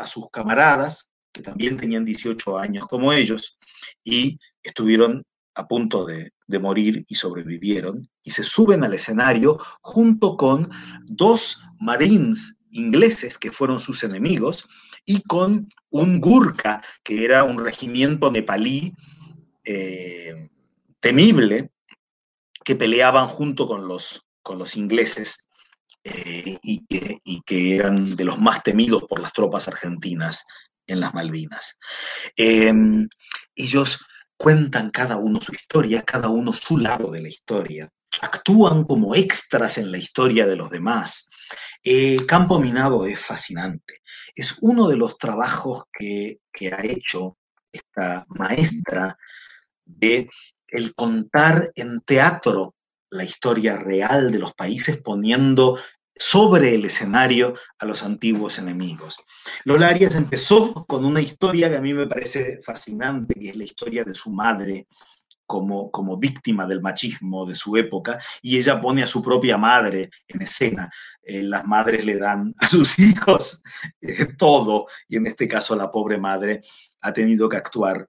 a 0.00 0.06
sus 0.06 0.30
camaradas, 0.30 1.10
que 1.32 1.42
también 1.42 1.76
tenían 1.76 2.04
18 2.04 2.58
años 2.58 2.86
como 2.86 3.12
ellos, 3.12 3.58
y 4.02 4.38
estuvieron 4.62 5.24
a 5.54 5.66
punto 5.66 6.04
de, 6.04 6.32
morir 6.60 7.04
y 7.08 7.14
sobrevivieron, 7.14 8.10
y 8.24 8.32
se 8.32 8.42
suben 8.42 8.82
al 8.82 8.94
escenario 8.94 9.56
junto 9.82 10.36
con 10.36 10.68
dos 11.04 11.62
marines 11.78 12.56
ingleses 12.72 13.38
que 13.38 13.52
fueron 13.52 13.78
sus 13.78 14.02
enemigos 14.02 14.66
y 15.04 15.22
con 15.22 15.68
un 15.90 16.20
Gurkha, 16.20 16.82
que 17.04 17.24
era 17.24 17.44
un 17.44 17.62
regimiento 17.64 18.32
nepalí 18.32 18.94
eh, 19.64 20.50
temible, 20.98 21.70
que 22.64 22.74
peleaban 22.74 23.28
junto 23.28 23.68
con 23.68 23.86
los, 23.86 24.26
con 24.42 24.58
los 24.58 24.76
ingleses 24.76 25.46
eh, 26.02 26.58
y, 26.62 26.84
que, 26.86 27.76
eran 27.76 28.16
de 28.16 28.24
los 28.24 28.38
más 28.38 28.62
temidos 28.62 29.04
por 29.04 29.20
las 29.20 29.32
tropas 29.32 29.68
argentinas 29.68 30.44
en 30.86 31.00
las 31.00 31.14
Malvinas. 31.14 31.78
Eh, 32.36 32.72
ellos 33.54 34.04
cuentan 34.36 34.90
cada 34.90 35.16
uno 35.16 35.40
su 35.40 35.52
historia, 35.52 36.02
cada 36.02 36.28
uno 36.28 36.52
su 36.52 36.78
lado 36.78 37.10
de 37.10 37.20
la 37.20 37.28
historia, 37.28 37.90
actúan 38.22 38.84
como 38.84 39.14
extras 39.14 39.78
en 39.78 39.92
la 39.92 39.98
historia 39.98 40.46
de 40.46 40.56
los 40.56 40.70
demás. 40.70 41.28
Campo 42.26 42.58
Minado 42.58 43.06
es 43.06 43.18
fascinante. 43.18 44.00
Es 44.34 44.56
uno 44.60 44.88
de 44.88 44.96
los 44.96 45.16
trabajos 45.18 45.84
que, 45.92 46.40
que 46.52 46.72
ha 46.72 46.84
hecho 46.84 47.38
esta 47.72 48.24
maestra 48.28 49.16
de 49.84 50.28
el 50.68 50.94
contar 50.94 51.70
en 51.74 52.00
teatro 52.00 52.74
la 53.10 53.24
historia 53.24 53.76
real 53.76 54.30
de 54.30 54.38
los 54.38 54.54
países 54.54 55.00
poniendo 55.02 55.78
sobre 56.14 56.74
el 56.74 56.84
escenario 56.84 57.54
a 57.78 57.86
los 57.86 58.02
antiguos 58.02 58.58
enemigos. 58.58 59.16
Lola 59.64 59.88
Arias 59.88 60.14
empezó 60.14 60.84
con 60.86 61.04
una 61.04 61.22
historia 61.22 61.70
que 61.70 61.78
a 61.78 61.80
mí 61.80 61.94
me 61.94 62.06
parece 62.06 62.60
fascinante, 62.62 63.34
que 63.34 63.48
es 63.48 63.56
la 63.56 63.64
historia 63.64 64.04
de 64.04 64.14
su 64.14 64.30
madre, 64.30 64.86
como, 65.46 65.90
como, 65.90 66.16
víctima 66.16 66.66
del 66.66 66.80
machismo 66.80 67.44
de 67.44 67.56
su 67.56 67.76
época 67.76 68.20
y 68.40 68.56
ella 68.58 68.80
pone 68.80 69.02
a 69.02 69.06
su 69.06 69.20
propia 69.20 69.58
madre 69.58 70.10
en 70.28 70.42
escena. 70.42 70.88
Eh, 71.22 71.42
las 71.42 71.66
madres 71.66 72.04
le 72.04 72.18
dan 72.18 72.54
a 72.60 72.68
sus 72.68 72.98
hijos 73.00 73.62
eh, 74.00 74.26
todo 74.36 74.86
y 75.08 75.16
en 75.16 75.26
este 75.26 75.48
caso 75.48 75.74
la 75.74 75.90
pobre 75.90 76.18
madre 76.18 76.60
ha 77.00 77.12
tenido 77.12 77.48
que 77.48 77.56
actuar 77.56 78.06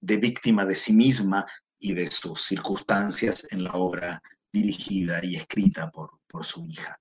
de 0.00 0.16
víctima 0.16 0.64
de 0.64 0.74
sí 0.74 0.92
misma 0.92 1.46
y 1.82 1.92
de 1.94 2.10
sus 2.10 2.42
circunstancias 2.42 3.46
en 3.50 3.64
la 3.64 3.72
obra 3.72 4.22
dirigida 4.52 5.20
y 5.24 5.36
escrita 5.36 5.90
por, 5.90 6.20
por 6.28 6.46
su 6.46 6.64
hija. 6.64 6.98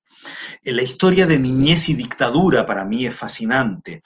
Eh, 0.63 0.71
la 0.73 0.82
historia 0.82 1.27
de 1.27 1.38
niñez 1.38 1.88
y 1.89 1.93
dictadura 1.93 2.65
para 2.65 2.84
mí 2.84 3.05
es 3.05 3.15
fascinante. 3.15 4.01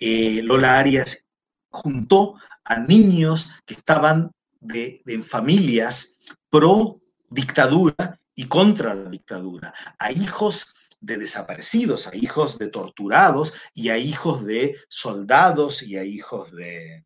Lola 0.00 0.78
Arias 0.78 1.26
juntó 1.68 2.34
a 2.64 2.78
niños 2.78 3.50
que 3.66 3.74
estaban 3.74 4.30
de, 4.60 5.00
de 5.04 5.22
familias 5.22 6.16
pro 6.48 7.00
dictadura 7.28 8.18
y 8.34 8.46
contra 8.46 8.94
la 8.94 9.10
dictadura, 9.10 9.74
a 9.98 10.10
hijos 10.10 10.66
de 11.00 11.18
desaparecidos, 11.18 12.06
a 12.06 12.16
hijos 12.16 12.58
de 12.58 12.68
torturados 12.68 13.52
y 13.74 13.90
a 13.90 13.98
hijos 13.98 14.44
de 14.44 14.78
soldados 14.88 15.82
y 15.82 15.98
a 15.98 16.04
hijos 16.04 16.50
de, 16.52 17.04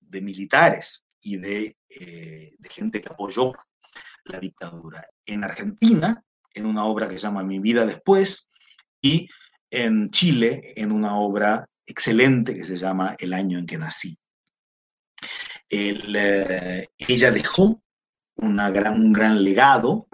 de 0.00 0.20
militares 0.20 1.04
y 1.20 1.36
de, 1.36 1.76
eh, 1.88 2.54
de, 2.58 2.68
gente 2.68 3.00
que 3.00 3.08
apoyó 3.08 3.52
la 4.24 4.40
dictadura. 4.40 5.06
En 5.24 5.44
Argentina, 5.44 6.22
en 6.54 6.66
una 6.66 6.84
obra 6.84 7.08
que 7.08 7.14
se 7.14 7.22
llama 7.22 7.42
Mi 7.42 7.58
vida 7.58 7.86
después, 7.86 8.48
y 9.02 9.28
en 9.70 10.10
Chile, 10.10 10.72
en 10.76 10.92
una 10.92 11.16
obra 11.16 11.66
excelente 11.86 12.54
que 12.54 12.64
se 12.64 12.76
llama 12.76 13.16
El 13.18 13.32
año 13.32 13.58
en 13.58 13.66
que 13.66 13.78
nací 13.78 14.18
eh, 15.70 16.86
ella 16.98 17.30
dejó 17.30 17.82
una 18.36 18.70
gran, 18.70 18.94
un 18.94 19.12
gran 19.12 19.42
legado, 19.42 20.08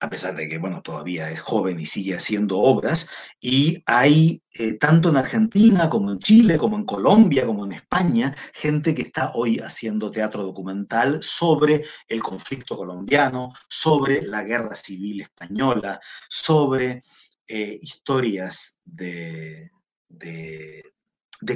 a 0.00 0.08
pesar 0.10 0.36
de 0.36 0.48
que, 0.48 0.58
bueno, 0.58 0.82
todavía 0.82 1.30
es 1.30 1.40
joven 1.40 1.80
y 1.80 1.86
sigue 1.86 2.14
haciendo 2.14 2.58
obras, 2.58 3.08
y 3.40 3.82
hay, 3.86 4.42
eh, 4.54 4.74
tanto 4.74 5.08
en 5.08 5.16
Argentina 5.16 5.90
como 5.90 6.12
en 6.12 6.18
Chile, 6.20 6.56
como 6.56 6.76
en 6.76 6.84
Colombia, 6.84 7.46
como 7.46 7.64
en 7.64 7.72
España, 7.72 8.34
gente 8.54 8.94
que 8.94 9.02
está 9.02 9.32
hoy 9.34 9.58
haciendo 9.58 10.10
teatro 10.10 10.44
documental 10.44 11.22
sobre 11.22 11.84
el 12.08 12.22
conflicto 12.22 12.76
colombiano, 12.76 13.52
sobre 13.68 14.22
la 14.22 14.44
guerra 14.44 14.74
civil 14.74 15.22
española, 15.22 16.00
sobre 16.28 17.02
eh, 17.48 17.78
historias 17.82 18.78
de, 18.84 19.70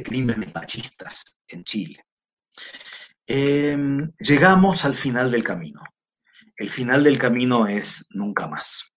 crímenes 0.04 0.52
machistas 0.54 1.24
en 1.46 1.64
Chile. 1.64 2.04
Eh, 3.26 3.76
llegamos 4.18 4.84
al 4.84 4.94
final 4.94 5.30
del 5.30 5.44
camino. 5.44 5.82
El 6.62 6.70
final 6.70 7.02
del 7.02 7.18
camino 7.18 7.66
es 7.66 8.06
nunca 8.10 8.46
más. 8.46 8.92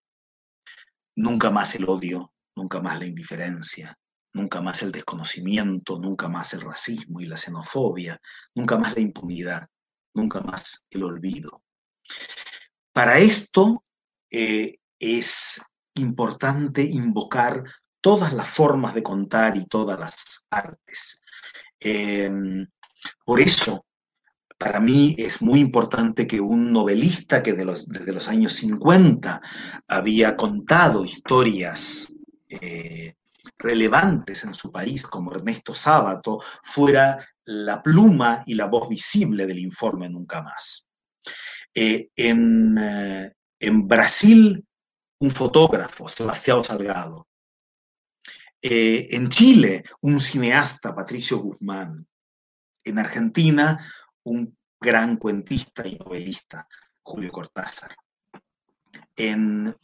Nunca 1.15 1.49
más 1.49 1.73
el 1.73 1.89
odio, 1.89 2.31
nunca 2.55 2.79
más 2.79 2.99
la 2.99 3.07
indiferencia, 3.07 3.97
nunca 4.33 4.61
más 4.61 4.83
el 4.83 4.91
desconocimiento, 4.91 5.97
nunca 5.97 6.29
más 6.29 6.53
el 6.53 6.61
racismo 6.61 7.21
y 7.21 7.25
la 7.25 7.37
xenofobia, 7.37 8.21
nunca 8.53 8.77
más 8.77 8.93
la 8.93 9.01
impunidad, 9.01 9.67
nunca 10.13 10.41
más 10.41 10.79
el 10.91 11.05
olvido. 11.05 11.63
Para 12.93 13.17
esto 13.17 13.83
eh, 14.29 14.77
es 14.99 15.59
importante 15.95 16.83
invocar 16.83 17.63
todas 17.99 18.31
las 18.31 18.47
formas 18.47 18.93
de 18.93 19.01
contar 19.01 19.57
y 19.57 19.65
todas 19.65 19.99
las 19.99 20.45
artes. 20.51 21.19
Eh, 21.79 22.29
por 23.25 23.39
eso 23.39 23.87
para 24.57 24.79
mí 24.79 25.15
es 25.17 25.41
muy 25.41 25.59
importante 25.59 26.25
que 26.25 26.39
un 26.39 26.71
novelista 26.71 27.43
que 27.43 27.53
desde 27.53 28.13
los 28.13 28.27
años 28.27 28.53
50 28.53 29.41
había 29.87 30.35
contado 30.35 31.03
historias 31.03 32.11
eh, 32.47 33.15
relevantes 33.57 34.43
en 34.45 34.53
su 34.53 34.71
país, 34.71 35.05
como 35.05 35.33
Ernesto 35.33 35.73
Sábato, 35.73 36.41
fuera 36.63 37.25
la 37.45 37.81
pluma 37.81 38.43
y 38.45 38.53
la 38.53 38.67
voz 38.67 38.87
visible 38.87 39.45
del 39.45 39.59
informe 39.59 40.09
Nunca 40.09 40.41
Más. 40.41 40.87
Eh, 41.73 42.09
en, 42.15 42.77
eh, 42.77 43.33
en, 43.59 43.87
Brasil, 43.87 44.65
un 45.19 45.31
fotógrafo, 45.31 46.07
Sebastián 46.07 46.63
Salgado. 46.63 47.27
en 48.61 49.29
Chile, 49.29 49.83
un 50.01 50.19
cineasta, 50.19 50.95
Patricio 50.95 51.37
Guzmán. 51.37 52.07
En 52.83 52.99
Argentina, 52.99 53.79
un 54.25 54.57
gran 54.79 55.17
cuentista 55.17 55.87
y 55.87 55.95
novelista, 55.95 56.67
Julio 57.01 57.31
Cortázar. 57.31 57.95
En 59.15 59.75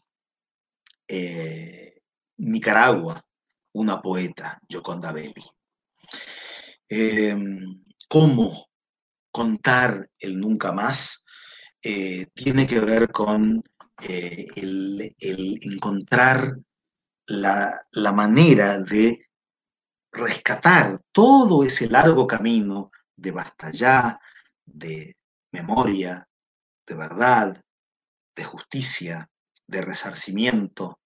eh, 1.07 2.01
Nicaragua, 2.37 3.23
una 3.73 4.01
poeta, 4.01 4.59
Yoconda 4.67 5.11
Belli. 5.11 5.45
Eh, 6.89 7.35
¿Cómo 8.07 8.67
contar 9.31 10.09
el 10.19 10.39
nunca 10.39 10.71
más? 10.71 11.23
Eh, 11.81 12.27
tiene 12.33 12.67
que 12.67 12.79
ver 12.79 13.11
con 13.11 13.63
eh, 14.01 14.45
el, 14.55 15.15
encontrar 15.61 16.57
la, 17.27 17.71
la 17.91 18.11
manera 18.11 18.79
de 18.79 19.27
rescatar 20.11 20.99
todo 21.11 21.63
ese 21.63 21.89
largo 21.89 22.27
camino 22.27 22.91
de 23.15 23.31
basta 23.31 23.71
ya, 23.71 24.19
de 24.73 25.15
memoria, 25.51 26.27
de 26.87 26.95
verdad, 26.95 27.61
de 28.35 28.43
justicia, 28.43 29.29
de 29.67 29.81
resarcimiento, 29.81 30.99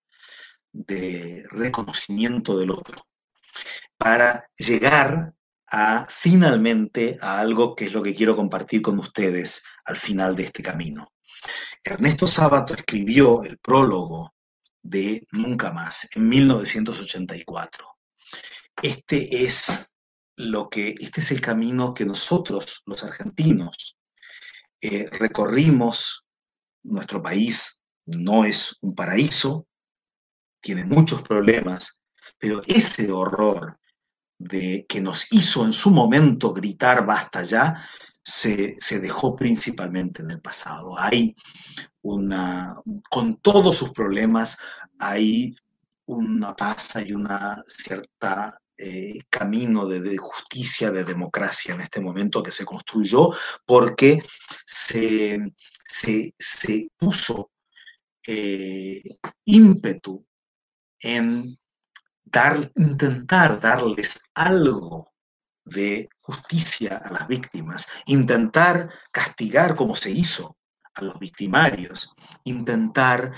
de 0.71 1.45
reconocimiento 1.49 2.57
del 2.57 2.71
otro, 2.71 3.05
para 3.97 4.47
llegar 4.57 5.33
a 5.67 6.05
finalmente 6.09 7.17
a 7.21 7.39
algo 7.39 7.75
que 7.75 7.85
es 7.85 7.93
lo 7.93 8.03
que 8.03 8.15
quiero 8.15 8.35
compartir 8.35 8.81
con 8.81 8.99
ustedes 8.99 9.63
al 9.85 9.97
final 9.97 10.35
de 10.35 10.43
este 10.43 10.61
camino. 10.61 11.07
Ernesto 11.83 12.27
Sábato 12.27 12.73
escribió 12.73 13.43
el 13.43 13.57
prólogo 13.57 14.33
de 14.81 15.25
Nunca 15.31 15.71
más 15.71 16.07
en 16.13 16.27
1984. 16.29 17.87
Este 18.81 19.43
es 19.43 19.87
lo 20.37 20.69
que 20.69 20.95
este 20.99 21.21
es 21.21 21.31
el 21.31 21.41
camino 21.41 21.93
que 21.93 22.05
nosotros 22.05 22.81
los 22.85 23.03
argentinos 23.03 23.97
eh, 24.81 25.09
recorrimos. 25.09 26.25
Nuestro 26.83 27.21
país 27.21 27.81
no 28.05 28.45
es 28.45 28.77
un 28.81 28.93
paraíso, 28.93 29.67
tiene 30.61 30.83
muchos 30.83 31.23
problemas, 31.23 31.99
pero 32.37 32.61
ese 32.67 33.11
horror 33.11 33.79
de 34.37 34.85
que 34.87 35.01
nos 35.01 35.31
hizo 35.31 35.65
en 35.65 35.73
su 35.73 35.89
momento 35.89 36.53
gritar 36.53 37.05
basta 37.05 37.43
ya, 37.43 37.73
se, 38.21 38.99
dejó 38.99 39.35
principalmente 39.35 40.21
en 40.21 40.31
el 40.31 40.41
pasado. 40.41 40.97
Hay 40.97 41.35
una, 42.01 42.75
con 43.09 43.37
todos 43.37 43.77
sus 43.77 43.91
problemas, 43.91 44.57
hay 44.99 45.55
una 46.05 46.55
paz, 46.55 46.95
y 47.05 47.13
una 47.13 47.63
cierta 47.67 48.61
eh, 48.77 49.19
camino 49.29 49.87
de, 49.87 50.17
justicia, 50.17 50.91
de 50.91 51.05
democracia 51.05 51.73
en 51.73 51.81
este 51.81 52.01
momento 52.01 52.43
que 52.43 52.51
se 52.51 52.65
construyó 52.65 53.31
porque 53.65 54.21
se, 54.65 55.39
puso 56.97 57.51
eh, 58.27 59.01
ímpetu 59.45 60.25
en 60.99 61.57
dar, 62.23 62.71
intentar 62.75 63.61
darles 63.61 64.19
algo 64.33 65.13
de 65.63 66.09
justicia 66.19 66.97
a 66.97 67.11
las 67.11 67.27
víctimas, 67.27 67.87
intentar 68.07 68.89
castigar 69.11 69.75
como 69.75 69.95
se 69.95 70.11
hizo 70.11 70.57
a 70.93 71.01
los 71.01 71.17
victimarios, 71.17 72.13
intentar 72.43 73.31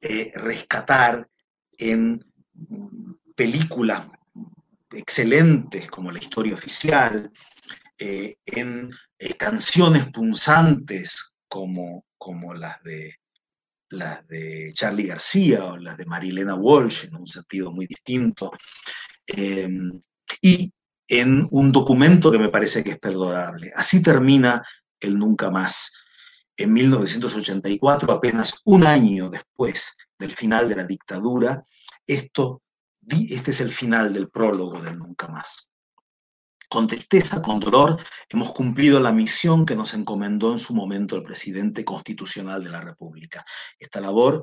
eh, 0.00 0.32
rescatar 0.34 1.28
en 1.78 2.18
películas 3.36 4.06
excelentes 4.92 5.88
como 5.88 6.10
la 6.10 6.18
historia 6.18 6.54
oficial, 6.54 7.30
eh, 7.98 8.36
en 8.46 8.90
eh, 9.18 9.34
canciones 9.34 10.08
punzantes 10.08 11.32
como, 11.48 12.04
como 12.16 12.54
las 12.54 12.82
de 12.82 13.14
las 13.90 14.26
de 14.28 14.72
Charlie 14.72 15.08
García 15.08 15.64
o 15.64 15.76
las 15.76 15.96
de 15.96 16.06
Marilena 16.06 16.54
Walsh, 16.54 17.06
en 17.06 17.16
un 17.16 17.26
sentido 17.26 17.72
muy 17.72 17.86
distinto, 17.86 18.52
em, 19.26 20.00
y 20.40 20.72
en 21.08 21.46
un 21.50 21.72
documento 21.72 22.30
que 22.30 22.38
me 22.38 22.50
parece 22.50 22.84
que 22.84 22.92
es 22.92 22.98
perdonable. 22.98 23.72
Así 23.74 24.00
termina 24.00 24.64
el 25.00 25.18
Nunca 25.18 25.50
Más. 25.50 25.92
En 26.56 26.72
1984, 26.72 28.12
apenas 28.12 28.54
un 28.64 28.86
año 28.86 29.28
después 29.28 29.96
del 30.18 30.30
final 30.30 30.68
de 30.68 30.76
la 30.76 30.84
dictadura, 30.84 31.64
esto, 32.06 32.62
este 33.08 33.50
es 33.50 33.60
el 33.60 33.70
final 33.70 34.12
del 34.12 34.28
prólogo 34.28 34.80
del 34.80 34.98
Nunca 34.98 35.28
Más. 35.28 35.70
Con 36.68 36.86
tristeza, 36.86 37.42
con 37.42 37.58
dolor, 37.58 38.00
hemos 38.28 38.52
cumplido 38.52 39.00
la 39.00 39.10
misión 39.10 39.66
que 39.66 39.74
nos 39.74 39.92
encomendó 39.92 40.52
en 40.52 40.58
su 40.60 40.72
momento 40.72 41.16
el 41.16 41.24
presidente 41.24 41.84
constitucional 41.84 42.62
de 42.62 42.70
la 42.70 42.80
República. 42.80 43.44
Esta 43.76 44.00
labor 44.00 44.42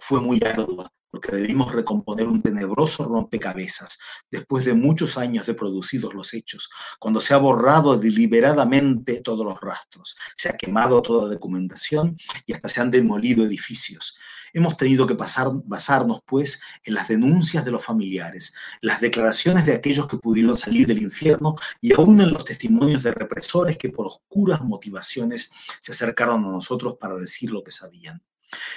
fue 0.00 0.22
muy 0.22 0.40
ardua, 0.42 0.90
porque 1.10 1.34
debimos 1.34 1.72
recomponer 1.72 2.26
un 2.28 2.42
tenebroso 2.42 3.04
rompecabezas 3.04 3.98
después 4.30 4.64
de 4.64 4.74
muchos 4.74 5.16
años 5.16 5.46
de 5.46 5.54
producidos 5.54 6.14
los 6.14 6.34
hechos, 6.34 6.68
cuando 6.98 7.20
se 7.20 7.34
ha 7.34 7.38
borrado 7.38 7.96
deliberadamente 7.96 9.20
todos 9.20 9.44
los 9.44 9.60
rastros, 9.60 10.16
se 10.36 10.48
ha 10.48 10.56
quemado 10.56 11.00
toda 11.02 11.32
documentación 11.32 12.16
y 12.46 12.52
hasta 12.52 12.68
se 12.68 12.80
han 12.80 12.90
demolido 12.90 13.44
edificios. 13.44 14.16
Hemos 14.52 14.76
tenido 14.76 15.06
que 15.06 15.14
basarnos, 15.14 16.22
pues, 16.24 16.60
en 16.84 16.94
las 16.94 17.08
denuncias 17.08 17.64
de 17.64 17.70
los 17.70 17.84
familiares, 17.84 18.54
las 18.80 19.00
declaraciones 19.00 19.66
de 19.66 19.74
aquellos 19.74 20.06
que 20.06 20.16
pudieron 20.16 20.56
salir 20.56 20.86
del 20.86 21.02
infierno 21.02 21.54
y 21.80 21.92
aún 21.92 22.20
en 22.20 22.32
los 22.32 22.44
testimonios 22.44 23.02
de 23.02 23.12
represores 23.12 23.76
que 23.76 23.90
por 23.90 24.06
oscuras 24.06 24.62
motivaciones 24.62 25.50
se 25.80 25.92
acercaron 25.92 26.44
a 26.44 26.48
nosotros 26.48 26.96
para 26.98 27.16
decir 27.16 27.50
lo 27.50 27.62
que 27.62 27.72
sabían. 27.72 28.22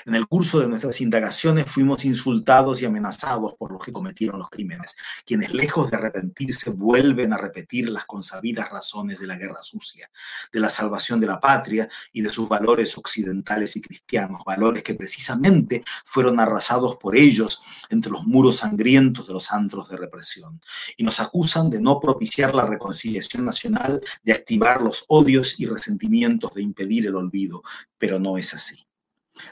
En 0.05 0.15
el 0.15 0.27
curso 0.27 0.59
de 0.59 0.67
nuestras 0.67 0.99
indagaciones 1.01 1.69
fuimos 1.69 2.03
insultados 2.05 2.81
y 2.81 2.85
amenazados 2.85 3.53
por 3.53 3.71
los 3.71 3.83
que 3.83 3.93
cometieron 3.93 4.39
los 4.39 4.49
crímenes, 4.49 4.95
quienes 5.25 5.53
lejos 5.53 5.89
de 5.89 5.97
arrepentirse 5.97 6.71
vuelven 6.71 7.33
a 7.33 7.37
repetir 7.37 7.89
las 7.89 8.05
consabidas 8.05 8.69
razones 8.69 9.19
de 9.19 9.27
la 9.27 9.37
guerra 9.37 9.63
sucia, 9.63 10.09
de 10.51 10.59
la 10.59 10.69
salvación 10.69 11.19
de 11.19 11.27
la 11.27 11.39
patria 11.39 11.87
y 12.11 12.21
de 12.21 12.33
sus 12.33 12.49
valores 12.49 12.97
occidentales 12.97 13.75
y 13.75 13.81
cristianos, 13.81 14.41
valores 14.45 14.83
que 14.83 14.95
precisamente 14.95 15.83
fueron 16.05 16.39
arrasados 16.39 16.97
por 16.97 17.15
ellos 17.15 17.61
entre 17.89 18.11
los 18.11 18.25
muros 18.25 18.57
sangrientos 18.57 19.27
de 19.27 19.33
los 19.33 19.51
antros 19.51 19.89
de 19.89 19.97
represión. 19.97 20.61
Y 20.97 21.03
nos 21.03 21.19
acusan 21.19 21.69
de 21.69 21.81
no 21.81 21.99
propiciar 21.99 22.53
la 22.55 22.65
reconciliación 22.65 23.45
nacional, 23.45 24.01
de 24.23 24.33
activar 24.33 24.81
los 24.81 25.05
odios 25.07 25.59
y 25.59 25.65
resentimientos, 25.65 26.53
de 26.53 26.61
impedir 26.61 27.07
el 27.07 27.15
olvido, 27.15 27.63
pero 27.97 28.19
no 28.19 28.37
es 28.37 28.53
así. 28.53 28.85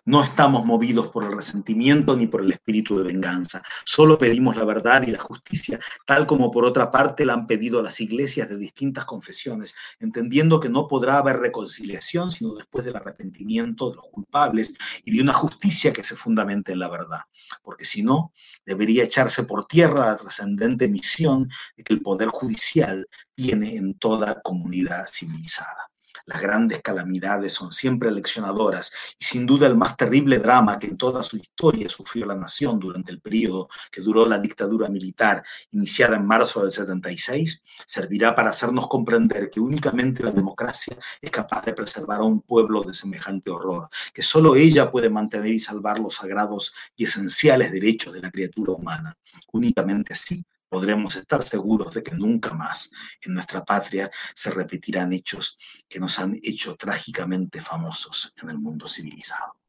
No 0.06 0.24
estamos 0.24 0.66
movidos 0.66 1.08
por 1.08 1.24
el 1.24 1.32
resentimiento 1.32 2.16
ni 2.16 2.28
por 2.28 2.42
el 2.42 2.52
espíritu 2.52 2.98
de 2.98 3.06
venganza. 3.06 3.62
Solo 3.86 4.18
pedimos 4.18 4.56
la 4.56 4.66
verdad 4.66 5.04
y 5.08 5.12
la 5.12 5.20
justicia, 5.20 5.80
tal 6.06 6.28
como 6.28 6.52
por 6.52 6.66
otra 6.66 6.92
parte 6.92 7.26
la 7.26 7.34
han 7.34 7.48
pedido 7.48 7.82
las 7.82 8.00
iglesias 8.02 8.50
de 8.50 8.58
distintas 8.58 9.06
confesiones, 9.06 9.74
entendiendo 10.00 10.60
que 10.60 10.70
no 10.70 10.88
podrá 10.88 11.18
haber 11.18 11.38
reconciliación 11.38 12.32
sino 12.32 12.54
después 12.54 12.84
del 12.86 12.96
arrepentimiento 12.96 13.90
de 13.90 13.96
los 13.96 14.06
culpables 14.12 14.74
y 15.06 15.16
de 15.16 15.24
una 15.24 15.34
justicia 15.34 15.94
que 15.94 16.04
se 16.04 16.16
fundamente 16.16 16.74
en 16.74 16.80
la 16.80 16.90
verdad. 16.90 17.22
Porque 17.64 17.86
si 17.86 18.04
no, 18.04 18.34
debería 18.66 19.04
echarse 19.04 19.44
por 19.44 19.66
tierra 19.66 20.08
la 20.08 20.18
trascendente 20.18 20.88
misión 20.88 21.50
que 21.84 21.94
el 21.94 22.02
poder 22.02 22.30
judicial 22.30 23.08
tiene 23.36 23.76
en 23.76 23.98
toda 23.98 24.42
comunidad 24.42 25.08
civilizada. 25.08 25.90
Las 26.30 26.44
grandes 26.44 26.84
calamidades 26.84 27.54
son 27.54 27.72
siempre 27.72 28.12
leccionadoras 28.12 28.92
y 29.18 29.26
sin 29.26 29.48
duda 29.48 29.66
el 29.66 29.76
más 29.76 29.98
terrible 29.98 30.38
drama 30.38 30.78
que 30.78 30.86
en 30.86 30.96
toda 30.96 31.24
su 31.24 31.38
historia 31.38 31.90
sufrió 31.90 32.28
la 32.28 32.36
nación 32.36 32.78
durante 32.78 33.12
el 33.12 33.20
periodo 33.20 33.68
que 33.92 34.02
duró 34.02 34.28
la 34.28 34.38
dictadura 34.38 34.90
militar 34.90 35.44
iniciada 35.72 36.18
en 36.18 36.28
marzo 36.28 36.62
del 36.62 36.72
76 36.72 37.64
servirá 37.88 38.36
para 38.36 38.52
hacernos 38.52 38.88
comprender 38.88 39.50
que 39.50 39.60
únicamente 39.60 40.22
la 40.22 40.30
democracia 40.30 40.96
es 41.20 41.32
capaz 41.32 41.66
de 41.66 41.74
preservar 41.74 42.20
a 42.20 42.26
un 42.26 42.42
pueblo 42.42 42.84
de 42.84 42.94
semejante 42.94 43.50
horror, 43.50 43.90
que 44.14 44.22
solo 44.22 44.56
ella 44.56 44.92
puede 44.92 45.10
mantener 45.10 45.52
y 45.52 45.58
salvar 45.58 45.98
los 45.98 46.18
sagrados 46.18 46.76
y 46.96 47.06
esenciales 47.06 47.72
derechos 47.72 48.14
de 48.14 48.22
la 48.22 48.30
criatura 48.30 48.74
humana. 48.74 49.18
Únicamente 49.52 50.14
así 50.14 50.46
podremos 50.70 51.16
estar 51.16 51.44
seguros 51.44 51.94
de 51.94 52.04
que 52.04 52.16
nunca 52.16 52.54
más 52.54 52.92
en 53.22 53.34
nuestra 53.34 53.66
patria 53.66 54.10
se 54.36 54.52
repetirán 54.52 55.12
hechos 55.12 55.58
que 55.88 56.00
nos 56.00 56.20
han 56.20 56.40
hecho 56.44 56.76
trágicamente 56.76 57.60
famosos 57.60 58.32
en 58.38 58.50
el 58.50 58.60
mundo 58.60 58.88
civilizado. 58.88 59.60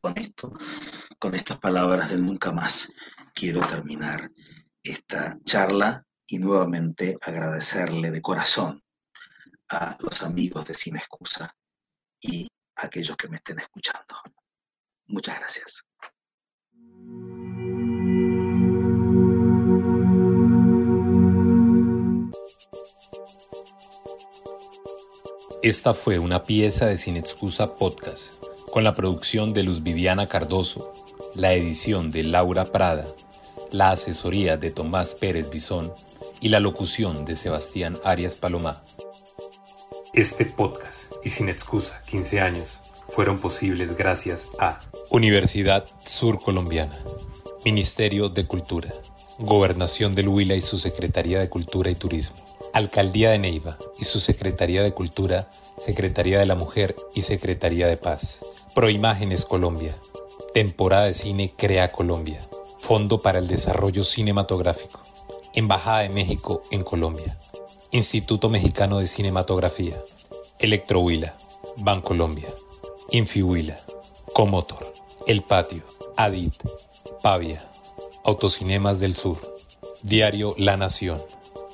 Con 0.00 0.18
esto, 0.18 0.52
con 1.18 1.34
estas 1.34 1.58
palabras 1.58 2.10
de 2.10 2.18
nunca 2.18 2.52
más, 2.52 2.92
quiero 3.34 3.60
terminar 3.66 4.30
esta 4.82 5.38
charla 5.44 6.04
y 6.26 6.38
nuevamente 6.38 7.16
agradecerle 7.20 8.10
de 8.10 8.22
corazón 8.22 8.82
a 9.70 9.96
los 10.00 10.22
amigos 10.22 10.66
de 10.66 10.74
Sin 10.74 10.96
Excusa 10.96 11.54
y 12.20 12.48
a 12.76 12.86
aquellos 12.86 13.16
que 13.16 13.28
me 13.28 13.36
estén 13.36 13.58
escuchando. 13.58 14.16
Muchas 15.06 15.38
gracias. 15.38 15.84
Esta 25.62 25.92
fue 25.92 26.20
una 26.20 26.44
pieza 26.44 26.86
de 26.86 26.96
Sin 26.96 27.16
Excusa 27.16 27.74
Podcast, 27.74 28.32
con 28.70 28.84
la 28.84 28.94
producción 28.94 29.52
de 29.52 29.64
Luz 29.64 29.82
Viviana 29.82 30.28
Cardoso, 30.28 30.92
la 31.34 31.52
edición 31.52 32.10
de 32.10 32.22
Laura 32.22 32.66
Prada, 32.66 33.08
la 33.72 33.90
asesoría 33.90 34.56
de 34.56 34.70
Tomás 34.70 35.16
Pérez 35.16 35.50
Bisón 35.50 35.92
y 36.40 36.50
la 36.50 36.60
locución 36.60 37.24
de 37.24 37.34
Sebastián 37.34 37.98
Arias 38.04 38.36
Palomá. 38.36 38.84
Este 40.14 40.46
podcast 40.46 41.12
y 41.24 41.30
Sin 41.30 41.48
Excusa 41.48 42.04
15 42.08 42.40
años 42.40 42.78
fueron 43.08 43.40
posibles 43.40 43.96
gracias 43.96 44.46
a 44.60 44.78
Universidad 45.10 45.84
Sur 46.04 46.40
Colombiana, 46.40 47.02
Ministerio 47.64 48.28
de 48.28 48.46
Cultura, 48.46 48.94
Gobernación 49.40 50.14
del 50.14 50.28
Huila 50.28 50.54
y 50.54 50.60
su 50.60 50.78
Secretaría 50.78 51.40
de 51.40 51.48
Cultura 51.48 51.90
y 51.90 51.96
Turismo. 51.96 52.36
Alcaldía 52.72 53.30
de 53.30 53.38
Neiva 53.38 53.78
y 53.98 54.04
su 54.04 54.20
Secretaría 54.20 54.82
de 54.82 54.92
Cultura, 54.92 55.50
Secretaría 55.78 56.38
de 56.38 56.46
la 56.46 56.54
Mujer 56.54 56.94
y 57.14 57.22
Secretaría 57.22 57.88
de 57.88 57.96
Paz. 57.96 58.38
Proimágenes 58.74 59.44
Colombia. 59.44 59.96
Temporada 60.54 61.04
de 61.04 61.14
Cine 61.14 61.52
Crea 61.56 61.90
Colombia. 61.90 62.40
Fondo 62.78 63.20
para 63.20 63.38
el 63.38 63.48
Desarrollo 63.48 64.04
Cinematográfico. 64.04 65.00
Embajada 65.54 66.00
de 66.00 66.10
México 66.10 66.62
en 66.70 66.84
Colombia. 66.84 67.38
Instituto 67.90 68.50
Mexicano 68.50 68.98
de 68.98 69.06
Cinematografía. 69.06 70.02
Electrohuila. 70.58 71.36
Bancolombia. 71.78 72.48
Infihuila. 73.10 73.78
Comotor. 74.34 74.94
El 75.26 75.42
Patio. 75.42 75.82
Adit. 76.16 76.54
Pavia. 77.22 77.68
Autocinemas 78.24 79.00
del 79.00 79.16
Sur. 79.16 79.38
Diario 80.02 80.54
La 80.58 80.76
Nación. 80.76 81.18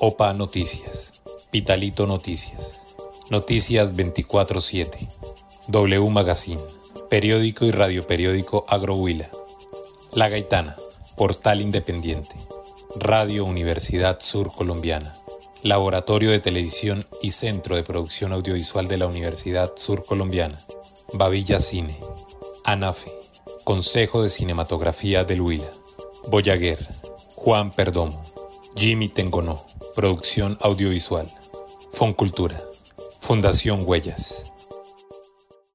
OPA 0.01 0.33
Noticias. 0.33 1.23
Pitalito 1.53 2.07
Noticias. 2.07 2.81
Noticias 3.31 3.95
24-7. 3.95 5.09
W 5.69 6.11
Magazine. 6.11 6.61
Periódico 7.09 7.65
y 7.65 7.71
radioperiódico 7.71 8.65
Agrohuila. 8.69 9.31
La 10.13 10.29
Gaitana. 10.29 10.77
Portal 11.17 11.61
Independiente. 11.61 12.35
Radio 12.97 13.45
Universidad 13.45 14.19
Sur 14.21 14.53
Colombiana. 14.53 15.15
Laboratorio 15.63 16.33
de 16.33 16.41
Televisión 16.41 17.07
y 17.23 17.31
Centro 17.31 17.77
de 17.77 17.85
Producción 17.85 18.33
Audiovisual 18.33 18.89
de 18.89 18.99
la 18.99 19.07
Universidad 19.07 19.75
Sur 19.77 20.05
Colombiana. 20.05 20.59
Babilla 21.13 21.61
Cine. 21.61 21.97
ANAFE. 22.65 23.13
Consejo 23.63 24.23
de 24.23 24.29
Cinematografía 24.29 25.23
del 25.23 25.41
Huila. 25.41 25.71
Boyaguer. 26.27 26.89
Juan 27.37 27.71
Perdomo. 27.71 28.21
Jimmy 28.77 29.09
Tengonó. 29.09 29.65
Producción 29.95 30.59
audiovisual. 30.61 31.33
Foncultura. 31.93 32.61
Fundación 33.21 33.83
Huellas. 33.87 34.53